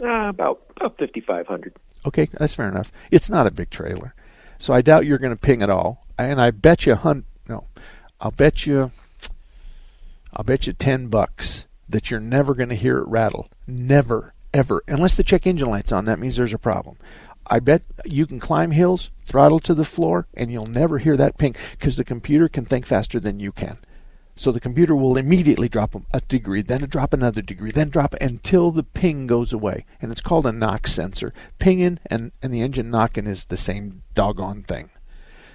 Uh, 0.01 0.29
about 0.29 0.63
about 0.77 0.97
5,500. 0.97 1.75
Okay, 2.07 2.29
that's 2.35 2.55
fair 2.55 2.69
enough. 2.69 2.93
It's 3.11 3.29
not 3.29 3.49
a 3.49 3.51
big 3.51 3.71
trailer, 3.71 4.15
so 4.61 4.73
I 4.73 4.81
doubt 4.81 5.07
you're 5.07 5.19
going 5.19 5.35
to 5.35 5.41
ping 5.41 5.61
at 5.61 5.71
all. 5.71 6.07
And 6.17 6.41
I 6.41 6.53
bet 6.53 6.87
you 6.87 6.95
hun 6.95 7.25
no, 7.49 7.65
I'll 8.21 8.31
bet 8.31 8.67
you, 8.67 8.93
I'll 10.33 10.45
bet 10.45 10.69
you 10.69 10.73
ten 10.73 11.09
bucks 11.09 11.65
that 11.89 12.13
you're 12.13 12.21
never 12.21 12.55
going 12.55 12.69
to 12.69 12.77
hear 12.77 12.99
it 12.99 13.09
rattle. 13.09 13.49
Never, 13.67 14.35
ever, 14.55 14.85
unless 14.87 15.17
the 15.17 15.25
check 15.25 15.49
engine 15.49 15.69
light's 15.69 15.91
on. 15.91 16.05
That 16.05 16.21
means 16.21 16.37
there's 16.37 16.55
a 16.55 16.59
problem. 16.59 16.97
I 17.51 17.59
bet 17.59 17.83
you 18.05 18.27
can 18.27 18.39
climb 18.39 18.71
hills, 18.71 19.11
throttle 19.27 19.59
to 19.61 19.75
the 19.75 19.85
floor, 19.85 20.29
and 20.35 20.53
you'll 20.53 20.67
never 20.67 20.99
hear 20.99 21.17
that 21.17 21.37
ping 21.37 21.57
because 21.73 21.97
the 21.97 22.05
computer 22.05 22.49
can 22.49 22.65
think 22.65 22.87
faster 22.87 23.19
than 23.19 23.41
you 23.41 23.51
can. 23.51 23.79
So 24.37 24.53
the 24.53 24.61
computer 24.61 24.95
will 24.95 25.19
immediately 25.19 25.69
drop 25.69 25.95
a 26.15 26.21
degree, 26.21 26.63
then 26.63 26.81
drop 26.83 27.13
another 27.13 27.43
degree, 27.43 27.73
then 27.73 27.91
drop 27.91 28.15
until 28.21 28.71
the 28.71 28.85
ping 28.85 29.27
goes 29.27 29.53
away. 29.53 29.85
And 30.01 30.13
it's 30.13 30.23
called 30.23 30.47
a 30.47 30.53
knock 30.53 30.87
sensor. 30.87 31.35
Pinging 31.59 31.99
and, 32.07 32.31
and 32.41 32.55
the 32.55 32.63
engine 32.63 32.91
knocking 32.91 33.27
is 33.27 33.45
the 33.47 33.57
same 33.57 34.03
doggone 34.15 34.63
thing. 34.63 34.89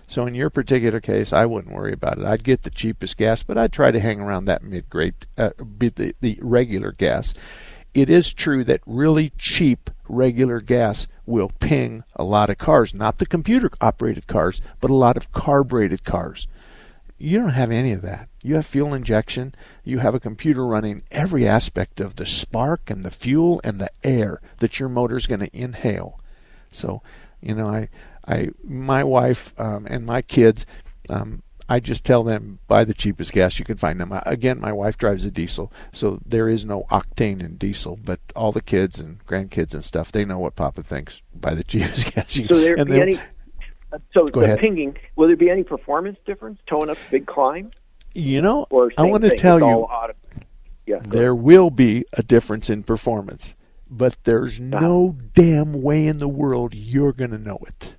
So 0.05 0.27
in 0.27 0.35
your 0.35 0.51
particular 0.51 0.99
case, 0.99 1.33
I 1.33 1.47
wouldn't 1.47 1.73
worry 1.73 1.93
about 1.93 2.19
it. 2.19 2.25
I'd 2.25 2.43
get 2.43 2.61
the 2.61 2.69
cheapest 2.69 3.17
gas, 3.17 3.41
but 3.41 3.57
I'd 3.57 3.73
try 3.73 3.89
to 3.89 3.99
hang 3.99 4.19
around 4.19 4.45
that 4.45 4.63
mid-grade, 4.63 5.15
uh, 5.37 5.51
the, 5.57 6.13
the 6.21 6.37
regular 6.41 6.91
gas. 6.91 7.33
It 7.95 8.09
is 8.09 8.33
true 8.33 8.63
that 8.65 8.81
really 8.85 9.31
cheap 9.39 9.89
regular 10.07 10.59
gas 10.61 11.07
will 11.25 11.51
ping 11.59 12.03
a 12.15 12.23
lot 12.23 12.49
of 12.49 12.57
cars, 12.57 12.93
not 12.93 13.17
the 13.17 13.25
computer 13.25 13.69
operated 13.81 14.27
cars, 14.27 14.61
but 14.79 14.91
a 14.91 14.95
lot 14.95 15.17
of 15.17 15.31
carbureted 15.31 16.03
cars. 16.03 16.47
You 17.17 17.39
don't 17.39 17.49
have 17.49 17.71
any 17.71 17.91
of 17.93 18.01
that. 18.01 18.27
You 18.43 18.55
have 18.55 18.65
fuel 18.65 18.93
injection, 18.93 19.55
you 19.83 19.99
have 19.99 20.13
a 20.13 20.19
computer 20.19 20.65
running 20.65 21.03
every 21.11 21.47
aspect 21.47 21.99
of 21.99 22.17
the 22.17 22.25
spark 22.25 22.89
and 22.89 23.03
the 23.03 23.11
fuel 23.11 23.61
and 23.63 23.79
the 23.79 23.91
air 24.03 24.41
that 24.57 24.79
your 24.79 24.89
motor 24.89 25.15
is 25.15 25.27
going 25.27 25.39
to 25.39 25.57
inhale. 25.57 26.19
So, 26.71 27.01
you 27.41 27.55
know, 27.55 27.69
I, 27.69 27.89
I, 28.27 28.49
my 28.63 29.03
wife 29.03 29.53
um, 29.57 29.87
and 29.89 30.05
my 30.05 30.21
kids, 30.21 30.65
um, 31.09 31.41
I 31.67 31.79
just 31.79 32.05
tell 32.05 32.23
them 32.23 32.59
buy 32.67 32.83
the 32.83 32.93
cheapest 32.93 33.33
gas 33.33 33.57
you 33.57 33.65
can 33.65 33.77
find. 33.77 33.99
Them 33.99 34.17
again, 34.25 34.59
my 34.59 34.71
wife 34.71 34.97
drives 34.97 35.25
a 35.25 35.31
diesel, 35.31 35.71
so 35.91 36.19
there 36.25 36.47
is 36.47 36.65
no 36.65 36.85
octane 36.91 37.41
in 37.41 37.55
diesel. 37.57 37.97
But 38.03 38.19
all 38.35 38.51
the 38.51 38.61
kids 38.61 38.99
and 38.99 39.25
grandkids 39.25 39.73
and 39.73 39.83
stuff, 39.83 40.11
they 40.11 40.25
know 40.25 40.37
what 40.37 40.55
Papa 40.55 40.83
thinks. 40.83 41.21
Buy 41.33 41.55
the 41.55 41.63
cheapest 41.65 42.13
gas. 42.13 42.35
You 42.35 42.47
so 42.47 42.59
there 42.59 42.75
and 42.75 42.89
be 42.89 43.01
any? 43.01 43.19
So 44.13 44.25
the 44.25 44.41
ahead. 44.41 44.59
pinging, 44.59 44.97
will 45.15 45.27
there 45.27 45.37
be 45.37 45.49
any 45.49 45.63
performance 45.63 46.17
difference 46.25 46.59
towing 46.67 46.89
up 46.89 46.97
a 46.97 47.11
big 47.11 47.27
climb? 47.27 47.71
You 48.13 48.41
know, 48.41 48.65
Or 48.69 48.91
I 48.97 49.03
want 49.03 49.23
to 49.23 49.35
tell 49.35 49.59
you, 49.59 49.87
yeah, 50.85 50.99
there 51.01 51.35
will 51.35 51.69
be 51.69 52.05
a 52.13 52.23
difference 52.23 52.69
in 52.69 52.83
performance, 52.83 53.55
but 53.89 54.15
there's 54.23 54.59
ah. 54.59 54.79
no 54.79 55.15
damn 55.33 55.81
way 55.81 56.07
in 56.07 56.17
the 56.17 56.27
world 56.27 56.73
you're 56.73 57.13
going 57.13 57.31
to 57.31 57.37
know 57.37 57.59
it. 57.67 57.95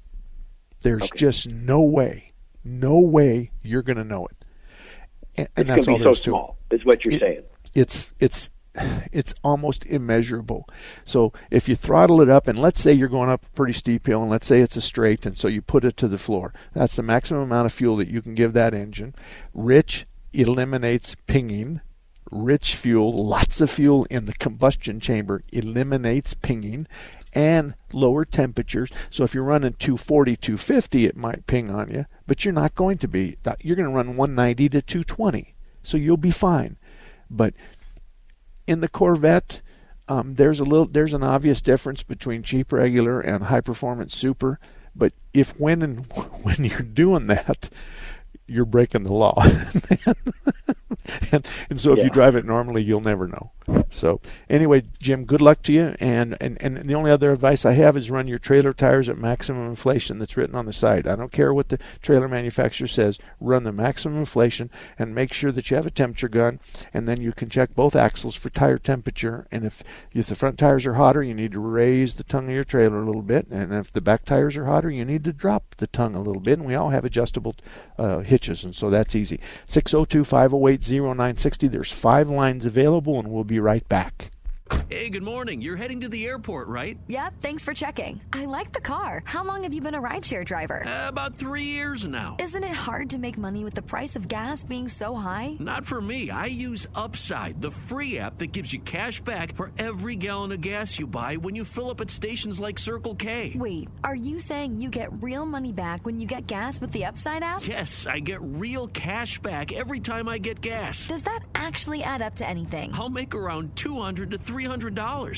There's 0.83 1.11
just 1.17 1.49
no 1.49 1.83
way, 1.83 2.33
no 2.67 2.99
way 3.01 3.51
you're 3.63 3.83
going 3.83 3.97
to 3.99 4.05
know 4.05 4.27
it. 4.27 4.37
And, 5.39 5.49
and 5.57 5.67
that's 5.69 5.87
all 5.89 5.99
so 5.99 6.03
there 6.05 6.11
is 6.11 6.21
to 6.21 6.31
it. 6.31 6.33
small, 6.33 6.59
is 6.71 6.85
what 6.85 7.05
you're 7.05 7.15
It- 7.15 7.21
saying. 7.21 7.43
It's 7.75 8.13
it's 8.21 8.49
it's 9.13 9.35
almost 9.43 9.85
immeasurable. 9.87 10.69
So 11.05 11.33
if 11.51 11.69
you 11.69 11.77
throttle 11.77 12.21
it 12.21 12.29
up, 12.29 12.47
and 12.49 12.59
let's 12.59 12.81
say 12.81 12.93
you're 12.93 13.09
going 13.09 13.31
up 13.31 13.45
a 13.45 13.49
pretty 13.57 13.73
steep 13.73 14.07
hill, 14.07 14.23
and 14.23 14.31
let's 14.31 14.47
say 14.47 14.61
it's 14.61 14.77
a 14.77 14.81
straight, 14.81 15.25
and 15.27 15.37
so 15.37 15.49
you 15.49 15.63
put 15.63 15.85
it 15.85 15.97
to 15.99 16.09
the 16.09 16.19
floor, 16.19 16.53
that's 16.75 16.97
the 16.97 17.03
maximum 17.03 17.43
amount 17.43 17.67
of 17.67 17.73
fuel 17.73 17.97
that 17.97 18.09
you 18.09 18.21
can 18.23 18.35
give 18.35 18.53
that 18.55 18.75
engine. 18.75 19.15
Rich 19.55 20.07
eliminates 20.33 21.17
pinging. 21.27 21.81
Rich 22.31 22.75
fuel, 22.75 23.25
lots 23.25 23.61
of 23.61 23.71
fuel 23.71 24.05
in 24.11 24.25
the 24.25 24.33
combustion 24.35 24.99
chamber 25.01 25.43
eliminates 25.53 26.35
pinging 26.35 26.87
and 27.37 27.75
lower 27.93 28.25
temperatures. 28.25 28.91
So 29.11 29.23
if 29.23 29.35
you're 29.35 29.45
running 29.45 29.75
240, 29.75 30.37
250, 30.37 31.05
it 31.05 31.17
might 31.17 31.47
ping 31.47 31.71
on 31.71 31.91
you, 31.91 32.07
but 32.27 32.45
you're 32.45 32.55
not 32.55 32.75
going 32.75 32.97
to 32.99 33.07
be. 33.07 33.37
You're 33.61 33.77
going 33.77 33.89
to 33.89 33.95
run 33.95 34.17
190 34.17 34.71
to 34.71 34.83
220, 34.83 35.55
so 35.83 35.99
you'll 35.99 36.17
be 36.17 36.31
fine. 36.31 36.77
But 37.31 37.53
in 38.67 38.81
the 38.81 38.89
Corvette, 38.89 39.61
um, 40.09 40.37
there's 40.37 40.61
a 40.61 40.65
little, 40.65 40.87
there's 40.87 41.13
an 41.13 41.23
obvious 41.23 41.61
difference 41.61 42.03
between 42.03 42.43
cheap 42.43 42.73
regular 42.73 43.21
and 43.21 43.45
high 43.45 43.61
performance 43.61 44.17
super. 44.17 44.59
But 44.95 45.13
if 45.35 45.61
when 45.61 45.83
and 45.83 46.07
when 46.43 46.65
you're 46.65 46.81
doing 46.81 47.27
that, 47.27 47.69
you're 48.47 48.65
breaking 48.65 49.03
the 49.03 49.13
law. 49.13 49.45
and, 51.33 51.47
and 51.71 51.81
so 51.81 51.93
if 51.93 52.03
you 52.03 52.11
drive 52.11 52.37
it 52.37 52.45
normally, 52.45 52.83
you'll 52.83 53.01
never 53.01 53.27
know. 53.27 53.51
So 53.91 54.21
anyway, 54.49 54.85
Jim, 55.01 55.25
good 55.25 55.41
luck 55.41 55.63
to 55.63 55.73
you. 55.73 55.97
And, 55.99 56.37
and, 56.41 56.61
and 56.61 56.89
the 56.89 56.95
only 56.95 57.11
other 57.11 57.33
advice 57.33 57.65
I 57.65 57.73
have 57.73 57.97
is 57.97 58.11
run 58.11 58.29
your 58.29 58.39
trailer 58.39 58.73
tires 58.73 59.09
at 59.09 59.19
maximum 59.19 59.69
inflation 59.69 60.19
that's 60.19 60.37
written 60.37 60.55
on 60.55 60.67
the 60.67 60.73
side. 60.73 61.07
I 61.07 61.17
don't 61.17 61.33
care 61.33 61.53
what 61.53 61.69
the 61.69 61.79
trailer 62.03 62.29
manufacturer 62.29 62.87
says. 62.87 63.19
Run 63.41 63.65
the 63.65 63.73
maximum 63.73 64.19
inflation 64.19 64.71
and 64.99 65.15
make 65.15 65.33
sure 65.33 65.53
that 65.53 65.71
you 65.71 65.77
have 65.77 65.87
a 65.87 65.91
temperature 65.91 66.29
gun. 66.29 66.61
And 66.95 67.09
then 67.09 67.21
you 67.21 67.33
can 67.33 67.49
check 67.49 67.75
both 67.75 67.97
axles 67.97 68.37
for 68.37 68.51
tire 68.51 68.79
temperature. 68.79 69.47
And 69.51 69.65
if, 69.65 69.83
if 70.13 70.27
the 70.27 70.35
front 70.35 70.59
tires 70.59 70.87
are 70.87 70.95
hotter, 70.95 71.23
you 71.23 71.35
need 71.35 71.53
to 71.53 71.61
raise 71.61 72.15
the 72.15 72.25
tongue 72.25 72.49
of 72.49 72.55
your 72.55 72.65
trailer 72.65 73.03
a 73.03 73.07
little 73.07 73.23
bit. 73.23 73.49
And 73.49 73.73
if 73.73 73.93
the 73.93 74.01
back 74.01 74.25
tires 74.25 74.57
are 74.57 74.67
hotter, 74.67 74.91
you 74.91 75.05
need 75.05 75.25
to 75.25 75.33
drop 75.33 75.75
the 75.77 75.87
tongue 75.87 76.15
a 76.15 76.23
little 76.23 76.43
bit. 76.43 76.59
And 76.59 76.67
we 76.67 76.75
all 76.75 76.91
have 76.91 77.05
adjustable 77.05 77.57
uh, 77.99 78.21
hitches, 78.21 78.65
and 78.65 78.75
so 78.75 78.91
that's 78.91 79.15
easy. 79.15 79.41
602 79.67 80.25
508 80.25 80.83
0960. 80.91 81.69
There's 81.69 81.93
five 81.93 82.29
lines 82.29 82.67
available, 82.67 83.19
and 83.19 83.29
we'll 83.31 83.45
be 83.45 83.61
right 83.61 83.87
back. 83.89 84.31
Hey, 84.89 85.11
good 85.11 85.23
morning. 85.23 85.61
You're 85.61 85.77
heading 85.77 86.01
to 86.03 86.09
the 86.09 86.27
airport, 86.27 86.69
right? 86.69 86.97
Yep, 87.09 87.37
thanks 87.41 87.65
for 87.65 87.75
checking. 87.75 88.21
I 88.33 88.45
like 88.47 88.73
the 88.73 88.81
car. 88.81 89.23
How 89.25 89.45
long 89.45 89.65
have 89.65 89.75
you 89.75 89.81
been 89.81 89.95
a 89.95 90.01
rideshare 90.01 90.45
driver? 90.45 90.87
Uh, 90.87 91.09
about 91.09 91.37
three 91.37 91.65
years 91.65 92.05
now. 92.05 92.37
Isn't 92.41 92.63
it 92.65 92.71
hard 92.73 93.11
to 93.11 93.19
make 93.19 93.37
money 93.37 93.65
with 93.65 93.75
the 93.75 93.83
price 93.83 94.17
of 94.17 94.29
gas 94.29 94.63
being 94.65 94.89
so 94.89 95.15
high? 95.15 95.57
Not 95.59 95.85
for 95.85 96.01
me. 96.01 96.31
I 96.31 96.47
use 96.47 96.87
Upside, 96.95 97.61
the 97.61 97.71
free 97.71 98.19
app 98.19 98.39
that 98.39 98.49
gives 98.53 98.73
you 98.73 98.79
cash 98.81 99.21
back 99.21 99.55
for 99.57 99.73
every 99.79 100.17
gallon 100.17 100.53
of 100.53 100.61
gas 100.61 100.99
you 100.99 101.07
buy 101.07 101.37
when 101.37 101.55
you 101.55 101.65
fill 101.65 101.91
up 101.91 102.01
at 102.01 102.11
stations 102.11 102.61
like 102.61 102.79
Circle 102.79 103.17
K. 103.17 103.55
Wait, 103.57 103.89
are 104.05 104.17
you 104.17 104.39
saying 104.39 104.79
you 104.79 104.89
get 104.89 105.11
real 105.23 105.47
money 105.47 105.73
back 105.73 106.05
when 106.07 106.21
you 106.21 106.27
get 106.27 106.47
gas 106.47 106.81
with 106.81 106.93
the 106.93 107.05
Upside 107.05 107.43
app? 107.43 107.67
Yes, 107.67 108.07
I 108.07 108.21
get 108.21 108.41
real 108.41 108.87
cash 108.89 109.39
back 109.41 109.73
every 109.73 110.01
time 110.01 110.29
I 110.29 110.39
get 110.39 110.61
gas. 110.61 111.07
Does 111.09 111.25
that 111.25 111.41
actually 111.55 112.03
add 112.05 112.23
up 112.23 112.37
to 112.37 112.49
anything? 112.49 112.93
I'll 112.95 113.11
make 113.11 113.35
around 113.35 113.75
200 113.77 114.31
to 114.31 114.39
$300. 114.39 114.56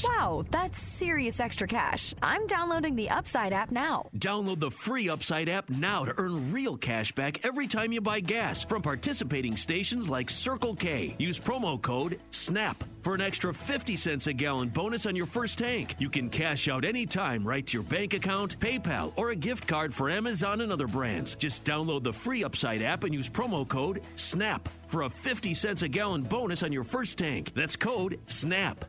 Wow, 0.07 0.45
that's 0.51 0.79
serious 0.81 1.41
extra 1.41 1.67
cash. 1.67 2.15
I'm 2.23 2.47
downloading 2.47 2.95
the 2.95 3.11
Upside 3.11 3.53
app 3.53 3.71
now. 3.71 4.09
Download 4.17 4.61
the 4.61 4.71
free 4.71 5.09
Upside 5.09 5.49
app 5.49 5.69
now 5.71 6.05
to 6.05 6.15
earn 6.19 6.53
real 6.53 6.77
cash 6.77 7.13
back 7.13 7.45
every 7.45 7.67
time 7.67 7.93
you 7.93 8.01
buy 8.01 8.21
gas 8.21 8.65
from 8.65 8.83
participating 8.83 9.57
stations 9.57 10.09
like 10.09 10.31
Circle 10.31 10.77
K. 10.77 11.17
Use 11.19 11.41
promo 11.41 11.81
code 11.81 12.21
SNAP 12.31 12.85
for 13.03 13.15
an 13.15 13.21
extra 13.21 13.53
50 13.53 13.97
cents 13.97 14.27
a 14.27 14.33
gallon 14.33 14.69
bonus 14.69 15.07
on 15.07 15.17
your 15.17 15.27
first 15.27 15.59
tank. 15.59 15.95
You 15.99 16.11
can 16.11 16.29
cash 16.29 16.69
out 16.69 16.85
anytime 16.85 17.47
right 17.47 17.67
to 17.67 17.79
your 17.79 17.85
bank 17.85 18.15
account, 18.15 18.59
PayPal, 18.61 19.13
or 19.17 19.31
a 19.31 19.37
gift 19.37 19.67
card 19.67 19.93
for 19.95 20.11
Amazon 20.11 20.61
and 20.61 20.71
other 20.71 20.87
brands. 20.87 21.35
Just 21.35 21.65
download 21.65 22.03
the 22.03 22.13
free 22.13 22.45
Upside 22.45 22.83
app 22.83 23.05
and 23.05 23.15
use 23.15 23.29
promo 23.29 23.67
code 23.67 24.03
SNAP 24.15 24.69
for 24.87 25.03
a 25.03 25.11
50 25.11 25.55
cents 25.55 25.83
a 25.83 25.89
gallon 25.89 26.23
bonus 26.23 26.63
on 26.63 26.73
your 26.73 26.85
first 26.85 27.19
tank. 27.19 27.53
That's 27.55 27.77
code 27.77 28.19
SNAP. 28.27 28.85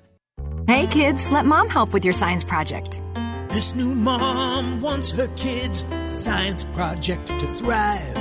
Hey 0.70 0.86
kids, 0.86 1.32
let 1.32 1.47
mom 1.47 1.67
help 1.67 1.93
with 1.93 2.05
your 2.05 2.13
science 2.13 2.43
project. 2.43 3.01
This 3.51 3.74
new 3.74 3.95
mom 3.95 4.82
wants 4.82 5.09
her 5.09 5.28
kids' 5.30 5.84
science 6.05 6.63
project 6.63 7.26
to 7.26 7.47
thrive. 7.55 8.13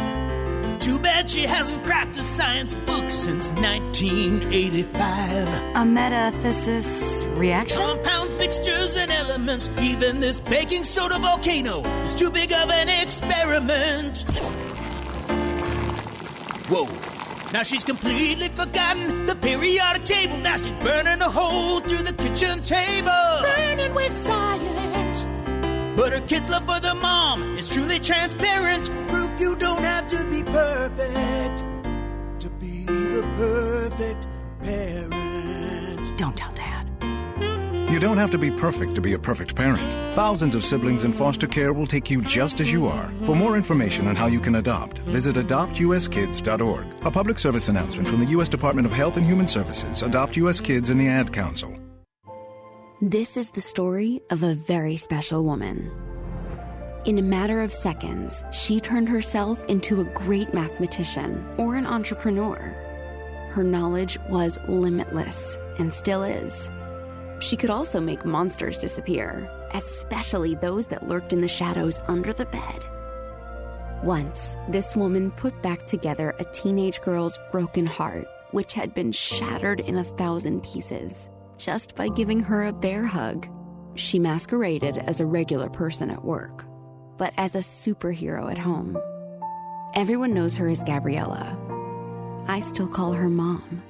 Too 0.81 0.99
bad 0.99 1.29
she 1.29 1.43
hasn't 1.43 1.85
cracked 1.85 2.17
a 2.17 2.25
science 2.25 2.75
book 2.75 3.11
since 3.11 3.53
1985. 3.53 4.97
A 4.97 5.85
metathesis 5.85 7.29
reaction? 7.37 7.83
Compounds, 7.83 8.35
mixtures, 8.37 8.97
and 8.97 9.11
elements. 9.13 9.69
Even 9.83 10.21
this 10.21 10.41
baking 10.41 10.85
soda 10.85 11.19
volcano 11.19 11.83
is 12.05 12.15
too 12.15 12.31
big 12.31 12.51
of 12.55 12.71
an 12.71 12.89
experiment. 12.89 14.25
Whoa. 16.71 17.18
Now 17.53 17.63
she's 17.63 17.83
completely 17.83 18.49
forgotten 18.49 19.25
the 19.25 19.35
periodic 19.35 20.05
table. 20.05 20.37
Now 20.39 20.57
she's 20.59 20.77
burning 20.77 21.21
a 21.23 21.31
hole 21.31 21.81
through 21.81 22.05
the 22.05 22.13
kitchen 22.13 22.63
table. 22.63 23.11
Burning 23.41 23.95
with 23.95 24.17
science. 24.17 25.27
But 25.97 26.13
her 26.13 26.21
kids' 26.21 26.51
love 26.51 26.67
for 26.67 26.79
their 26.81 26.95
mom 26.95 27.57
is 27.57 27.67
truly 27.67 28.01
transparent. 28.01 28.91
Proof 29.09 29.41
you 29.41 29.57
don't 29.57 29.83
have 29.83 30.07
to 30.09 30.25
be 30.27 30.43
perfect 30.43 31.65
to 32.41 32.51
be 32.61 32.85
the 32.85 33.23
perfect 33.35 34.27
parent. 34.63 36.19
Don't 36.19 36.37
tell 36.37 36.53
dad. 36.53 36.78
You 37.91 37.99
don't 37.99 38.19
have 38.19 38.31
to 38.33 38.39
be 38.39 38.51
perfect 38.51 38.95
to 38.97 39.01
be 39.01 39.15
a 39.15 39.19
perfect 39.19 39.57
parent. 39.57 40.15
Thousands 40.15 40.55
of 40.55 40.63
siblings 40.63 41.05
in 41.05 41.13
foster 41.13 41.47
care 41.47 41.73
will 41.73 41.87
take 41.87 42.11
you 42.11 42.21
just 42.21 42.61
as 42.61 42.71
you 42.71 42.87
are. 42.87 43.11
For 43.25 43.35
more 43.35 43.57
information 43.57 44.07
on 44.07 44.15
how 44.15 44.27
you 44.27 44.41
can 44.41 44.57
adopt, 44.57 44.99
visit 44.99 45.37
adoptuskids.org. 45.37 46.87
A 47.07 47.11
public 47.11 47.39
service 47.39 47.71
announcement 47.71 48.07
from 48.07 48.21
the 48.21 48.27
U.S. 48.27 48.51
Department 48.51 48.87
of 48.87 48.93
Health 48.93 49.17
and 49.17 49.25
Human 49.25 49.47
Services, 49.47 50.03
Adopt 50.03 50.37
U.S. 50.37 50.61
Kids, 50.61 50.91
and 50.91 51.01
the 51.01 51.09
Ad 51.09 51.33
Council. 51.33 51.75
This 53.01 53.39
is 53.39 53.53
the 53.53 53.63
story 53.63 54.21
of 54.29 54.43
a 54.43 54.55
very 54.55 54.99
special 54.99 55.47
woman. 55.47 55.91
In 57.07 57.19
a 57.19 57.23
matter 57.23 57.63
of 57.63 57.73
seconds, 57.73 58.45
she 58.53 58.81
turned 58.81 59.09
herself 59.09 59.65
into 59.65 60.03
a 60.03 60.05
great 60.05 60.53
mathematician 60.53 61.43
or 61.57 61.75
an 61.75 61.87
entrepreneur. 61.87 62.59
Her 63.53 63.65
knowledge 63.65 64.19
was 64.29 64.59
limitless 64.69 65.57
and 65.79 65.91
still 65.95 66.23
is. 66.23 66.71
She 67.41 67.57
could 67.57 67.71
also 67.71 68.01
make 68.01 68.25
monsters 68.25 68.79
disappear, 68.79 69.49
especially 69.73 70.55
those 70.55 70.89
that 70.89 71.07
lurked 71.07 71.33
in 71.33 71.41
the 71.41 71.49
shadows 71.49 72.01
under 72.09 72.33
the 72.33 72.47
bed. 72.47 72.85
Once, 74.03 74.57
this 74.69 74.95
woman 74.95 75.31
put 75.33 75.61
back 75.63 75.87
together 75.87 76.35
a 76.39 76.45
teenage 76.45 77.01
girl's 77.01 77.39
broken 77.51 77.87
heart, 77.87 78.27
which 78.53 78.75
had 78.75 78.95
been 78.95 79.13
shattered 79.13 79.81
in 79.81 79.97
a 79.97 80.05
thousand 80.05 80.63
pieces, 80.63 81.31
just 81.57 81.95
by 81.97 82.09
giving 82.09 82.41
her 82.41 82.65
a 82.65 82.73
bear 82.73 83.05
hug. 83.05 83.49
She 83.97 84.19
masqueraded 84.19 84.97
as 84.97 85.21
a 85.21 85.27
regular 85.27 85.69
person 85.69 86.11
at 86.11 86.25
work, 86.25 86.65
but 87.17 87.35
as 87.37 87.55
a 87.55 87.59
superhero 87.59 88.51
at 88.51 88.59
home. 88.59 88.97
Everyone 89.95 90.33
knows 90.33 90.57
her 90.57 90.69
as 90.69 90.85
Gabriella. 90.85 91.57
I 92.47 92.61
still 92.61 92.89
call 92.89 93.13
her 93.13 93.29
mom. 93.29 93.83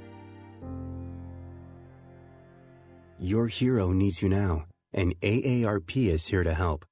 Your 3.21 3.49
hero 3.49 3.91
needs 3.91 4.23
you 4.23 4.29
now, 4.29 4.67
and 4.93 5.21
AARP 5.23 6.09
is 6.09 6.29
here 6.29 6.45
to 6.45 6.55
help. 6.55 6.85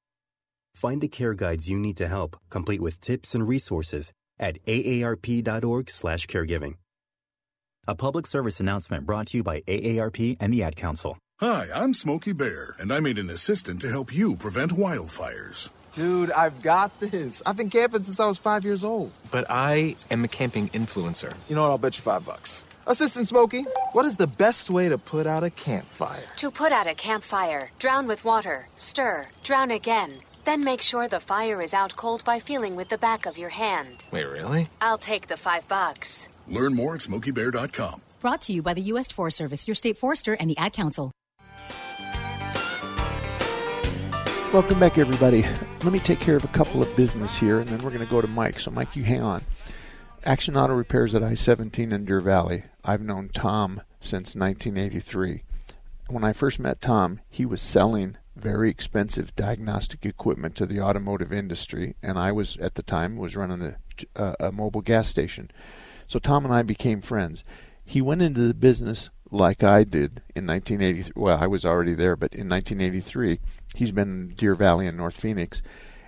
Find 0.74 1.00
the 1.00 1.06
care 1.06 1.34
guides 1.34 1.70
you 1.70 1.78
need 1.78 1.96
to 1.98 2.08
help, 2.08 2.36
complete 2.50 2.80
with 2.80 3.00
tips 3.00 3.32
and 3.32 3.46
resources 3.46 4.12
at 4.36 4.58
aarp.org/caregiving. 4.66 6.74
A 7.86 7.94
public 7.94 8.26
service 8.26 8.58
announcement 8.58 9.06
brought 9.06 9.28
to 9.28 9.36
you 9.36 9.44
by 9.44 9.60
AARP 9.68 10.36
and 10.40 10.52
the 10.52 10.64
Ad 10.64 10.74
Council. 10.74 11.16
Hi, 11.38 11.68
I'm 11.72 11.94
Smokey 11.94 12.32
Bear, 12.32 12.74
and 12.80 12.92
I 12.92 12.98
made 12.98 13.18
an 13.18 13.30
assistant 13.30 13.80
to 13.82 13.88
help 13.88 14.12
you 14.12 14.34
prevent 14.34 14.72
wildfires. 14.72 15.70
Dude, 15.92 16.32
I've 16.32 16.60
got 16.60 16.98
this. 16.98 17.40
I've 17.46 17.56
been 17.56 17.70
camping 17.70 18.02
since 18.02 18.18
I 18.18 18.26
was 18.26 18.36
five 18.36 18.64
years 18.64 18.82
old. 18.82 19.12
But 19.30 19.46
I 19.48 19.94
am 20.10 20.24
a 20.24 20.28
camping 20.28 20.70
influencer. 20.70 21.32
You 21.48 21.54
know 21.54 21.62
what? 21.62 21.70
I'll 21.70 21.78
bet 21.78 21.96
you 21.96 22.02
five 22.02 22.26
bucks. 22.26 22.64
Assistant 22.88 23.26
Smokey, 23.26 23.66
what 23.94 24.04
is 24.04 24.16
the 24.16 24.28
best 24.28 24.70
way 24.70 24.88
to 24.88 24.96
put 24.96 25.26
out 25.26 25.42
a 25.42 25.50
campfire? 25.50 26.22
To 26.36 26.52
put 26.52 26.70
out 26.70 26.86
a 26.86 26.94
campfire, 26.94 27.72
drown 27.80 28.06
with 28.06 28.24
water, 28.24 28.68
stir, 28.76 29.26
drown 29.42 29.72
again. 29.72 30.20
Then 30.44 30.62
make 30.62 30.82
sure 30.82 31.08
the 31.08 31.18
fire 31.18 31.60
is 31.60 31.74
out 31.74 31.96
cold 31.96 32.22
by 32.22 32.38
feeling 32.38 32.76
with 32.76 32.88
the 32.88 32.96
back 32.96 33.26
of 33.26 33.36
your 33.36 33.48
hand. 33.48 34.04
Wait, 34.12 34.22
really? 34.22 34.68
I'll 34.80 34.98
take 34.98 35.26
the 35.26 35.36
five 35.36 35.66
bucks. 35.66 36.28
Learn 36.46 36.74
more 36.74 36.94
at 36.94 37.00
smokeybear.com. 37.00 38.02
Brought 38.20 38.42
to 38.42 38.52
you 38.52 38.62
by 38.62 38.72
the 38.72 38.82
U.S. 38.82 39.08
Forest 39.08 39.36
Service, 39.36 39.66
your 39.66 39.74
state 39.74 39.98
forester, 39.98 40.34
and 40.34 40.48
the 40.48 40.56
Ad 40.56 40.72
Council. 40.72 41.10
Welcome 44.52 44.78
back, 44.78 44.96
everybody. 44.96 45.44
Let 45.82 45.92
me 45.92 45.98
take 45.98 46.20
care 46.20 46.36
of 46.36 46.44
a 46.44 46.48
couple 46.48 46.84
of 46.84 46.96
business 46.96 47.36
here, 47.36 47.58
and 47.58 47.68
then 47.68 47.80
we're 47.80 47.90
going 47.90 48.06
to 48.06 48.10
go 48.10 48.20
to 48.20 48.28
Mike. 48.28 48.60
So, 48.60 48.70
Mike, 48.70 48.94
you 48.94 49.02
hang 49.02 49.22
on. 49.22 49.42
Action 50.26 50.56
Auto 50.56 50.74
Repairs 50.74 51.14
at 51.14 51.22
I 51.22 51.34
17 51.34 51.92
in 51.92 52.04
Deer 52.04 52.20
Valley. 52.20 52.64
I've 52.88 53.02
known 53.02 53.30
Tom 53.34 53.82
since 53.98 54.36
1983. 54.36 55.42
When 56.08 56.22
I 56.22 56.32
first 56.32 56.60
met 56.60 56.80
Tom, 56.80 57.20
he 57.28 57.44
was 57.44 57.60
selling 57.60 58.16
very 58.36 58.70
expensive 58.70 59.34
diagnostic 59.34 60.06
equipment 60.06 60.54
to 60.54 60.66
the 60.66 60.80
automotive 60.80 61.32
industry, 61.32 61.96
and 62.00 62.16
I 62.16 62.30
was 62.30 62.56
at 62.58 62.76
the 62.76 62.84
time 62.84 63.16
was 63.16 63.34
running 63.34 63.60
a, 63.60 63.76
a, 64.14 64.36
a 64.48 64.52
Mobil 64.52 64.84
gas 64.84 65.08
station. 65.08 65.50
So 66.06 66.20
Tom 66.20 66.44
and 66.44 66.54
I 66.54 66.62
became 66.62 67.00
friends. 67.00 67.42
He 67.84 68.00
went 68.00 68.22
into 68.22 68.46
the 68.46 68.54
business 68.54 69.10
like 69.32 69.64
I 69.64 69.82
did 69.82 70.22
in 70.36 70.46
1983. 70.46 71.12
Well, 71.20 71.38
I 71.42 71.48
was 71.48 71.64
already 71.64 71.94
there, 71.94 72.14
but 72.14 72.32
in 72.32 72.48
1983, 72.48 73.40
he's 73.74 73.90
been 73.90 74.08
in 74.08 74.28
Deer 74.36 74.54
Valley 74.54 74.86
and 74.86 74.96
North 74.96 75.20
Phoenix, 75.20 75.60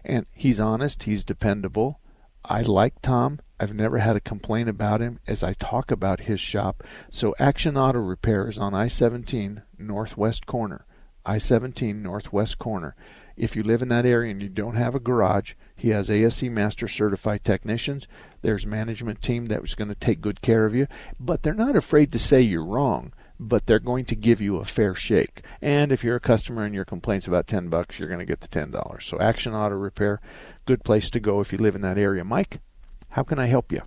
and 0.05 0.27
he's 0.33 0.61
honest. 0.61 1.03
He's 1.03 1.25
dependable. 1.25 1.99
I 2.45 2.63
like 2.63 3.03
Tom. 3.03 3.41
I've 3.61 3.75
never 3.75 3.99
had 3.99 4.17
a 4.17 4.21
complaint 4.21 4.69
about 4.69 5.01
him 5.01 5.19
as 5.27 5.43
I 5.43 5.53
talk 5.55 5.91
about 5.91 6.21
his 6.21 6.41
shop. 6.41 6.85
So 7.11 7.35
Action 7.39 7.77
Auto 7.77 7.99
Repair 7.99 8.49
is 8.49 8.59
on 8.59 8.75
I-17 8.75 9.63
northwest 9.79 10.47
corner. 10.47 10.87
I-17 11.27 11.97
northwest 11.97 12.59
corner. 12.59 12.95
If 13.37 13.55
you 13.55 13.63
live 13.63 13.83
in 13.83 13.89
that 13.89 14.07
area 14.07 14.33
and 14.33 14.43
you 14.43 14.49
don't 14.49 14.75
have 14.75 14.95
a 14.95 15.01
garage, 15.01 15.55
he 15.77 15.91
has 15.91 16.11
ASE 16.11 16.43
Master 16.45 16.89
Certified 16.89 17.45
technicians. 17.45 18.09
There's 18.43 18.67
management 18.67 19.23
team 19.23 19.47
that's 19.47 19.75
going 19.75 19.89
to 19.89 19.95
take 19.95 20.21
good 20.21 20.41
care 20.41 20.65
of 20.65 20.75
you, 20.75 20.89
but 21.21 21.43
they're 21.43 21.55
not 21.55 21.77
afraid 21.77 22.11
to 22.13 22.19
say 22.19 22.41
you're 22.41 22.65
wrong. 22.65 23.13
But 23.41 23.67
they're 23.67 23.79
going 23.79 24.05
to 24.07 24.17
give 24.17 24.41
you 24.41 24.57
a 24.57 24.65
fair 24.65 24.97
shake. 24.97 25.43
And 25.63 25.93
if 25.93 26.03
you're 26.03 26.17
a 26.17 26.21
customer 26.21 26.65
and 26.65 26.75
your 26.75 26.85
complaint's 26.85 27.29
about 27.29 27.47
ten 27.47 27.69
bucks, 27.69 27.97
you're 27.97 28.09
going 28.09 28.19
to 28.19 28.27
get 28.27 28.41
the 28.41 28.49
ten 28.49 28.73
dollars. 28.73 29.05
So 29.05 29.21
Action 29.21 29.55
Auto 29.55 29.77
Repair, 29.77 30.21
good 30.69 30.85
place 30.85 31.09
to 31.09 31.19
go 31.19 31.41
if 31.41 31.51
you 31.51 31.57
live 31.57 31.75
in 31.75 31.81
that 31.81 31.97
area. 31.97 32.23
Mike, 32.23 32.61
how 33.09 33.23
can 33.23 33.39
I 33.39 33.47
help 33.47 33.73
you? 33.73 33.81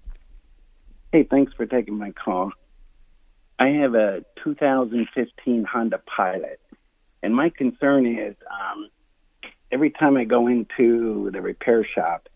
Hey, 1.11 1.21
thanks 1.29 1.53
for 1.53 1.67
taking 1.67 1.95
my 1.95 2.09
call. 2.09 2.51
I 3.59 3.67
have 3.67 3.93
a 3.93 4.25
2015 4.43 5.63
Honda 5.63 5.99
Pilot, 5.99 6.59
and 7.21 7.35
my 7.35 7.49
concern 7.49 8.07
is 8.07 8.35
um, 8.49 8.89
every 9.71 9.91
time 9.91 10.17
I 10.17 10.23
go 10.23 10.47
into 10.47 11.29
the 11.31 11.39
repair 11.39 11.83
shop, 11.83 12.27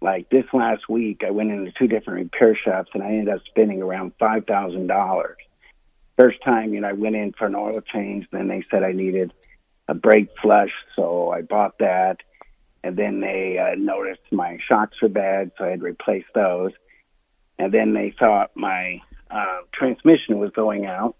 like 0.00 0.30
this 0.30 0.44
last 0.52 0.88
week, 0.88 1.24
I 1.26 1.32
went 1.32 1.50
into 1.50 1.72
two 1.72 1.88
different 1.88 2.20
repair 2.20 2.54
shops 2.54 2.90
and 2.94 3.02
I 3.02 3.08
ended 3.08 3.30
up 3.30 3.40
spending 3.46 3.82
around 3.82 4.12
five 4.20 4.46
thousand 4.46 4.86
dollars. 4.86 5.38
First 6.16 6.40
time, 6.44 6.72
you 6.72 6.82
know, 6.82 6.88
I 6.88 6.92
went 6.92 7.16
in 7.16 7.32
for 7.32 7.46
an 7.46 7.56
oil 7.56 7.80
change. 7.92 8.28
Then 8.30 8.46
they 8.46 8.62
said 8.70 8.84
I 8.84 8.92
needed 8.92 9.32
a 9.88 9.94
brake 9.94 10.28
flush, 10.40 10.72
so 10.94 11.30
I 11.30 11.42
bought 11.42 11.78
that. 11.78 12.20
And 12.86 12.96
then 12.96 13.20
they 13.20 13.58
uh, 13.58 13.74
noticed 13.76 14.20
my 14.30 14.58
shocks 14.68 15.02
were 15.02 15.08
bad, 15.08 15.50
so 15.58 15.64
I 15.64 15.70
had 15.70 15.80
to 15.80 15.86
replace 15.86 16.24
those. 16.36 16.70
And 17.58 17.74
then 17.74 17.94
they 17.94 18.14
thought 18.16 18.52
my 18.54 19.00
uh, 19.28 19.62
transmission 19.74 20.38
was 20.38 20.52
going 20.52 20.86
out, 20.86 21.16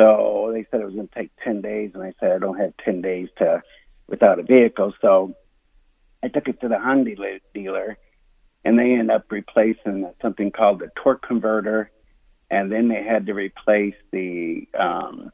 so 0.00 0.50
they 0.50 0.64
said 0.70 0.80
it 0.80 0.86
was 0.86 0.94
going 0.94 1.08
to 1.08 1.14
take 1.14 1.30
ten 1.44 1.60
days. 1.60 1.90
And 1.92 2.02
I 2.02 2.14
said 2.18 2.32
I 2.32 2.38
don't 2.38 2.58
have 2.58 2.72
ten 2.82 3.02
days 3.02 3.28
to 3.36 3.62
without 4.06 4.38
a 4.38 4.42
vehicle. 4.42 4.94
So 5.02 5.34
I 6.22 6.28
took 6.28 6.48
it 6.48 6.58
to 6.62 6.68
the 6.68 6.78
Honda 6.78 7.16
dealer, 7.52 7.98
and 8.64 8.78
they 8.78 8.92
ended 8.92 9.10
up 9.10 9.30
replacing 9.30 10.10
something 10.22 10.50
called 10.50 10.78
the 10.78 10.90
torque 10.96 11.20
converter, 11.20 11.90
and 12.50 12.72
then 12.72 12.88
they 12.88 13.02
had 13.02 13.26
to 13.26 13.34
replace 13.34 13.96
the 14.10 14.66
um, 14.78 15.32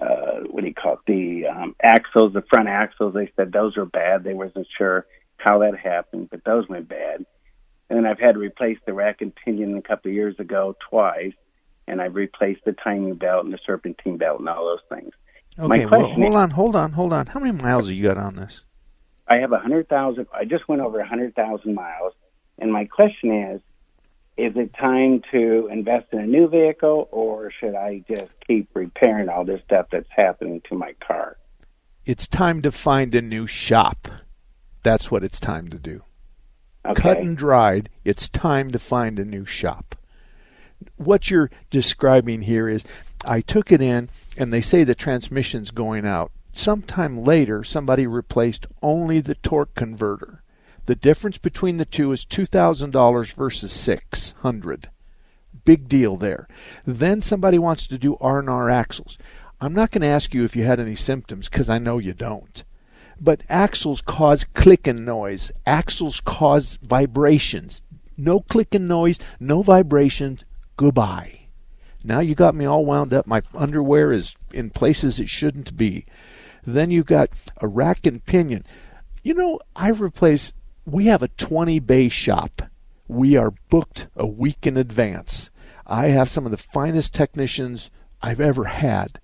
uh, 0.00 0.40
what 0.50 0.62
do 0.62 0.68
you 0.68 0.74
call 0.74 0.94
it? 0.94 0.98
The 1.06 1.46
um, 1.46 1.76
axles, 1.82 2.32
the 2.32 2.42
front 2.42 2.68
axles. 2.68 3.14
They 3.14 3.30
said 3.36 3.52
those 3.52 3.76
were 3.76 3.86
bad. 3.86 4.24
They 4.24 4.34
wasn't 4.34 4.66
sure 4.76 5.06
how 5.36 5.58
that 5.60 5.78
happened, 5.78 6.28
but 6.30 6.44
those 6.44 6.68
went 6.68 6.88
bad. 6.88 7.26
And 7.88 7.98
then 7.98 8.06
I've 8.06 8.18
had 8.18 8.32
to 8.32 8.38
replace 8.38 8.78
the 8.86 8.94
rack 8.94 9.20
and 9.20 9.34
pinion 9.34 9.76
a 9.76 9.82
couple 9.82 10.10
of 10.10 10.14
years 10.14 10.38
ago 10.38 10.74
twice, 10.90 11.34
and 11.86 12.00
I've 12.00 12.14
replaced 12.14 12.64
the 12.64 12.72
timing 12.72 13.14
belt 13.14 13.44
and 13.44 13.52
the 13.52 13.58
serpentine 13.64 14.16
belt 14.16 14.40
and 14.40 14.48
all 14.48 14.66
those 14.66 14.98
things. 14.98 15.12
Okay, 15.58 15.86
well, 15.86 16.08
hold 16.08 16.34
on, 16.34 16.50
hold 16.50 16.76
on, 16.76 16.92
hold 16.92 17.12
on. 17.12 17.26
How 17.26 17.38
many 17.38 17.52
miles 17.52 17.86
have 17.86 17.96
you 17.96 18.02
got 18.02 18.16
on 18.16 18.34
this? 18.34 18.64
I 19.28 19.36
have 19.36 19.52
a 19.52 19.58
hundred 19.58 19.88
thousand. 19.88 20.26
I 20.34 20.44
just 20.44 20.68
went 20.68 20.82
over 20.82 20.98
a 20.98 21.06
hundred 21.06 21.34
thousand 21.34 21.74
miles, 21.74 22.12
and 22.58 22.72
my 22.72 22.86
question 22.86 23.32
is: 23.32 23.60
Is 24.36 24.56
it 24.56 24.74
time 24.74 25.22
to 25.30 25.68
invest 25.70 26.06
in 26.12 26.18
a 26.18 26.26
new 26.26 26.48
vehicle, 26.48 27.08
or 27.12 27.52
should 27.52 27.76
I 27.76 28.02
just 28.08 28.32
keep 28.46 28.68
repairing 28.74 29.28
all 29.28 29.44
this 29.44 29.62
stuff 29.64 29.86
that's 29.92 30.08
happening 30.10 30.60
to 30.68 30.74
my 30.74 30.94
car? 31.06 31.36
It's 32.04 32.26
time 32.26 32.60
to 32.62 32.72
find 32.72 33.14
a 33.14 33.22
new 33.22 33.46
shop. 33.46 34.08
That's 34.82 35.10
what 35.10 35.24
it's 35.24 35.40
time 35.40 35.68
to 35.68 35.78
do. 35.78 36.02
Okay. 36.84 37.00
Cut 37.00 37.18
and 37.18 37.36
dried. 37.36 37.88
It's 38.04 38.28
time 38.28 38.70
to 38.72 38.78
find 38.78 39.18
a 39.18 39.24
new 39.24 39.46
shop. 39.46 39.94
What 40.96 41.30
you're 41.30 41.50
describing 41.70 42.42
here 42.42 42.68
is 42.68 42.84
I 43.24 43.40
took 43.40 43.72
it 43.72 43.80
in, 43.80 44.10
and 44.36 44.52
they 44.52 44.60
say 44.60 44.84
the 44.84 44.94
transmission's 44.94 45.70
going 45.70 46.04
out. 46.04 46.30
Sometime 46.52 47.24
later, 47.24 47.64
somebody 47.64 48.06
replaced 48.06 48.66
only 48.82 49.20
the 49.20 49.34
torque 49.36 49.74
converter. 49.74 50.42
The 50.86 50.94
difference 50.94 51.38
between 51.38 51.78
the 51.78 51.84
two 51.84 52.12
is 52.12 52.26
$2,000 52.26 53.34
versus 53.34 53.72
600 53.72 54.88
Big 55.64 55.88
deal 55.88 56.16
there. 56.16 56.46
Then 56.84 57.20
somebody 57.20 57.58
wants 57.58 57.86
to 57.86 57.96
do 57.96 58.16
R&R 58.20 58.68
axles. 58.68 59.16
I'm 59.60 59.72
not 59.72 59.90
going 59.90 60.02
to 60.02 60.08
ask 60.08 60.34
you 60.34 60.44
if 60.44 60.56
you 60.56 60.64
had 60.64 60.80
any 60.80 60.94
symptoms 60.94 61.48
because 61.48 61.70
I 61.70 61.78
know 61.78 61.98
you 61.98 62.12
don't. 62.12 62.64
But 63.20 63.44
axles 63.48 64.00
cause 64.00 64.44
clicking 64.44 65.04
noise. 65.04 65.52
Axles 65.64 66.20
cause 66.20 66.78
vibrations. 66.82 67.82
No 68.16 68.40
clicking 68.40 68.86
noise, 68.86 69.18
no 69.40 69.62
vibrations. 69.62 70.44
Goodbye. 70.76 71.40
Now 72.02 72.20
you 72.20 72.34
got 72.34 72.54
me 72.54 72.66
all 72.66 72.84
wound 72.84 73.14
up. 73.14 73.26
My 73.26 73.42
underwear 73.54 74.12
is 74.12 74.36
in 74.52 74.70
places 74.70 75.18
it 75.18 75.28
shouldn't 75.28 75.76
be. 75.76 76.04
Then 76.66 76.90
you've 76.90 77.06
got 77.06 77.30
a 77.60 77.68
rack 77.68 78.06
and 78.06 78.24
pinion. 78.24 78.66
You 79.22 79.34
know, 79.34 79.60
I 79.74 79.90
replace, 79.90 80.52
we 80.84 81.06
have 81.06 81.22
a 81.22 81.28
20 81.28 81.78
bay 81.80 82.08
shop. 82.08 82.62
We 83.08 83.36
are 83.36 83.52
booked 83.68 84.08
a 84.16 84.26
week 84.26 84.66
in 84.66 84.76
advance. 84.76 85.50
I 85.86 86.08
have 86.08 86.30
some 86.30 86.46
of 86.46 86.50
the 86.50 86.58
finest 86.58 87.14
technicians 87.14 87.90
I've 88.22 88.40
ever 88.40 88.64
had. 88.64 89.20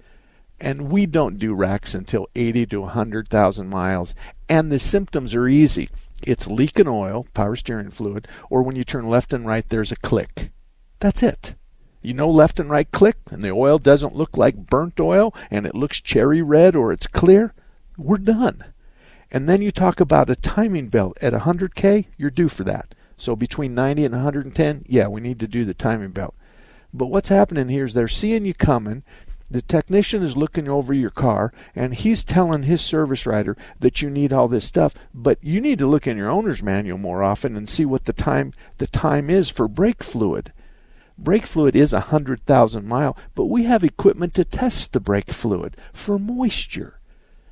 And 0.60 0.90
we 0.90 1.06
don't 1.06 1.38
do 1.38 1.54
racks 1.54 1.94
until 1.94 2.28
80 2.34 2.66
to 2.66 2.80
100,000 2.82 3.68
miles. 3.68 4.14
And 4.48 4.70
the 4.70 4.78
symptoms 4.78 5.34
are 5.34 5.48
easy. 5.48 5.88
It's 6.22 6.46
leaking 6.46 6.88
oil, 6.88 7.26
power 7.32 7.56
steering 7.56 7.90
fluid, 7.90 8.28
or 8.50 8.62
when 8.62 8.76
you 8.76 8.84
turn 8.84 9.08
left 9.08 9.32
and 9.32 9.46
right, 9.46 9.66
there's 9.68 9.92
a 9.92 9.96
click. 9.96 10.50
That's 10.98 11.22
it 11.22 11.54
you 12.02 12.14
know 12.14 12.30
left 12.30 12.58
and 12.58 12.70
right 12.70 12.90
click 12.92 13.16
and 13.30 13.42
the 13.42 13.50
oil 13.50 13.78
doesn't 13.78 14.16
look 14.16 14.36
like 14.36 14.56
burnt 14.56 14.98
oil 14.98 15.34
and 15.50 15.66
it 15.66 15.74
looks 15.74 16.00
cherry 16.00 16.42
red 16.42 16.74
or 16.74 16.92
it's 16.92 17.06
clear, 17.06 17.52
we're 17.96 18.18
done. 18.18 18.64
And 19.30 19.48
then 19.48 19.62
you 19.62 19.70
talk 19.70 20.00
about 20.00 20.30
a 20.30 20.36
timing 20.36 20.88
belt 20.88 21.16
at 21.22 21.32
100K, 21.32 22.06
you're 22.16 22.30
due 22.30 22.48
for 22.48 22.64
that. 22.64 22.94
So 23.16 23.36
between 23.36 23.74
90 23.74 24.06
and 24.06 24.14
110, 24.14 24.84
yeah, 24.88 25.06
we 25.06 25.20
need 25.20 25.38
to 25.40 25.46
do 25.46 25.64
the 25.64 25.74
timing 25.74 26.10
belt. 26.10 26.34
But 26.92 27.06
what's 27.06 27.28
happening 27.28 27.68
here 27.68 27.84
is 27.84 27.94
they're 27.94 28.08
seeing 28.08 28.44
you 28.44 28.54
coming 28.54 29.04
The 29.50 29.62
technician 29.62 30.22
is 30.22 30.36
looking 30.36 30.68
over 30.68 30.94
your 30.94 31.10
car 31.10 31.52
and 31.74 31.92
he's 31.94 32.24
telling 32.24 32.62
his 32.62 32.80
service 32.80 33.26
writer 33.26 33.56
that 33.80 34.00
you 34.00 34.08
need 34.08 34.32
all 34.32 34.46
this 34.46 34.64
stuff, 34.64 34.94
but 35.12 35.38
you 35.42 35.60
need 35.60 35.80
to 35.80 35.88
look 35.88 36.06
in 36.06 36.16
your 36.16 36.30
owner's 36.30 36.62
manual 36.62 36.98
more 36.98 37.24
often 37.24 37.56
and 37.56 37.68
see 37.68 37.84
what 37.84 38.04
the 38.04 38.12
time 38.12 38.52
the 38.78 38.86
time 38.86 39.28
is 39.28 39.50
for 39.50 39.66
brake 39.66 40.04
fluid. 40.04 40.52
Brake 41.18 41.46
fluid 41.46 41.74
is 41.74 41.92
a 41.92 42.00
hundred 42.00 42.46
thousand 42.46 42.86
mile, 42.86 43.16
but 43.34 43.46
we 43.46 43.64
have 43.64 43.82
equipment 43.82 44.34
to 44.34 44.44
test 44.44 44.92
the 44.92 45.00
brake 45.00 45.32
fluid 45.32 45.76
for 45.92 46.16
moisture. 46.16 46.99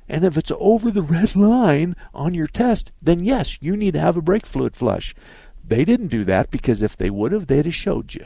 And 0.09 0.25
if 0.25 0.37
it's 0.37 0.51
over 0.57 0.91
the 0.91 1.01
red 1.03 1.35
line 1.35 1.95
on 2.13 2.33
your 2.33 2.47
test, 2.47 2.91
then 3.01 3.23
yes, 3.23 3.57
you 3.61 3.77
need 3.77 3.93
to 3.93 4.01
have 4.01 4.17
a 4.17 4.21
brake 4.21 4.45
fluid 4.45 4.75
flush. 4.75 5.15
They 5.63 5.85
didn't 5.85 6.07
do 6.07 6.25
that 6.25 6.49
because 6.49 6.81
if 6.81 6.97
they 6.97 7.09
would 7.09 7.31
have, 7.31 7.47
they'd 7.47 7.65
have 7.65 7.75
showed 7.75 8.15
you. 8.15 8.25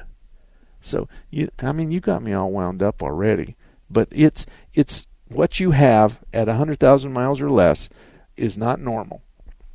So 0.79 1.07
you, 1.29 1.49
I 1.61 1.71
mean, 1.73 1.91
you 1.91 1.99
got 1.99 2.23
me 2.23 2.33
all 2.33 2.51
wound 2.51 2.81
up 2.81 3.03
already 3.03 3.55
but 3.93 4.07
it's 4.11 4.45
it's 4.73 5.07
what 5.29 5.59
you 5.59 5.71
have 5.71 6.19
at 6.33 6.47
100,000 6.47 7.13
miles 7.13 7.41
or 7.41 7.49
less 7.49 7.89
is 8.35 8.57
not 8.57 8.79
normal. 8.79 9.23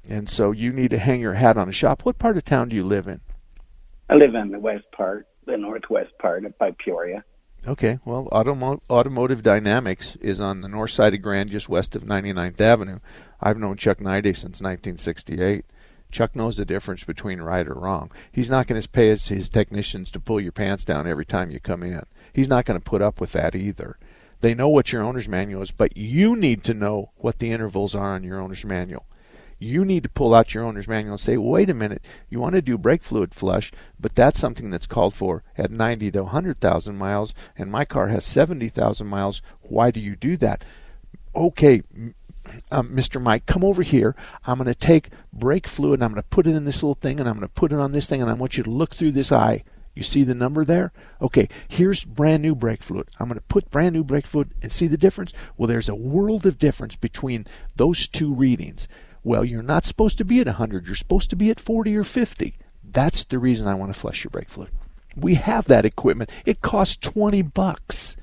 And 0.09 0.29
so 0.29 0.53
you 0.53 0.73
need 0.73 0.91
to 0.91 0.99
hang 0.99 1.21
your 1.21 1.35
hat 1.35 1.57
on 1.57 1.69
a 1.69 1.73
shop. 1.73 2.05
What 2.05 2.19
part 2.19 2.37
of 2.37 2.45
town 2.45 2.69
do 2.69 2.77
you 2.77 2.85
live 2.85 3.09
in? 3.09 3.21
I 4.09 4.15
live 4.15 4.35
in 4.35 4.51
the 4.51 4.61
west 4.61 4.85
part, 4.93 5.27
the 5.47 5.57
northwest 5.57 6.11
part 6.19 6.45
by 6.59 6.73
Peoria. 6.79 7.25
Okay, 7.67 7.99
well, 8.05 8.29
Automo- 8.33 8.81
Automotive 8.89 9.43
Dynamics 9.43 10.17
is 10.17 10.41
on 10.41 10.61
the 10.61 10.69
north 10.69 10.91
side 10.91 11.13
of 11.15 11.23
Grand, 11.23 11.51
just 11.51 11.69
west 11.69 11.97
of 11.97 12.05
99th 12.05 12.61
Avenue. 12.61 13.01
I've 13.41 13.59
known 13.59 13.77
Chuck 13.77 14.01
Nide 14.01 14.37
since 14.37 14.61
1968. 14.61 15.65
Chuck 16.11 16.35
knows 16.35 16.57
the 16.57 16.65
difference 16.65 17.05
between 17.05 17.41
right 17.41 17.67
or 17.69 17.75
wrong. 17.75 18.11
He's 18.33 18.49
not 18.49 18.67
going 18.67 18.81
to 18.81 18.89
pay 18.89 19.09
his, 19.09 19.29
his 19.29 19.49
technicians 19.49 20.11
to 20.13 20.21
pull 20.21 20.41
your 20.41 20.53
pants 20.53 20.85
down 20.85 21.07
every 21.07 21.27
time 21.27 21.51
you 21.51 21.61
come 21.61 21.83
in. 21.83 22.05
He's 22.33 22.49
not 22.49 22.65
going 22.65 22.81
to 22.81 22.85
put 22.85 23.03
up 23.03 23.21
with 23.21 23.33
that 23.33 23.55
either. 23.55 23.99
They 24.41 24.55
know 24.55 24.69
what 24.69 24.93
your 24.93 25.03
owner's 25.03 25.29
manual 25.29 25.63
is, 25.63 25.71
but 25.71 25.97
you 25.97 26.37
need 26.37 26.63
to 26.65 26.75
know 26.75 27.11
what 27.17 27.39
the 27.39 27.51
intervals 27.51 27.95
are 27.95 28.15
on 28.15 28.25
your 28.25 28.41
owner's 28.41 28.65
manual. 28.65 29.05
You 29.59 29.85
need 29.85 30.05
to 30.05 30.09
pull 30.09 30.35
out 30.35 30.55
your 30.55 30.65
owner's 30.65 30.87
manual 30.87 31.15
and 31.15 31.21
say, 31.21 31.37
wait 31.37 31.69
a 31.69 31.75
minute, 31.75 32.03
you 32.29 32.39
want 32.39 32.55
to 32.55 32.63
do 32.63 32.79
brake 32.79 33.03
fluid 33.03 33.35
flush, 33.35 33.73
but 33.99 34.15
that's 34.15 34.39
something 34.39 34.71
that's 34.71 34.87
called 34.87 35.15
for 35.15 35.43
at 35.57 35.71
90 35.71 36.13
to 36.13 36.23
100,000 36.23 36.97
miles, 36.97 37.35
and 37.57 37.71
my 37.71 37.85
car 37.85 38.09
has 38.09 38.25
70,000 38.25 39.07
miles. 39.07 39.43
Why 39.63 39.91
do 39.91 40.01
you 40.01 40.15
do 40.15 40.37
that? 40.37 40.65
Okay, 41.35 41.83
um, 42.71 42.91
Mr. 42.91 43.21
Mike, 43.21 43.47
come 43.47 43.65
over 43.65 43.83
here. 43.83 44.15
I'm 44.47 44.59
going 44.59 44.67
to 44.67 44.75
take 44.75 45.11
brake 45.33 45.67
fluid 45.67 45.95
and 45.95 46.05
I'm 46.05 46.13
going 46.13 46.23
to 46.23 46.29
put 46.29 46.47
it 46.47 46.55
in 46.55 46.65
this 46.65 46.83
little 46.83 46.95
thing 46.95 47.21
and 47.21 47.29
I'm 47.29 47.37
going 47.37 47.49
to 47.49 47.53
put 47.53 47.73
it 47.73 47.79
on 47.79 47.93
this 47.93 48.07
thing 48.07 48.23
and 48.23 48.31
I 48.31 48.35
want 48.35 48.57
you 48.57 48.63
to 48.65 48.71
look 48.71 48.95
through 48.95 49.13
this 49.13 49.33
eye. 49.33 49.65
You 49.95 50.05
see 50.05 50.23
the 50.23 50.35
number 50.35 50.65
there? 50.65 50.93
Okay, 51.21 51.49
here's 51.67 52.05
brand 52.05 52.43
new 52.43 52.55
brake 52.55 52.83
fluid. 52.83 53.09
I'm 53.19 53.27
going 53.27 53.39
to 53.39 53.45
put 53.47 53.71
brand 53.71 53.95
new 53.95 54.05
brake 54.05 54.29
fluid 54.29 54.53
and 54.63 54.71
see 54.71 54.87
the 54.87 54.97
difference? 54.97 55.33
Well, 55.57 55.67
there's 55.67 55.89
a 55.89 55.95
world 55.95 56.47
of 56.47 56.59
difference 56.59 56.95
between 56.95 57.47
those 57.75 58.07
two 58.07 58.33
readings. 58.33 58.87
Well, 59.29 59.45
you're 59.45 59.63
not 59.63 59.85
supposed 59.85 60.17
to 60.17 60.25
be 60.25 60.41
at 60.41 60.47
100, 60.47 60.87
you're 60.87 60.97
supposed 60.97 61.29
to 61.29 61.37
be 61.37 61.51
at 61.51 61.61
40 61.61 61.95
or 61.99 62.03
50. 62.03 62.57
That's 62.83 63.25
the 63.25 63.39
reason 63.39 63.69
I 63.69 63.75
want 63.75 63.93
to 63.93 64.01
flush 64.01 64.25
your 64.25 64.31
brake 64.31 64.49
fluid. 64.49 64.71
We 65.15 65.35
have 65.35 65.67
that 65.67 65.85
equipment. 65.85 66.31
It 66.47 66.63
costs 66.63 66.97
20 66.97 67.43
bucks. 67.43 68.17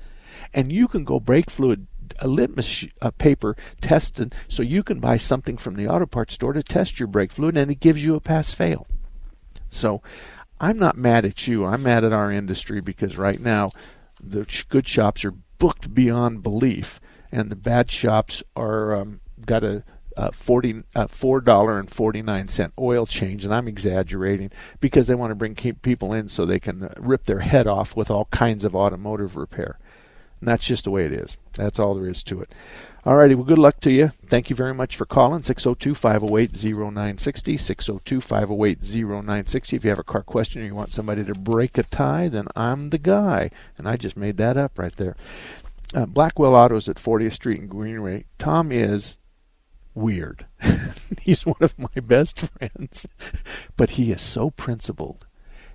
And 0.52 0.72
you 0.72 0.88
can 0.88 1.04
go 1.04 1.20
brake 1.20 1.48
fluid 1.48 1.86
a 2.18 2.26
litmus 2.26 2.86
a 3.00 3.12
paper 3.12 3.56
tested 3.80 4.34
so 4.48 4.64
you 4.64 4.82
can 4.82 4.98
buy 4.98 5.16
something 5.16 5.56
from 5.56 5.76
the 5.76 5.86
auto 5.86 6.06
parts 6.06 6.34
store 6.34 6.52
to 6.54 6.62
test 6.64 6.98
your 6.98 7.06
brake 7.06 7.30
fluid 7.30 7.56
and 7.56 7.70
it 7.70 7.78
gives 7.78 8.02
you 8.02 8.16
a 8.16 8.20
pass 8.20 8.52
fail. 8.52 8.88
So 9.68 10.02
I'm 10.60 10.76
not 10.76 10.98
mad 10.98 11.24
at 11.24 11.46
you. 11.46 11.64
I'm 11.66 11.84
mad 11.84 12.02
at 12.02 12.12
our 12.12 12.32
industry 12.32 12.80
because 12.80 13.16
right 13.16 13.40
now 13.40 13.70
the 14.20 14.44
good 14.70 14.88
shops 14.88 15.24
are 15.24 15.34
booked 15.58 15.94
beyond 15.94 16.42
belief, 16.42 17.00
and 17.30 17.48
the 17.48 17.54
bad 17.54 17.92
shops 17.92 18.42
are 18.56 18.96
um, 18.96 19.20
got 19.44 19.62
a, 19.62 19.84
uh, 20.16 20.30
four 20.30 21.40
dollar 21.40 21.78
and 21.78 21.90
forty 21.90 22.22
nine 22.22 22.48
cent 22.48 22.72
oil 22.78 23.06
change, 23.06 23.44
and 23.44 23.54
I'm 23.54 23.68
exaggerating 23.68 24.50
because 24.80 25.06
they 25.06 25.14
want 25.14 25.30
to 25.30 25.34
bring 25.34 25.54
people 25.54 26.12
in 26.12 26.28
so 26.28 26.44
they 26.44 26.60
can 26.60 26.84
uh, 26.84 26.94
rip 26.98 27.24
their 27.24 27.40
head 27.40 27.66
off 27.66 27.96
with 27.96 28.10
all 28.10 28.26
kinds 28.26 28.64
of 28.64 28.74
automotive 28.74 29.36
repair. 29.36 29.78
And 30.40 30.48
that's 30.48 30.64
just 30.64 30.84
the 30.84 30.90
way 30.90 31.04
it 31.04 31.12
is. 31.12 31.36
That's 31.54 31.78
all 31.78 31.94
there 31.94 32.08
is 32.08 32.22
to 32.24 32.40
it. 32.42 32.54
All 33.06 33.16
righty, 33.16 33.34
well, 33.34 33.44
good 33.44 33.58
luck 33.58 33.80
to 33.80 33.92
you. 33.92 34.10
Thank 34.26 34.50
you 34.50 34.56
very 34.56 34.74
much 34.74 34.96
for 34.96 35.06
calling 35.06 35.42
602 35.42 35.94
508 35.94 36.52
0960. 36.52 37.56
602 37.56 38.20
508 38.20 38.78
0960. 38.82 39.76
If 39.76 39.84
you 39.84 39.90
have 39.90 39.98
a 39.98 40.04
car 40.04 40.22
question 40.22 40.62
or 40.62 40.64
you 40.64 40.74
want 40.74 40.92
somebody 40.92 41.24
to 41.24 41.34
break 41.34 41.78
a 41.78 41.84
tie, 41.84 42.28
then 42.28 42.48
I'm 42.56 42.90
the 42.90 42.98
guy. 42.98 43.50
And 43.78 43.88
I 43.88 43.96
just 43.96 44.16
made 44.16 44.36
that 44.38 44.56
up 44.56 44.78
right 44.78 44.94
there. 44.96 45.14
Uh, 45.94 46.06
Blackwell 46.06 46.56
Autos 46.56 46.88
at 46.88 46.96
40th 46.96 47.34
Street 47.34 47.60
in 47.60 47.68
Greenway. 47.68 48.24
Tom 48.38 48.72
is 48.72 49.18
weird. 49.96 50.46
He's 51.20 51.46
one 51.46 51.56
of 51.60 51.78
my 51.78 52.00
best 52.00 52.38
friends, 52.40 53.06
but 53.76 53.90
he 53.90 54.12
is 54.12 54.22
so 54.22 54.50
principled. 54.50 55.26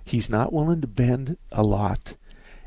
He's 0.04 0.30
not 0.30 0.52
willing 0.52 0.80
to 0.80 0.86
bend 0.86 1.36
a 1.50 1.62
lot. 1.62 2.16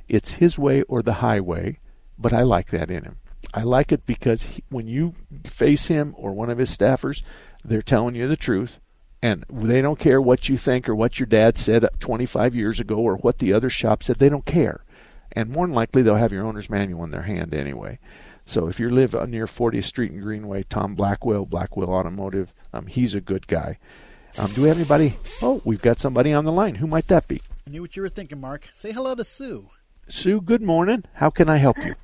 It's 0.07 0.33
his 0.33 0.59
way 0.59 0.83
or 0.83 1.01
the 1.01 1.13
highway, 1.13 1.79
but 2.17 2.33
I 2.33 2.41
like 2.41 2.69
that 2.69 2.91
in 2.91 3.03
him. 3.03 3.17
I 3.53 3.63
like 3.63 3.91
it 3.91 4.05
because 4.05 4.43
he, 4.43 4.63
when 4.69 4.87
you 4.87 5.13
face 5.45 5.87
him 5.87 6.13
or 6.17 6.33
one 6.33 6.49
of 6.49 6.57
his 6.57 6.75
staffers, 6.75 7.23
they're 7.63 7.81
telling 7.81 8.15
you 8.15 8.27
the 8.27 8.37
truth. 8.37 8.79
And 9.21 9.43
they 9.49 9.81
don't 9.81 9.99
care 9.99 10.21
what 10.21 10.49
you 10.49 10.57
think 10.57 10.87
or 10.87 10.93
what 10.93 11.19
your 11.19 11.25
dad 11.25 11.57
said 11.57 11.87
25 11.99 12.53
years 12.53 12.79
ago 12.79 12.97
or 12.97 13.15
what 13.17 13.39
the 13.39 13.53
other 13.53 13.69
shop 13.69 14.03
said. 14.03 14.17
They 14.17 14.29
don't 14.29 14.45
care. 14.45 14.83
And 15.31 15.49
more 15.49 15.65
than 15.65 15.75
likely, 15.75 16.01
they'll 16.01 16.15
have 16.15 16.31
your 16.31 16.45
owner's 16.45 16.69
manual 16.69 17.03
in 17.03 17.11
their 17.11 17.23
hand 17.23 17.53
anyway. 17.53 17.97
So 18.45 18.67
if 18.67 18.79
you 18.79 18.89
live 18.89 19.13
near 19.27 19.45
40th 19.47 19.85
Street 19.85 20.11
and 20.11 20.21
Greenway, 20.21 20.63
Tom 20.63 20.93
Blackwell, 20.95 21.45
Blackwell 21.45 21.89
Automotive, 21.89 22.53
um, 22.73 22.85
he's 22.85 23.15
a 23.15 23.21
good 23.21 23.47
guy. 23.47 23.79
Um, 24.37 24.51
do 24.51 24.61
we 24.63 24.67
have 24.67 24.77
anybody? 24.77 25.17
Oh, 25.41 25.61
we've 25.65 25.81
got 25.81 25.97
somebody 25.99 26.31
on 26.31 26.45
the 26.45 26.51
line. 26.51 26.75
Who 26.75 26.87
might 26.87 27.07
that 27.07 27.27
be? 27.27 27.41
I 27.65 27.71
knew 27.71 27.81
what 27.81 27.95
you 27.95 28.01
were 28.01 28.09
thinking, 28.09 28.39
Mark. 28.39 28.69
Say 28.73 28.91
hello 28.91 29.15
to 29.15 29.23
Sue. 29.23 29.69
Sue, 30.07 30.41
good 30.41 30.61
morning. 30.61 31.03
How 31.13 31.29
can 31.31 31.49
I 31.49 31.57
help 31.57 31.77
you? 31.83 31.95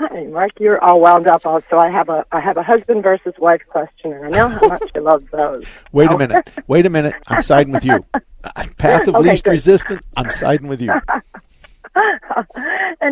Hi, 0.00 0.24
Mark. 0.24 0.50
You're 0.58 0.82
all 0.82 1.00
wound 1.00 1.28
up. 1.28 1.46
Also, 1.46 1.76
I 1.78 1.88
have 1.90 2.08
a 2.08 2.24
I 2.32 2.40
have 2.40 2.56
a 2.56 2.62
husband 2.64 3.04
versus 3.04 3.34
wife 3.38 3.60
question, 3.68 4.12
and 4.12 4.24
I 4.24 4.28
know 4.30 4.48
how 4.48 4.66
much 4.66 4.82
you 4.94 5.00
love 5.02 5.30
those. 5.30 5.64
Wait 5.92 6.10
a 6.10 6.18
minute. 6.18 6.50
Wait 6.66 6.86
a 6.86 6.90
minute. 6.90 7.14
I'm 7.28 7.42
siding 7.42 7.72
with 7.72 7.84
you. 7.84 8.04
Path 8.78 9.06
of 9.06 9.14
Okay, 9.14 9.30
least 9.30 9.44
good. 9.44 9.50
resistance. 9.52 10.02
I'm 10.16 10.30
siding 10.30 10.66
with 10.66 10.80
you. 10.80 10.92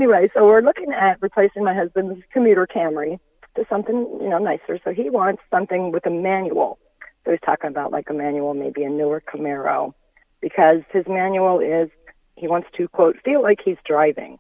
anyway, 0.01 0.31
so 0.33 0.45
we're 0.45 0.63
looking 0.63 0.93
at 0.93 1.21
replacing 1.21 1.65
my 1.65 1.75
husband's 1.75 2.23
commuter 2.33 2.67
Camry 2.67 3.19
to 3.57 3.65
something 3.69 4.19
you 4.21 4.29
know 4.29 4.39
nicer. 4.39 4.79
So 4.83 4.93
he 4.93 5.11
wants 5.11 5.43
something 5.51 5.93
with 5.93 6.07
a 6.07 6.11
manual. 6.11 6.79
So 7.25 7.33
he's 7.33 7.41
talking 7.45 7.69
about 7.69 7.93
like 7.93 8.09
a 8.09 8.15
manual, 8.15 8.55
maybe 8.55 8.83
a 8.83 8.89
newer 8.89 9.21
Camaro, 9.21 9.93
because 10.41 10.81
his 10.93 11.05
manual 11.07 11.61
is 11.61 11.91
he 12.37 12.49
wants 12.49 12.69
to 12.77 12.89
quote 12.89 13.17
feel 13.25 13.43
like 13.43 13.59
he's 13.63 13.77
driving. 13.85 14.39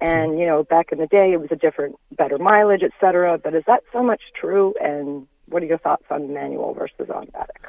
And 0.00 0.38
you 0.38 0.46
know, 0.46 0.64
back 0.64 0.92
in 0.92 0.98
the 0.98 1.06
day, 1.06 1.32
it 1.32 1.40
was 1.40 1.50
a 1.50 1.56
different, 1.56 1.96
better 2.12 2.38
mileage, 2.38 2.82
et 2.82 2.92
cetera. 3.00 3.38
But 3.38 3.54
is 3.54 3.64
that 3.66 3.82
so 3.92 4.02
much 4.02 4.22
true? 4.38 4.74
And 4.80 5.26
what 5.46 5.62
are 5.62 5.66
your 5.66 5.78
thoughts 5.78 6.04
on 6.10 6.32
manual 6.32 6.74
versus 6.74 7.10
automatic? 7.10 7.62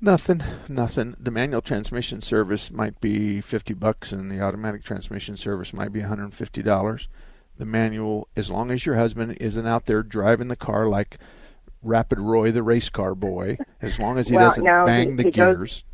Nothing, 0.00 0.42
nothing. 0.68 1.16
The 1.18 1.30
manual 1.32 1.60
transmission 1.60 2.20
service 2.20 2.70
might 2.70 3.00
be 3.00 3.40
fifty 3.40 3.74
bucks, 3.74 4.12
and 4.12 4.30
the 4.30 4.40
automatic 4.40 4.84
transmission 4.84 5.36
service 5.36 5.72
might 5.72 5.92
be 5.92 6.00
one 6.00 6.08
hundred 6.08 6.24
and 6.24 6.34
fifty 6.34 6.62
dollars. 6.62 7.08
The 7.56 7.64
manual, 7.64 8.28
as 8.36 8.48
long 8.50 8.70
as 8.70 8.86
your 8.86 8.94
husband 8.94 9.36
isn't 9.40 9.66
out 9.66 9.86
there 9.86 10.04
driving 10.04 10.46
the 10.46 10.54
car 10.56 10.88
like 10.88 11.18
Rapid 11.82 12.20
Roy, 12.20 12.52
the 12.52 12.62
race 12.62 12.88
car 12.88 13.16
boy, 13.16 13.58
as 13.82 13.98
long 13.98 14.18
as 14.18 14.28
he 14.28 14.36
Well, 14.36 14.50
doesn't 14.50 14.62
no, 14.64 14.86
bang 14.86 15.10
he- 15.10 15.14
the 15.16 15.22
he 15.24 15.30
goes- 15.32 15.56
gears. 15.56 15.84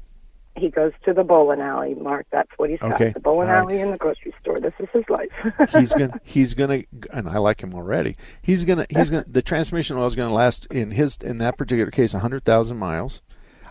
He 0.57 0.69
goes 0.71 0.93
to 1.05 1.13
the 1.13 1.25
bowling 1.25 1.61
alley, 1.61 1.95
Mark. 1.95 2.27
That's 2.31 2.51
what 2.59 2.71
he's 2.71 2.79
got. 2.79 2.97
The 2.97 3.19
bowling 3.19 3.49
right. 3.49 3.57
alley 3.59 3.81
and 3.81 3.93
the 3.93 3.97
grocery 3.97 4.33
store. 4.41 4.61
This 4.61 4.73
is 4.79 4.89
his 4.93 5.03
life. 5.09 5.31
he's 5.73 5.93
gonna 5.93 6.21
he's 6.25 6.55
gonna 6.55 6.85
and 7.13 7.29
I 7.29 7.39
like 7.39 7.61
him 7.61 7.75
already. 7.75 8.17
He's 8.41 8.65
gonna 8.65 8.87
he's 8.89 9.11
gonna 9.11 9.25
the 9.27 9.43
transmission 9.43 9.97
oil 9.97 10.07
is 10.07 10.15
gonna 10.15 10.33
last 10.33 10.67
in 10.67 10.93
his 10.93 11.17
in 11.23 11.39
that 11.39 11.59
particular 11.59 11.91
case 11.91 12.13
hundred 12.13 12.45
thousand 12.45 12.77
miles. 12.77 13.21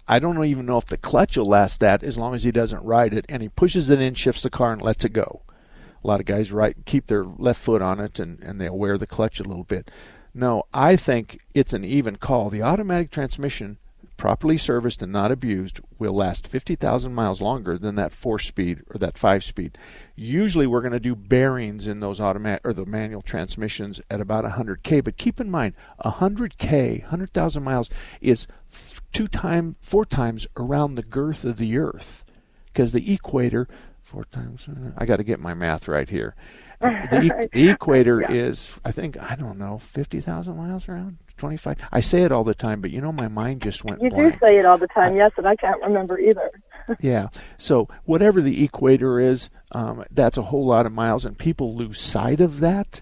I 0.07 0.19
don't 0.19 0.43
even 0.43 0.65
know 0.65 0.77
if 0.77 0.85
the 0.85 0.97
clutch 0.97 1.37
will 1.37 1.45
last 1.45 1.79
that 1.79 2.03
as 2.03 2.17
long 2.17 2.33
as 2.33 2.43
he 2.43 2.51
doesn't 2.51 2.83
ride 2.83 3.13
it 3.13 3.25
and 3.29 3.41
he 3.41 3.49
pushes 3.49 3.89
it 3.89 4.01
in, 4.01 4.13
shifts 4.15 4.41
the 4.41 4.49
car 4.49 4.73
and 4.73 4.81
lets 4.81 5.05
it 5.05 5.13
go. 5.13 5.41
A 6.03 6.07
lot 6.07 6.19
of 6.19 6.25
guys 6.25 6.51
right 6.51 6.75
keep 6.85 7.07
their 7.07 7.23
left 7.23 7.61
foot 7.61 7.81
on 7.81 7.99
it 7.99 8.19
and, 8.19 8.41
and 8.43 8.59
they'll 8.59 8.77
wear 8.77 8.97
the 8.97 9.07
clutch 9.07 9.39
a 9.39 9.43
little 9.43 9.63
bit. 9.63 9.89
No, 10.33 10.63
I 10.73 10.95
think 10.95 11.39
it's 11.53 11.73
an 11.73 11.85
even 11.85 12.17
call. 12.17 12.49
The 12.49 12.63
automatic 12.63 13.11
transmission 13.11 13.77
properly 14.17 14.57
serviced 14.57 15.01
and 15.01 15.11
not 15.11 15.31
abused 15.31 15.79
will 15.99 16.13
last 16.13 16.47
50,000 16.47 17.13
miles 17.13 17.41
longer 17.41 17.77
than 17.77 17.95
that 17.95 18.11
4 18.11 18.39
speed 18.39 18.81
or 18.93 18.97
that 18.97 19.17
5 19.17 19.43
speed. 19.43 19.77
Usually 20.15 20.67
we're 20.67 20.81
going 20.81 20.93
to 20.93 20.99
do 20.99 21.15
bearings 21.15 21.87
in 21.87 21.99
those 21.99 22.19
automatic 22.19 22.65
or 22.65 22.73
the 22.73 22.85
manual 22.85 23.21
transmissions 23.21 24.01
at 24.09 24.21
about 24.21 24.45
100k, 24.45 25.03
but 25.03 25.17
keep 25.17 25.39
in 25.39 25.49
mind 25.49 25.73
100k, 26.03 27.01
100,000 27.01 27.63
miles 27.63 27.89
is 28.21 28.47
two 29.13 29.27
time 29.27 29.75
four 29.79 30.05
times 30.05 30.47
around 30.57 30.95
the 30.95 31.03
girth 31.03 31.45
of 31.45 31.57
the 31.57 31.77
earth. 31.77 32.25
because 32.65 32.91
the 32.91 33.13
equator 33.13 33.67
four 34.01 34.25
times. 34.25 34.67
I 34.97 35.05
got 35.05 35.17
to 35.17 35.23
get 35.23 35.39
my 35.39 35.53
math 35.53 35.87
right 35.87 36.09
here. 36.09 36.35
The, 36.83 37.21
e- 37.21 37.47
the 37.53 37.69
equator 37.69 38.19
Yeah. 38.21 38.31
is, 38.35 38.77
I 38.83 38.91
think, 38.91 39.15
I 39.17 39.35
don't 39.35 39.57
know, 39.57 39.77
fifty 39.77 40.19
thousand 40.19 40.57
miles 40.57 40.89
around, 40.89 41.17
twenty 41.37 41.55
five. 41.55 41.77
I 41.93 42.01
say 42.01 42.23
it 42.23 42.31
all 42.33 42.43
the 42.43 42.53
time, 42.53 42.81
but 42.81 42.91
you 42.91 42.99
know, 42.99 43.13
my 43.13 43.29
mind 43.29 43.61
just 43.61 43.85
went 43.85 44.01
You 44.01 44.09
blank. 44.09 44.33
do 44.33 44.39
say 44.45 44.57
it 44.59 44.65
all 44.65 44.77
the 44.77 44.87
time, 44.87 45.15
yes, 45.15 45.31
and 45.37 45.47
I 45.47 45.55
can't 45.55 45.81
remember 45.81 46.19
either. 46.19 46.51
Yeah. 46.99 47.29
So 47.57 47.87
whatever 48.03 48.41
the 48.41 48.61
equator 48.65 49.17
is, 49.17 49.49
um, 49.71 50.03
that's 50.11 50.35
a 50.37 50.41
whole 50.41 50.65
lot 50.65 50.85
of 50.85 50.91
miles, 50.91 51.23
and 51.23 51.37
people 51.37 51.73
lose 51.77 51.97
sight 52.01 52.41
of 52.41 52.59
that. 52.59 53.01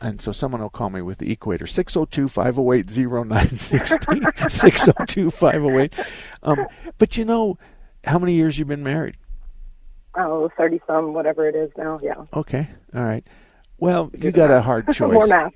And 0.00 0.20
so 0.20 0.32
someone 0.32 0.62
will 0.62 0.70
call 0.70 0.88
me 0.90 1.02
with 1.02 1.18
the 1.18 1.30
equator 1.30 1.66
602 1.66 2.28
508 2.28 2.86
0960. 2.90 4.48
602 4.48 5.30
508. 5.30 5.94
Um, 6.42 6.66
But 6.98 7.16
you 7.18 7.24
know, 7.24 7.58
how 8.04 8.18
many 8.18 8.32
years 8.34 8.58
you've 8.58 8.68
been 8.68 8.82
married? 8.82 9.16
Oh, 10.16 10.50
30 10.56 10.80
some, 10.86 11.12
whatever 11.12 11.46
it 11.46 11.54
is 11.54 11.70
now, 11.76 12.00
yeah. 12.02 12.14
Okay. 12.34 12.68
All 12.94 13.04
right. 13.04 13.24
Well, 13.78 14.10
you 14.16 14.30
got 14.32 14.50
a 14.50 14.62
hard 14.62 14.86
choice. 14.92 15.12
More 15.12 15.26
math. 15.26 15.52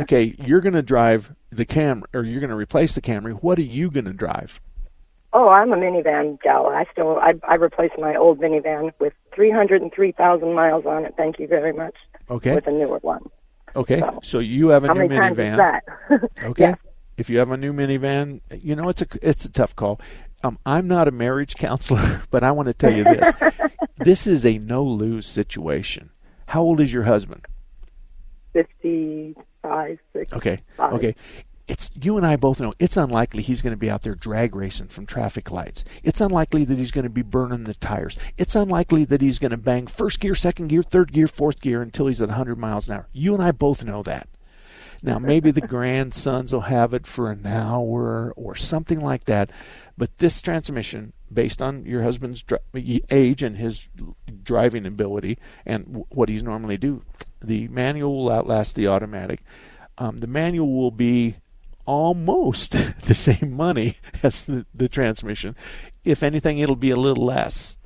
Okay, 0.00 0.34
you're 0.38 0.60
going 0.60 0.74
to 0.74 0.82
drive 0.82 1.34
the 1.50 1.64
Cam, 1.64 2.04
or 2.12 2.22
you're 2.22 2.40
going 2.40 2.50
to 2.50 2.56
replace 2.56 2.94
the 2.94 3.00
Camry. 3.00 3.32
What 3.42 3.58
are 3.58 3.62
you 3.62 3.90
going 3.90 4.04
to 4.04 4.12
drive? 4.12 4.60
Oh, 5.32 5.48
I'm 5.48 5.72
a 5.72 5.76
minivan 5.76 6.40
gal. 6.40 6.66
I 6.66 6.84
still 6.92 7.18
I 7.18 7.34
I 7.46 7.54
replaced 7.56 7.98
my 7.98 8.14
old 8.16 8.38
minivan 8.40 8.92
with 9.00 9.12
303,000 9.34 10.54
miles 10.54 10.86
on 10.86 11.04
it. 11.04 11.14
Thank 11.16 11.38
you 11.38 11.46
very 11.46 11.72
much. 11.72 11.94
Okay. 12.30 12.54
With 12.54 12.66
a 12.66 12.70
newer 12.70 12.98
one. 12.98 13.22
Okay, 13.78 14.02
So, 14.24 14.40
you 14.40 14.70
have 14.70 14.82
a 14.82 14.88
How 14.88 14.94
new 14.94 15.06
many 15.08 15.16
times 15.16 15.38
minivan. 15.38 15.52
is 15.52 15.56
that? 15.58 16.30
Okay. 16.50 16.64
Yes. 16.64 16.78
If 17.16 17.30
you 17.30 17.38
have 17.38 17.50
a 17.52 17.56
new 17.56 17.72
minivan, 17.72 18.40
you 18.52 18.74
know 18.76 18.88
it's 18.88 19.02
a 19.02 19.06
it's 19.22 19.44
a 19.44 19.50
tough 19.50 19.74
call. 19.76 20.00
Um, 20.42 20.58
I'm 20.66 20.86
not 20.88 21.06
a 21.08 21.10
marriage 21.12 21.54
counselor, 21.56 22.22
but 22.30 22.42
I 22.42 22.50
want 22.50 22.66
to 22.66 22.74
tell 22.74 22.92
you 22.92 23.04
this: 23.04 23.32
this 23.98 24.26
is 24.26 24.44
a 24.44 24.58
no 24.58 24.82
lose 24.84 25.26
situation. 25.26 26.10
How 26.46 26.62
old 26.62 26.80
is 26.80 26.92
your 26.92 27.04
husband? 27.04 27.46
55, 28.52 29.98
6. 30.12 30.32
Okay. 30.32 30.60
Five. 30.76 30.92
Okay. 30.94 31.14
It's 31.68 31.90
you 32.00 32.16
and 32.16 32.26
I 32.26 32.36
both 32.36 32.60
know 32.60 32.72
it's 32.78 32.96
unlikely 32.96 33.42
he's 33.42 33.60
going 33.60 33.74
to 33.74 33.78
be 33.78 33.90
out 33.90 34.02
there 34.02 34.14
drag 34.14 34.56
racing 34.56 34.88
from 34.88 35.04
traffic 35.04 35.50
lights. 35.50 35.84
It's 36.02 36.20
unlikely 36.20 36.64
that 36.64 36.78
he's 36.78 36.90
going 36.90 37.04
to 37.04 37.10
be 37.10 37.22
burning 37.22 37.64
the 37.64 37.74
tires. 37.74 38.16
It's 38.38 38.56
unlikely 38.56 39.04
that 39.04 39.20
he's 39.20 39.38
going 39.38 39.50
to 39.50 39.58
bang 39.58 39.86
first 39.86 40.18
gear, 40.18 40.34
second 40.34 40.68
gear, 40.68 40.82
third 40.82 41.12
gear, 41.12 41.28
fourth 41.28 41.60
gear 41.60 41.82
until 41.82 42.06
he's 42.06 42.22
at 42.22 42.28
100 42.28 42.56
miles 42.58 42.88
an 42.88 42.94
hour. 42.94 43.08
You 43.12 43.34
and 43.34 43.42
I 43.42 43.52
both 43.52 43.84
know 43.84 44.02
that. 44.04 44.28
Now 45.02 45.18
maybe 45.18 45.50
the 45.50 45.60
grandsons 45.60 46.52
will 46.52 46.62
have 46.62 46.92
it 46.94 47.06
for 47.06 47.30
an 47.30 47.46
hour 47.46 48.32
or 48.34 48.56
something 48.56 49.00
like 49.00 49.24
that, 49.24 49.50
but 49.96 50.18
this 50.18 50.42
transmission, 50.42 51.12
based 51.32 51.62
on 51.62 51.84
your 51.84 52.02
husband's 52.02 52.44
age 53.10 53.42
and 53.42 53.56
his 53.56 53.88
driving 54.42 54.86
ability 54.86 55.38
and 55.64 55.84
w- 55.86 56.06
what 56.08 56.28
he's 56.28 56.42
normally 56.42 56.78
do, 56.78 57.02
the 57.40 57.68
manual 57.68 58.24
will 58.24 58.32
outlast 58.32 58.74
the 58.74 58.88
automatic. 58.88 59.40
Um, 59.98 60.18
the 60.18 60.26
manual 60.26 60.72
will 60.72 60.90
be 60.90 61.36
almost 61.88 62.72
the 63.06 63.14
same 63.14 63.54
money 63.56 63.96
as 64.22 64.44
the, 64.44 64.66
the 64.74 64.88
transmission. 64.88 65.56
If 66.04 66.22
anything, 66.22 66.58
it'll 66.58 66.76
be 66.76 66.90
a 66.90 66.96
little 66.96 67.24
less, 67.24 67.76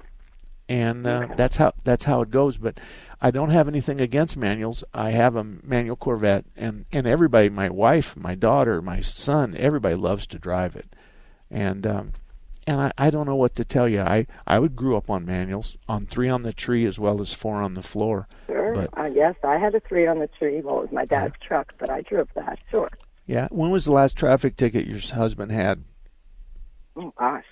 and 0.68 1.06
uh, 1.06 1.28
that's 1.36 1.56
how 1.56 1.72
that's 1.84 2.04
how 2.04 2.20
it 2.20 2.30
goes. 2.30 2.58
But 2.58 2.78
I 3.20 3.30
don't 3.30 3.50
have 3.50 3.68
anything 3.68 4.00
against 4.00 4.36
manuals. 4.36 4.84
I 4.92 5.10
have 5.10 5.36
a 5.36 5.44
manual 5.44 5.96
Corvette, 5.96 6.44
and 6.56 6.84
and 6.92 7.06
everybody, 7.06 7.48
my 7.48 7.70
wife, 7.70 8.16
my 8.16 8.34
daughter, 8.34 8.82
my 8.82 9.00
son, 9.00 9.56
everybody 9.56 9.94
loves 9.94 10.26
to 10.28 10.38
drive 10.38 10.76
it, 10.76 10.94
and. 11.50 11.86
Um, 11.86 12.12
and 12.64 12.80
I, 12.80 12.92
I 12.96 13.10
don't 13.10 13.26
know 13.26 13.34
what 13.34 13.56
to 13.56 13.64
tell 13.64 13.88
you. 13.88 14.02
I, 14.02 14.24
I 14.46 14.60
would 14.60 14.76
grew 14.76 14.96
up 14.96 15.10
on 15.10 15.26
manuals, 15.26 15.76
on 15.88 16.06
three 16.06 16.28
on 16.28 16.42
the 16.42 16.52
tree 16.52 16.84
as 16.84 16.96
well 16.96 17.20
as 17.20 17.32
four 17.34 17.60
on 17.60 17.74
the 17.74 17.82
floor. 17.82 18.28
Sure. 18.46 18.72
But 18.72 18.96
uh, 18.96 19.06
yes, 19.06 19.34
I 19.42 19.58
had 19.58 19.74
a 19.74 19.80
3 19.80 20.06
on 20.06 20.20
the 20.20 20.28
tree. 20.28 20.60
Well, 20.60 20.78
it 20.78 20.82
was 20.82 20.92
my 20.92 21.04
dad's 21.04 21.34
truck, 21.40 21.74
but 21.78 21.90
I 21.90 22.02
drove 22.02 22.28
that. 22.36 22.60
Sure. 22.70 22.88
Yeah, 23.26 23.48
when 23.50 23.70
was 23.70 23.84
the 23.84 23.92
last 23.92 24.16
traffic 24.16 24.56
ticket 24.56 24.86
your 24.86 24.98
husband 25.00 25.52
had? 25.52 25.84
Oh 26.96 27.12
gosh. 27.18 27.44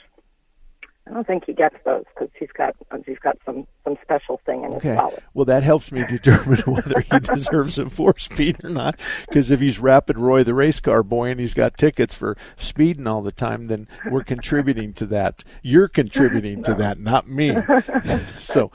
I 1.09 1.13
don't 1.15 1.27
think 1.27 1.45
he 1.47 1.55
gets 1.55 1.75
those 1.85 2.05
because 2.15 2.29
he's 2.39 2.51
got 2.57 2.77
he's 3.05 3.19
got 3.19 3.37
some 3.45 3.67
some 3.83 3.97
special 4.03 4.41
thing 4.47 4.63
in 4.65 4.73
Okay. 4.75 4.91
his 4.91 4.99
wallet. 4.99 5.23
Well, 5.35 5.45
that 5.47 5.65
helps 5.65 5.91
me 5.91 6.05
determine 6.05 6.59
whether 6.67 7.01
he 7.01 7.19
deserves 7.19 7.79
a 7.79 7.89
four 7.89 8.17
speed 8.19 8.65
or 8.65 8.71
not. 8.71 9.01
Because 9.27 9.51
if 9.51 9.59
he's 9.59 9.81
Rapid 9.81 10.19
Roy, 10.19 10.45
the 10.45 10.55
race 10.55 10.79
car 10.79 11.03
boy, 11.03 11.31
and 11.31 11.41
he's 11.41 11.55
got 11.55 11.77
tickets 11.77 12.15
for 12.15 12.37
speeding 12.57 13.09
all 13.09 13.23
the 13.23 13.33
time, 13.33 13.67
then 13.67 13.89
we're 14.09 14.23
contributing 14.23 14.93
to 14.95 15.07
that. 15.07 15.43
You're 15.63 15.89
contributing 15.89 16.63
to 16.65 16.75
that, 16.75 17.01
not 17.01 17.29
me. 17.29 17.57
so 18.39 18.71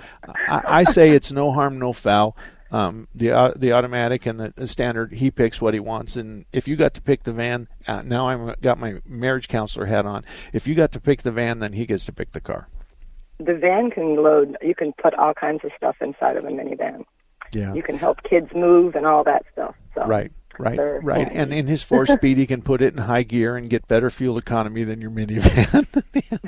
I, 0.49 0.61
I 0.65 0.83
say 0.83 1.11
it's 1.11 1.31
no 1.31 1.51
harm, 1.53 1.79
no 1.79 1.93
foul. 1.93 2.35
Um, 2.75 3.07
the 3.15 3.31
au- 3.31 3.53
the 3.55 3.71
automatic 3.71 4.25
and 4.25 4.37
the, 4.37 4.53
the 4.53 4.67
standard, 4.67 5.13
he 5.13 5.31
picks 5.31 5.61
what 5.61 5.73
he 5.73 5.79
wants. 5.79 6.17
And 6.17 6.43
if 6.51 6.67
you 6.67 6.75
got 6.75 6.93
to 6.95 7.01
pick 7.01 7.23
the 7.23 7.31
van, 7.31 7.69
uh, 7.87 8.01
now 8.01 8.27
I'm 8.27 8.53
got 8.61 8.77
my 8.77 9.01
marriage 9.05 9.47
counselor 9.47 9.85
hat 9.85 10.05
on. 10.05 10.25
If 10.51 10.67
you 10.67 10.75
got 10.75 10.91
to 10.91 10.99
pick 10.99 11.21
the 11.21 11.31
van, 11.31 11.59
then 11.59 11.71
he 11.71 11.85
gets 11.85 12.03
to 12.05 12.11
pick 12.11 12.33
the 12.33 12.41
car. 12.41 12.67
The 13.39 13.53
van 13.53 13.91
can 13.91 14.21
load. 14.21 14.57
You 14.61 14.75
can 14.75 14.91
put 15.01 15.13
all 15.13 15.33
kinds 15.33 15.63
of 15.63 15.71
stuff 15.77 15.95
inside 16.01 16.35
of 16.35 16.43
a 16.43 16.49
minivan. 16.49 17.05
Yeah. 17.53 17.73
You 17.73 17.81
can 17.81 17.97
help 17.97 18.23
kids 18.23 18.49
move 18.53 18.95
and 18.95 19.05
all 19.05 19.23
that 19.23 19.45
stuff. 19.53 19.75
So 19.93 20.05
Right, 20.05 20.33
right, 20.59 20.77
they're 20.77 20.99
right. 21.01 21.27
And 21.31 21.53
in 21.53 21.67
his 21.67 21.83
four 21.83 22.05
speed, 22.05 22.37
he 22.37 22.45
can 22.45 22.61
put 22.61 22.81
it 22.81 22.93
in 22.93 22.99
high 22.99 23.23
gear 23.23 23.55
and 23.55 23.69
get 23.69 23.87
better 23.87 24.09
fuel 24.09 24.37
economy 24.37 24.83
than 24.83 25.01
your 25.01 25.11
minivan. 25.11 25.85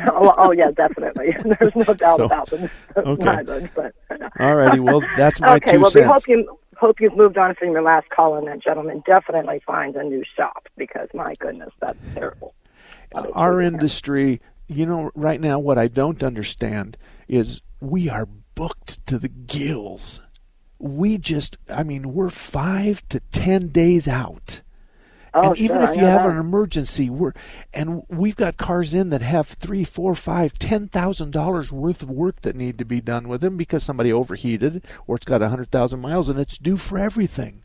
oh, 0.12 0.34
oh 0.38 0.52
yeah, 0.52 0.72
definitely. 0.72 1.36
There's 1.60 1.76
no 1.76 1.94
doubt 1.94 2.18
So, 2.18 2.26
about 2.26 2.54
it. 2.54 2.72
okay. 2.98 3.70
But 3.76 3.94
Alrighty, 4.40 4.80
well, 4.80 5.02
that's 5.16 5.42
my 5.42 5.56
okay. 5.56 5.74
two 5.74 5.82
well, 5.82 5.92
cents. 5.92 6.28
we 6.28 6.34
hope 6.36 6.48
you 6.48 6.60
hope 6.78 7.02
you've 7.02 7.18
moved 7.18 7.38
on 7.38 7.56
from 7.56 7.72
your 7.72 7.82
last 7.82 8.10
call, 8.10 8.36
and 8.36 8.48
that 8.48 8.62
gentleman 8.62 9.02
definitely 9.06 9.62
finds 9.66 9.98
a 9.98 10.04
new 10.04 10.24
shop 10.36 10.68
because 10.78 11.10
my 11.14 11.34
goodness, 11.40 11.74
that's 11.80 11.98
terrible. 12.14 12.54
Our 13.14 13.62
industry, 13.62 14.42
you 14.68 14.86
know, 14.86 15.12
right 15.16 15.40
now, 15.40 15.60
what 15.60 15.78
I 15.78 15.88
don't 15.88 16.22
understand 16.24 16.98
is 17.28 17.62
we 17.80 18.10
are 18.10 18.28
booked 18.56 19.06
to 19.08 19.18
the 19.18 19.30
gills. 19.30 20.22
We 20.80 21.18
just, 21.18 21.58
I 21.70 21.84
mean, 21.84 22.14
we're 22.14 22.30
five 22.30 23.08
to 23.10 23.20
ten 23.32 23.70
days 23.70 24.08
out. 24.08 24.62
Oh, 25.34 25.50
and 25.50 25.58
even 25.58 25.78
sure, 25.78 25.92
if 25.92 25.98
you 25.98 26.06
have 26.06 26.24
that. 26.24 26.32
an 26.32 26.38
emergency, 26.40 27.10
we're 27.10 27.34
and 27.74 28.04
we've 28.10 28.36
got 28.36 28.58
cars 28.58 28.94
in 28.94 29.10
that 29.10 29.22
have 29.22 29.48
three, 29.48 29.84
four, 29.84 30.16
five, 30.16 30.58
ten 30.58 30.88
thousand 30.88 31.32
dollars 31.32 31.72
worth 31.72 32.02
of 32.02 32.10
work 32.10 32.42
that 32.42 32.56
need 32.56 32.78
to 32.80 32.86
be 32.86 33.02
done 33.02 33.28
with 33.28 33.42
them 33.42 33.58
because 33.58 33.84
somebody 33.84 34.12
overheated 34.12 34.84
or 35.06 35.18
it's 35.18 35.26
got 35.26 35.44
a 35.44 35.50
hundred 35.50 35.70
thousand 35.70 36.00
miles 36.00 36.30
and 36.30 36.40
it's 36.40 36.58
due 36.58 36.78
for 36.78 36.98
everything. 36.98 37.64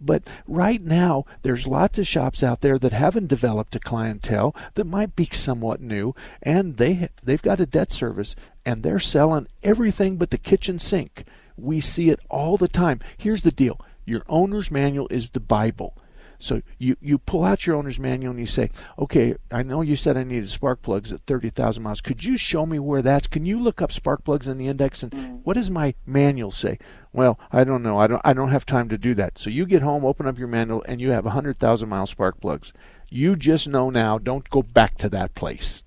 But 0.00 0.28
right 0.46 0.82
now, 0.82 1.24
there's 1.42 1.66
lots 1.66 1.98
of 1.98 2.06
shops 2.06 2.42
out 2.42 2.60
there 2.60 2.78
that 2.78 2.92
haven't 2.92 3.28
developed 3.28 3.76
a 3.76 3.80
clientele 3.80 4.54
that 4.74 4.86
might 4.86 5.14
be 5.16 5.28
somewhat 5.30 5.80
new, 5.80 6.14
and 6.42 6.76
they 6.76 7.08
they've 7.22 7.42
got 7.42 7.60
a 7.60 7.66
debt 7.66 7.90
service, 7.90 8.34
and 8.64 8.82
they're 8.82 8.98
selling 8.98 9.46
everything 9.62 10.16
but 10.16 10.30
the 10.30 10.38
kitchen 10.38 10.78
sink. 10.78 11.24
We 11.56 11.80
see 11.80 12.10
it 12.10 12.20
all 12.28 12.56
the 12.56 12.68
time. 12.68 13.00
Here's 13.16 13.42
the 13.42 13.52
deal: 13.52 13.80
your 14.04 14.22
owner's 14.28 14.70
manual 14.70 15.08
is 15.10 15.30
the 15.30 15.40
Bible. 15.40 15.96
So 16.38 16.62
you, 16.78 16.96
you 17.00 17.18
pull 17.18 17.44
out 17.44 17.66
your 17.66 17.76
owner's 17.76 17.98
manual 17.98 18.32
and 18.32 18.40
you 18.40 18.46
say, 18.46 18.70
okay, 18.98 19.36
I 19.50 19.62
know 19.62 19.80
you 19.80 19.96
said 19.96 20.16
I 20.16 20.24
needed 20.24 20.50
spark 20.50 20.82
plugs 20.82 21.12
at 21.12 21.20
30,000 21.22 21.82
miles. 21.82 22.00
Could 22.00 22.24
you 22.24 22.36
show 22.36 22.66
me 22.66 22.78
where 22.78 23.02
that's? 23.02 23.26
Can 23.26 23.46
you 23.46 23.58
look 23.58 23.80
up 23.80 23.92
spark 23.92 24.24
plugs 24.24 24.46
in 24.46 24.58
the 24.58 24.68
index 24.68 25.02
and 25.02 25.12
mm. 25.12 25.40
what 25.44 25.54
does 25.54 25.70
my 25.70 25.94
manual 26.04 26.50
say? 26.50 26.78
Well, 27.12 27.38
I 27.52 27.64
don't 27.64 27.82
know. 27.82 27.98
I 27.98 28.06
don't 28.06 28.20
I 28.24 28.32
don't 28.32 28.50
have 28.50 28.66
time 28.66 28.88
to 28.88 28.98
do 28.98 29.14
that. 29.14 29.38
So 29.38 29.48
you 29.48 29.64
get 29.64 29.82
home, 29.82 30.04
open 30.04 30.26
up 30.26 30.38
your 30.38 30.48
manual 30.48 30.84
and 30.86 31.00
you 31.00 31.12
have 31.12 31.24
100,000 31.24 31.88
mile 31.88 32.06
spark 32.06 32.40
plugs. 32.40 32.72
You 33.08 33.36
just 33.36 33.68
know 33.68 33.90
now, 33.90 34.18
don't 34.18 34.50
go 34.50 34.62
back 34.62 34.98
to 34.98 35.08
that 35.10 35.34
place. 35.34 35.84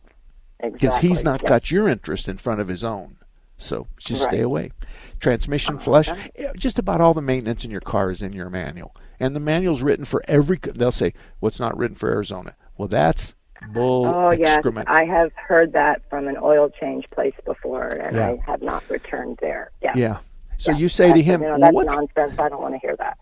Because 0.59 0.97
he's 0.97 1.23
not 1.23 1.43
yeah. 1.43 1.49
got 1.49 1.69
your 1.69 1.87
interest 1.87 2.27
in 2.27 2.37
front 2.37 2.61
of 2.61 2.67
his 2.67 2.83
own. 2.83 3.16
So 3.57 3.87
just 3.97 4.23
stay 4.23 4.41
away. 4.41 4.71
Transmission 5.19 5.77
flush. 5.79 6.09
eh, 6.09 6.51
Just 6.55 6.77
about 6.79 7.01
all 7.01 7.13
the 7.13 7.21
maintenance 7.21 7.65
in 7.65 7.71
your 7.71 7.81
car 7.81 8.11
is 8.11 8.21
in 8.21 8.33
your 8.33 8.49
manual. 8.49 8.95
And 9.19 9.35
the 9.35 9.39
manual's 9.39 9.81
written 9.81 10.05
for 10.05 10.21
every. 10.27 10.59
They'll 10.61 10.91
say, 10.91 11.13
what's 11.39 11.59
not 11.59 11.75
written 11.77 11.95
for 11.95 12.09
Arizona? 12.09 12.55
Well, 12.77 12.87
that's 12.87 13.33
bull 13.73 14.05
Oh 14.05 14.31
yes. 14.31 14.61
I 14.85 15.05
have 15.05 15.31
heard 15.33 15.73
that 15.73 16.07
from 16.11 16.27
an 16.27 16.37
oil 16.39 16.69
change 16.79 17.09
place 17.09 17.33
before, 17.43 17.87
and 17.87 18.15
Yeah. 18.15 18.29
I 18.33 18.39
have 18.51 18.61
not 18.61 18.83
returned 18.89 19.39
there. 19.41 19.71
Yeah. 19.81 19.93
Yeah. 19.95 20.17
So 20.57 20.71
Yeah. 20.71 20.77
you 20.77 20.89
say 20.89 21.11
to 21.11 21.21
him, 21.23 21.41
you 21.41 21.47
know, 21.47 21.57
that's 21.59 21.73
what's, 21.73 21.95
nonsense. 21.95 22.39
I 22.39 22.49
don't 22.49 22.61
want 22.61 22.75
to 22.75 22.79
hear 22.79 22.95
that. 22.97 23.17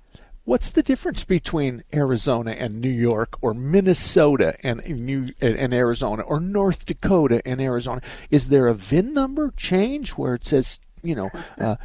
What's 0.45 0.69
the 0.69 0.83
difference 0.83 1.23
between 1.23 1.83
Arizona 1.93 2.51
and 2.51 2.79
New 2.79 2.89
York 2.89 3.35
or 3.41 3.53
Minnesota 3.53 4.55
and 4.63 4.85
New 4.87 5.27
and, 5.41 5.73
Arizona 5.73 6.21
or 6.21 6.39
North 6.39 6.85
Dakota 6.85 7.41
and 7.45 7.59
Arizona? 7.59 8.01
Is 8.31 8.47
there 8.47 8.67
a 8.67 8.73
VIN 8.73 9.13
number 9.13 9.51
change 9.57 10.11
where 10.11 10.35
it 10.35 10.45
says, 10.45 10.79
you 11.03 11.15
know, 11.15 11.29
uh, 11.59 11.75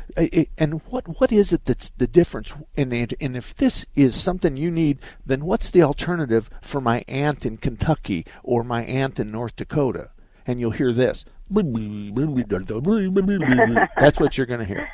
and 0.56 0.80
what 0.86 1.20
what 1.20 1.32
is 1.32 1.52
it 1.52 1.64
that's 1.64 1.90
the 1.90 2.06
difference? 2.06 2.54
And, 2.76 2.92
and 2.92 3.14
and 3.20 3.36
if 3.36 3.56
this 3.56 3.84
is 3.94 4.14
something 4.14 4.56
you 4.56 4.70
need, 4.70 4.98
then 5.26 5.44
what's 5.44 5.70
the 5.70 5.82
alternative 5.82 6.48
for 6.62 6.80
my 6.80 7.04
aunt 7.08 7.44
in 7.44 7.56
Kentucky 7.56 8.24
or 8.42 8.62
my 8.62 8.84
aunt 8.84 9.18
in 9.18 9.30
North 9.30 9.56
Dakota? 9.56 10.10
And 10.46 10.60
you'll 10.60 10.70
hear 10.70 10.92
this. 10.92 11.24
That's 13.98 14.20
what 14.20 14.36
you're 14.38 14.46
going 14.46 14.60
to 14.60 14.66
hear. 14.66 14.88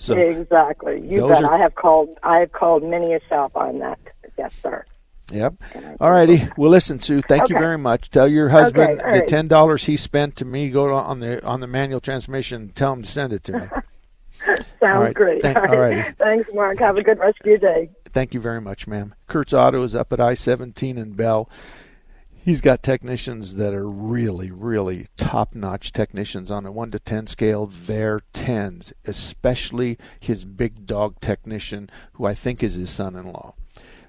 So 0.00 0.16
exactly. 0.16 1.06
You 1.06 1.28
bet. 1.28 1.44
Are, 1.44 1.54
I 1.54 1.58
have 1.58 1.74
called. 1.74 2.18
I 2.22 2.38
have 2.38 2.52
called 2.52 2.82
many 2.82 3.12
a 3.12 3.20
shop 3.26 3.54
on 3.54 3.80
that. 3.80 3.98
Yes, 4.38 4.54
sir. 4.62 4.86
Yep. 5.30 5.54
All 6.00 6.10
righty. 6.10 6.48
Well, 6.56 6.70
listen, 6.70 6.98
Sue. 6.98 7.20
Thank 7.20 7.44
okay. 7.44 7.54
you 7.54 7.60
very 7.60 7.76
much. 7.76 8.10
Tell 8.10 8.26
your 8.26 8.48
husband 8.48 8.98
okay, 8.98 9.20
the 9.20 9.26
ten 9.26 9.46
dollars 9.46 9.84
he 9.84 9.98
spent 9.98 10.36
to 10.36 10.46
me 10.46 10.70
go 10.70 10.94
on 10.94 11.20
the 11.20 11.44
on 11.44 11.60
the 11.60 11.66
manual 11.66 12.00
transmission. 12.00 12.70
Tell 12.74 12.94
him 12.94 13.02
to 13.02 13.10
send 13.10 13.34
it 13.34 13.44
to 13.44 13.52
me. 13.52 13.66
Sounds 14.46 14.64
all 14.82 15.02
right. 15.02 15.14
great. 15.14 15.42
Thank, 15.42 15.58
all 15.58 15.76
righty. 15.76 16.12
Thanks, 16.18 16.48
Mark. 16.54 16.78
Have 16.78 16.96
a 16.96 17.02
good 17.02 17.18
rest 17.18 17.38
of 17.40 17.46
your 17.46 17.58
day. 17.58 17.90
Thank 18.12 18.32
you 18.32 18.40
very 18.40 18.62
much, 18.62 18.86
ma'am. 18.86 19.14
Kurt's 19.26 19.52
Auto 19.52 19.82
is 19.82 19.94
up 19.94 20.14
at 20.14 20.20
I 20.20 20.32
seventeen 20.32 20.96
in 20.96 21.12
Bell. 21.12 21.50
He's 22.42 22.62
got 22.62 22.82
technicians 22.82 23.56
that 23.56 23.74
are 23.74 23.88
really, 23.88 24.50
really 24.50 25.08
top 25.18 25.54
notch 25.54 25.92
technicians 25.92 26.50
on 26.50 26.64
a 26.64 26.72
1 26.72 26.90
to 26.92 26.98
10 26.98 27.26
scale. 27.26 27.66
They're 27.66 28.20
10s, 28.32 28.94
especially 29.04 29.98
his 30.18 30.46
big 30.46 30.86
dog 30.86 31.20
technician, 31.20 31.90
who 32.14 32.24
I 32.24 32.34
think 32.34 32.62
is 32.62 32.74
his 32.74 32.90
son 32.90 33.14
in 33.14 33.26
law. 33.26 33.54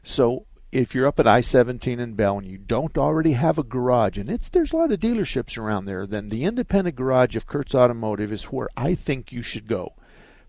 So 0.02 0.46
if 0.72 0.96
you're 0.96 1.08
up 1.08 1.20
at 1.20 1.28
I-17 1.28 2.00
in 2.00 2.14
Bell 2.14 2.38
and 2.38 2.48
you 2.48 2.58
don't 2.58 2.98
already 2.98 3.34
have 3.34 3.60
a 3.60 3.64
garage, 3.64 4.18
and 4.18 4.30
it's 4.30 4.48
there's 4.48 4.72
a 4.72 4.78
lot 4.78 4.94
of 4.94 5.02
dealerships 5.02 5.58
around 5.58 5.84
there, 5.84 6.08
then 6.08 6.30
the 6.30 6.46
independent 6.46 6.96
garage 6.96 7.36
of 7.36 7.48
Kurt's 7.48 7.76
Automotive 7.76 8.32
is 8.32 8.46
where 8.46 8.70
I 8.78 8.96
think 8.96 9.34
you 9.34 9.42
should 9.42 9.68
go. 9.68 9.94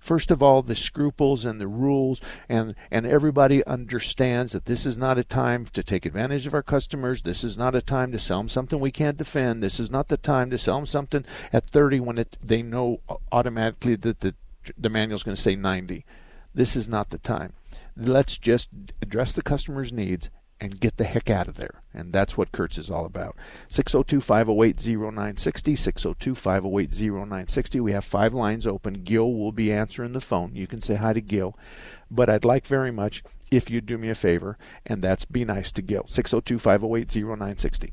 First 0.02 0.32
of 0.32 0.42
all, 0.42 0.62
the 0.62 0.74
scruples 0.74 1.44
and 1.44 1.60
the 1.60 1.68
rules, 1.68 2.20
and, 2.48 2.74
and 2.90 3.06
everybody 3.06 3.64
understands 3.64 4.50
that 4.50 4.64
this 4.64 4.84
is 4.84 4.98
not 4.98 5.16
a 5.16 5.22
time 5.22 5.64
to 5.66 5.82
take 5.84 6.04
advantage 6.04 6.44
of 6.44 6.54
our 6.54 6.62
customers. 6.62 7.22
This 7.22 7.44
is 7.44 7.56
not 7.56 7.76
a 7.76 7.80
time 7.80 8.10
to 8.10 8.18
sell 8.18 8.38
them 8.38 8.48
something 8.48 8.80
we 8.80 8.90
can't 8.90 9.16
defend. 9.16 9.62
This 9.62 9.78
is 9.78 9.92
not 9.92 10.08
the 10.08 10.16
time 10.16 10.50
to 10.50 10.58
sell 10.58 10.74
them 10.74 10.86
something 10.86 11.24
at 11.52 11.70
30 11.70 12.00
when 12.00 12.18
it, 12.18 12.36
they 12.42 12.62
know 12.62 12.98
automatically 13.30 13.94
that 13.94 14.18
the, 14.20 14.34
the 14.76 14.90
manual 14.90 15.14
is 15.14 15.22
going 15.22 15.36
to 15.36 15.40
say 15.40 15.54
90. 15.54 16.04
This 16.52 16.74
is 16.74 16.88
not 16.88 17.10
the 17.10 17.18
time. 17.18 17.52
Let's 17.96 18.36
just 18.38 18.70
address 19.00 19.32
the 19.32 19.42
customer's 19.42 19.92
needs 19.92 20.30
and 20.62 20.78
get 20.78 20.96
the 20.96 21.02
heck 21.02 21.28
out 21.28 21.48
of 21.48 21.56
there. 21.56 21.82
And 21.92 22.12
that's 22.12 22.36
what 22.36 22.52
Kurt's 22.52 22.78
is 22.78 22.88
all 22.88 23.04
about. 23.04 23.34
602 23.68 24.20
508 24.20 24.76
0960. 24.86 25.74
602 25.74 26.34
508 26.36 26.92
0960. 26.92 27.80
We 27.80 27.90
have 27.90 28.04
five 28.04 28.32
lines 28.32 28.64
open. 28.64 29.02
Gil 29.02 29.34
will 29.34 29.50
be 29.50 29.72
answering 29.72 30.12
the 30.12 30.20
phone. 30.20 30.54
You 30.54 30.68
can 30.68 30.80
say 30.80 30.94
hi 30.94 31.14
to 31.14 31.20
Gil. 31.20 31.58
But 32.12 32.30
I'd 32.30 32.44
like 32.44 32.64
very 32.64 32.92
much 32.92 33.24
if 33.50 33.70
you'd 33.70 33.86
do 33.86 33.98
me 33.98 34.08
a 34.08 34.14
favor, 34.14 34.56
and 34.86 35.02
that's 35.02 35.24
be 35.24 35.44
nice 35.44 35.72
to 35.72 35.82
Gil. 35.82 36.06
602 36.06 36.60
508 36.60 37.16
0960. 37.16 37.92